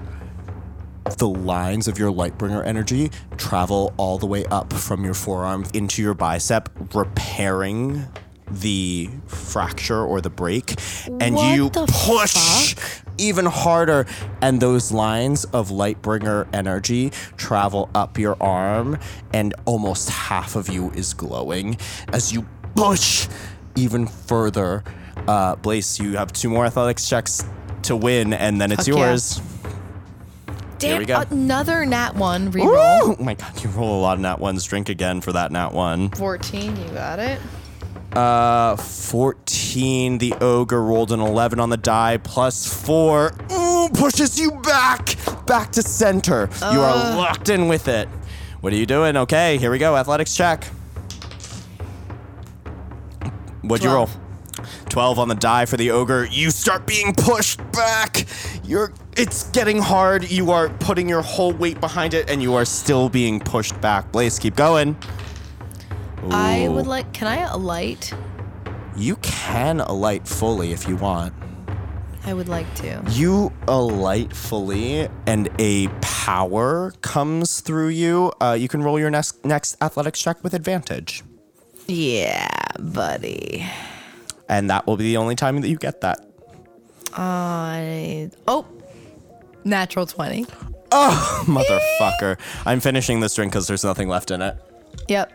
[1.18, 6.02] the lines of your lightbringer energy travel all the way up from your forearm into
[6.02, 8.06] your bicep repairing
[8.50, 10.76] the fracture or the break
[11.20, 12.76] and What you push
[13.18, 14.06] even harder
[14.42, 19.00] and those lines of lightbringer energy travel up your arm
[19.34, 21.78] and almost half of you is glowing
[22.14, 22.46] as you
[22.76, 23.28] push
[23.76, 24.84] even further
[25.28, 27.44] uh blaze you have two more athletics checks
[27.82, 29.06] to win and then it's Fuck yeah.
[29.08, 29.42] yours
[30.80, 31.24] Damn, we go.
[31.32, 32.68] another nat one reroll.
[33.02, 34.64] Oh my god, you roll a lot of nat ones.
[34.64, 36.12] Drink again for that nat one.
[36.12, 37.40] 14, you got it.
[38.18, 40.18] Uh, 14.
[40.18, 43.32] The ogre rolled an 11 on the die, plus 4.
[43.52, 45.16] Ooh, pushes you back,
[45.46, 46.50] back to center.
[46.72, 48.10] you are locked in with it.
[48.62, 49.18] What are you doing?
[49.18, 49.96] Okay, here we go.
[49.96, 50.64] Athletics check.
[53.62, 54.10] What'd you roll?
[54.90, 56.26] 12 on the die for the ogre.
[56.32, 58.26] You start being pushed back.
[58.64, 60.32] You're it's getting hard.
[60.32, 64.12] You are putting your whole weight behind it and you are still being pushed back.
[64.12, 64.98] Blaze, keep going.
[66.32, 67.12] I would like.
[67.14, 68.14] Can I alight?
[68.96, 71.34] You can alight fully if you want.
[72.26, 73.02] I would like to.
[73.12, 78.32] You alight fully, and a power comes through you.
[78.42, 81.24] Uh, you can roll your next next athletics check with advantage,
[81.88, 82.48] Yeah,
[82.80, 83.66] buddy.
[84.50, 86.20] and that will be the only time that you get that.
[87.14, 88.30] I.
[88.48, 88.66] Oh,
[89.64, 90.46] natural 20.
[90.92, 92.38] Oh, Motherfucker!
[92.66, 94.58] I'm finishing this drink because there's nothing left in it.
[95.08, 95.32] Yep.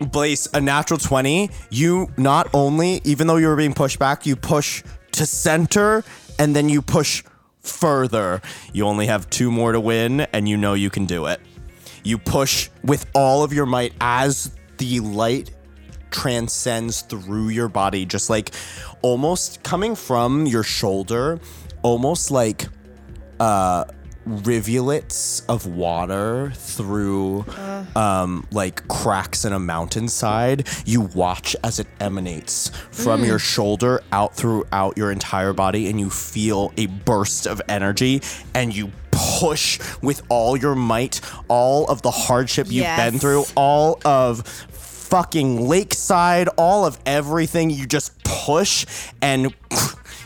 [0.00, 4.36] Blaze, a natural 20, you not only, even though you were being pushed back, you
[4.36, 6.04] push to center
[6.38, 7.24] and then you push
[7.60, 8.40] further.
[8.72, 11.40] You only have two more to win and you know you can do it.
[12.04, 15.50] You push with all of your might as the light
[16.10, 18.50] transcends through your body, just like
[19.02, 21.40] almost coming from your shoulder,
[21.82, 22.66] almost like
[23.40, 23.84] uh
[24.28, 27.44] rivulets of water through
[27.96, 34.34] um like cracks in a mountainside you watch as it emanates from your shoulder out
[34.36, 38.20] throughout your entire body and you feel a burst of energy
[38.54, 43.98] and you push with all your might all of the hardship you've been through all
[44.04, 48.84] of fucking lakeside all of everything you just push
[49.22, 49.54] and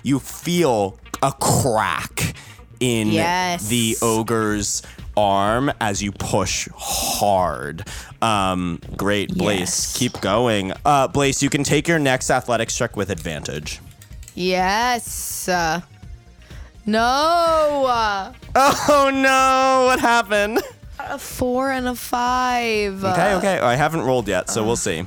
[0.03, 2.35] you feel a crack
[2.82, 3.68] in Yes.
[3.68, 4.82] the ogre's
[5.16, 7.86] arm as you push hard.
[8.20, 9.60] Um, great, Blaze.
[9.60, 9.96] Yes.
[9.96, 10.72] Keep going.
[10.84, 13.80] Uh, Blaze, you can take your next athletics check with advantage.
[14.34, 15.48] Yes.
[15.48, 15.80] Uh,
[16.86, 17.84] no.
[17.88, 19.86] Uh, Oh no!
[19.86, 20.60] What happened?
[20.98, 23.04] a four and a five.
[23.04, 23.59] Okay, Uh, okay.
[23.60, 25.04] I haven't rolled yet, so we'll see.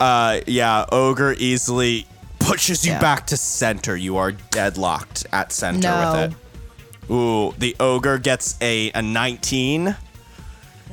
[0.00, 2.06] Uh, yeah, ogre easily
[2.52, 3.00] pushes you Yeah.
[3.00, 3.96] back to center.
[3.96, 6.12] You are deadlocked at center No.
[6.12, 7.12] with it.
[7.12, 9.96] Ooh, the ogre gets a a 19.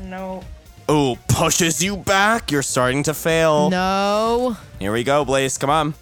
[0.01, 0.43] No.
[0.89, 2.51] Ooh, pushes you back.
[2.51, 3.69] You're starting to fail.
[3.69, 4.57] No.
[4.79, 5.57] Here we go, Blaze.
[5.57, 5.93] Come on.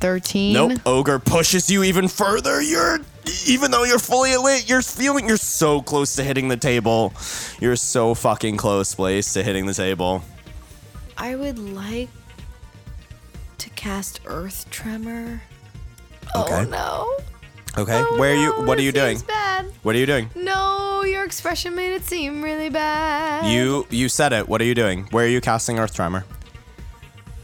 [0.00, 0.52] 13.
[0.52, 0.80] Nope.
[0.84, 2.60] Ogre pushes you even further.
[2.62, 3.00] You're
[3.46, 7.12] even though you're fully lit, you're feeling you're so close to hitting the table.
[7.60, 10.22] You're so fucking close, Blaze, to hitting the table.
[11.18, 12.08] I would like
[13.86, 15.40] cast Earth Tremor.
[16.34, 16.54] Okay.
[16.54, 17.80] Oh no.
[17.80, 18.02] Okay.
[18.04, 19.20] Oh, Where are you what are you doing?
[19.20, 19.66] Bad.
[19.84, 20.28] What are you doing?
[20.34, 23.46] No, your expression made it seem really bad.
[23.46, 24.48] You you said it.
[24.48, 25.06] What are you doing?
[25.12, 26.24] Where are you casting Earth Tremor?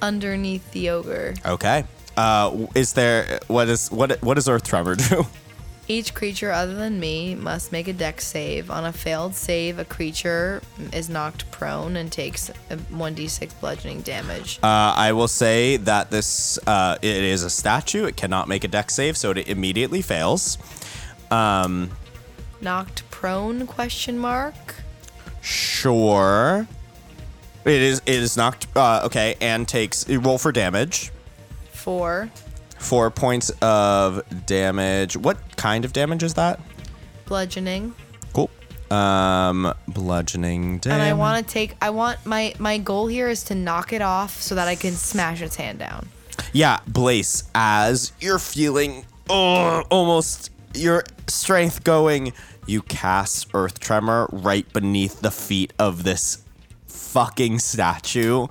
[0.02, 1.32] underneath the ogre.
[1.46, 1.84] Okay.
[2.16, 5.24] Uh, is there what is what what does Earth Tremor do?
[5.88, 8.70] Each creature other than me must make a dex save.
[8.70, 14.60] On a failed save, a creature is knocked prone and takes 1d6 bludgeoning damage.
[14.62, 18.04] Uh, I will say that this uh, it is a statue.
[18.04, 20.56] It cannot make a dex save, so it immediately fails.
[21.32, 21.90] Um,
[22.60, 24.54] knocked prone question mark.
[25.40, 26.68] sure.
[27.64, 31.10] It is it is knocked uh, okay and takes roll for damage.
[31.72, 32.30] Four.
[32.82, 35.16] Four points of damage.
[35.16, 36.60] What kind of damage is that?
[37.26, 37.94] Bludgeoning.
[38.32, 38.50] Cool.
[38.90, 41.00] Um bludgeoning damage.
[41.00, 41.76] And I want to take.
[41.80, 44.92] I want my my goal here is to knock it off so that I can
[44.92, 46.08] smash its hand down.
[46.52, 52.32] Yeah, Blaze, as you're feeling oh, almost your strength going,
[52.66, 56.42] you cast Earth Tremor right beneath the feet of this
[56.86, 58.48] fucking statue.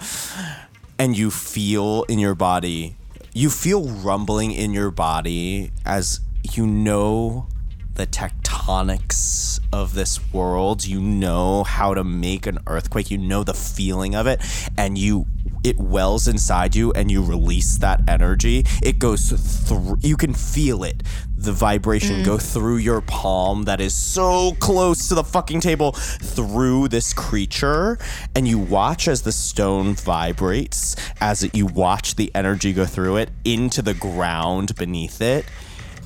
[0.98, 2.96] And you feel in your body,
[3.34, 6.20] you feel rumbling in your body as
[6.52, 7.48] you know
[7.94, 10.86] the tectonics of this world.
[10.86, 13.10] You know how to make an earthquake.
[13.12, 14.42] You know the feeling of it,
[14.78, 15.28] and you
[15.64, 18.66] it wells inside you, and you release that energy.
[18.82, 19.98] It goes through.
[20.02, 21.04] You can feel it.
[21.38, 26.90] The vibration go through your palm that is so close to the fucking table through
[26.90, 27.98] this creature
[28.36, 33.18] and you watch as the stone vibrates as it, you watch the energy go through
[33.18, 35.44] it into the ground beneath it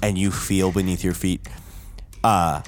[0.01, 1.45] and you feel beneath your feet
[2.23, 2.61] uh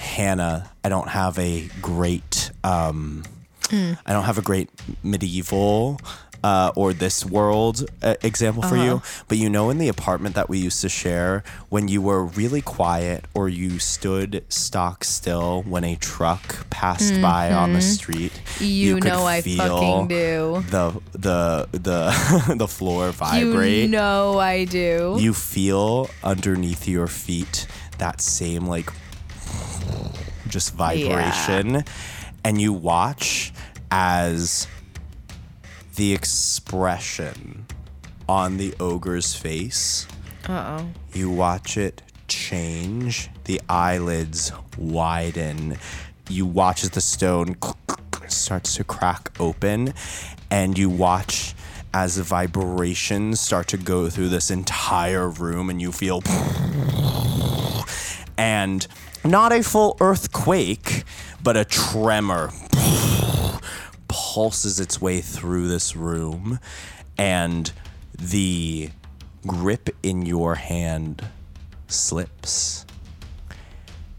[0.00, 3.24] Hannah, I don't have a great um
[3.72, 4.68] I don't have a great
[5.02, 6.00] medieval
[6.42, 10.48] uh, or this world uh, example for you, but you know, in the apartment that
[10.48, 15.84] we used to share, when you were really quiet or you stood stock still when
[15.84, 20.64] a truck passed by on the street, You, could know I feel fucking do.
[20.70, 23.82] the the the the floor vibrate.
[23.82, 25.16] You know I do.
[25.20, 27.66] you feel underneath your feet
[27.98, 28.90] that same like
[30.48, 31.84] just vibration
[32.44, 33.52] and you watch
[33.90, 34.66] as
[35.96, 37.66] the expression
[38.28, 40.06] on the ogre's face.
[40.48, 40.88] Uh oh.
[41.12, 43.28] you watch it change.
[43.44, 45.76] The eyelids widen.
[46.28, 47.56] You watch as the stone
[48.28, 49.92] starts to crack open
[50.50, 51.54] and you watch
[51.92, 56.22] as the vibrations start to go through this entire room and you feel
[58.38, 58.86] and
[59.24, 61.02] not a full earthquake
[61.42, 62.50] but a tremor
[64.10, 66.58] pulses its way through this room
[67.16, 67.72] and
[68.18, 68.90] the
[69.46, 71.24] grip in your hand
[71.86, 72.84] slips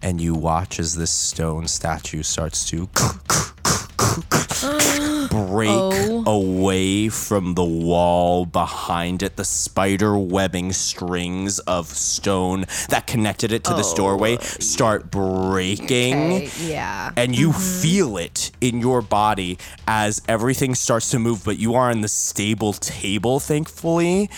[0.01, 2.89] and you watch as this stone statue starts to
[5.29, 6.23] break Oh.
[6.27, 13.63] away from the wall behind it the spider webbing strings of stone that connected it
[13.65, 16.35] to this doorway start breaking Oh.
[16.37, 17.11] Okay, yeah.
[17.15, 19.57] and you feel it in your body
[19.87, 24.29] as everything starts to move but you are in the stable table thankfully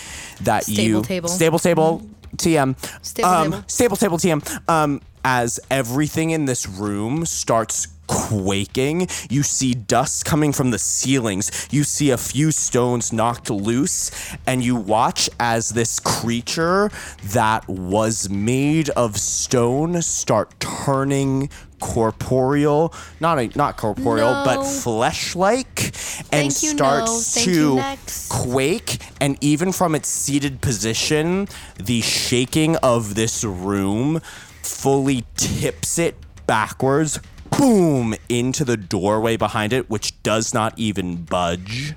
[0.41, 1.29] that Stable you table.
[1.29, 2.01] stable table
[2.37, 2.75] tm
[3.05, 3.63] Stable um, table.
[3.67, 9.07] stable table tm um as everything in this room starts quaking.
[9.29, 11.67] You see dust coming from the ceilings.
[11.71, 14.11] You see a few stones knocked loose
[14.45, 16.91] and you watch as this creature
[17.25, 21.49] that was made of stone start turning
[21.79, 22.93] corporeal.
[23.19, 25.93] Not a, not corporeal but flesh-like
[26.31, 27.97] and you, starts you, to
[28.29, 31.47] quake and even from its seated position
[31.77, 34.21] the shaking of this room
[34.61, 36.15] fully tips it
[36.47, 37.19] backwards
[37.57, 41.93] boom into the doorway behind it which does not even budge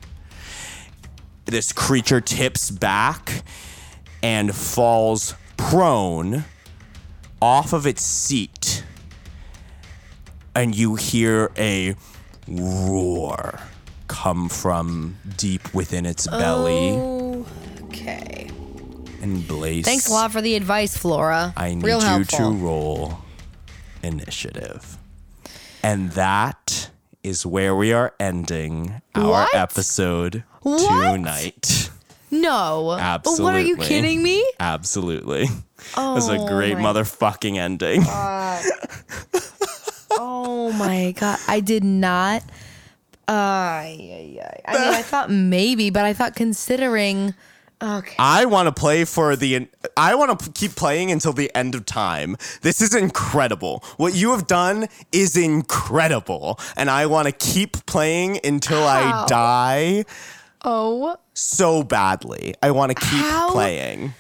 [1.45, 3.43] this creature tips back
[4.23, 6.45] and falls prone
[7.41, 8.85] off of its seat
[10.55, 11.95] and you hear a
[12.49, 13.61] roar
[14.09, 16.93] come from deep within its belly
[17.85, 18.51] Okay.
[19.23, 19.85] and Blaze.
[19.85, 21.53] Thanks a lot for the advice, Flora.
[21.57, 22.39] I need Real you helpful.
[22.39, 23.19] to roll
[24.03, 24.96] initiative.
[25.83, 26.91] And that
[27.23, 29.55] is where we are ending our What?
[29.55, 31.13] episode What?
[31.13, 31.91] tonight.
[32.31, 32.93] No.
[32.93, 33.39] Absolutely.
[33.39, 34.45] But what are you kidding me?
[34.61, 35.47] Absolutely.
[35.97, 38.03] Oh, was a oh great motherfucking ending.
[40.19, 42.43] Oh my god, I did not.
[43.29, 44.39] Uh, Ay.
[44.67, 47.35] I mean, I thought maybe, but I thought considering.
[47.83, 48.15] Okay.
[48.19, 49.69] I want to play for the.
[49.97, 52.37] I want to keep playing until the end of time.
[52.63, 53.85] This is incredible.
[53.99, 60.05] What you have done is incredible, and I want to keep playing until I die
[60.65, 62.55] Oh, so badly.
[62.63, 63.51] I want to keep How?
[63.53, 64.15] playing.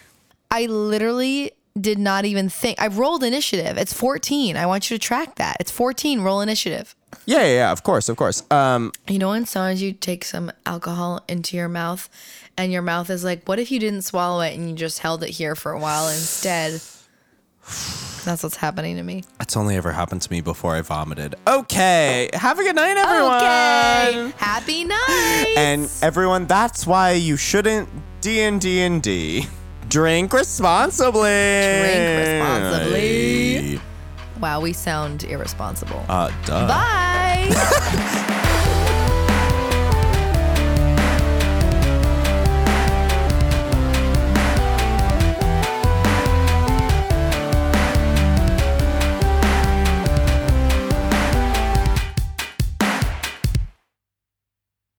[0.50, 2.80] I literally did not even think.
[2.80, 3.76] I rolled initiative.
[3.76, 4.56] It's 14.
[4.56, 5.56] I want you to track that.
[5.60, 6.20] It's 14.
[6.20, 6.94] Roll initiative.
[7.26, 7.72] Yeah, yeah, yeah.
[7.72, 8.42] Of course, of course.
[8.50, 12.08] Um, You know, when sometimes you take some alcohol into your mouth
[12.58, 15.22] and your mouth is like, what if you didn't swallow it and you just held
[15.22, 16.80] it here for a while instead?
[18.24, 19.24] That's what's happening to me.
[19.38, 21.34] That's only ever happened to me before I vomited.
[21.46, 22.30] Okay.
[22.32, 23.36] Have a good night, everyone.
[23.36, 24.32] Okay.
[24.36, 25.54] Happy night.
[25.56, 27.88] And everyone, that's why you shouldn't
[28.20, 29.46] D and D and D.
[29.88, 31.20] Drink responsibly.
[31.30, 33.80] Drink responsibly.
[34.40, 36.04] wow, we sound irresponsible.
[36.08, 36.66] Uh, duh.
[36.66, 38.32] Bye.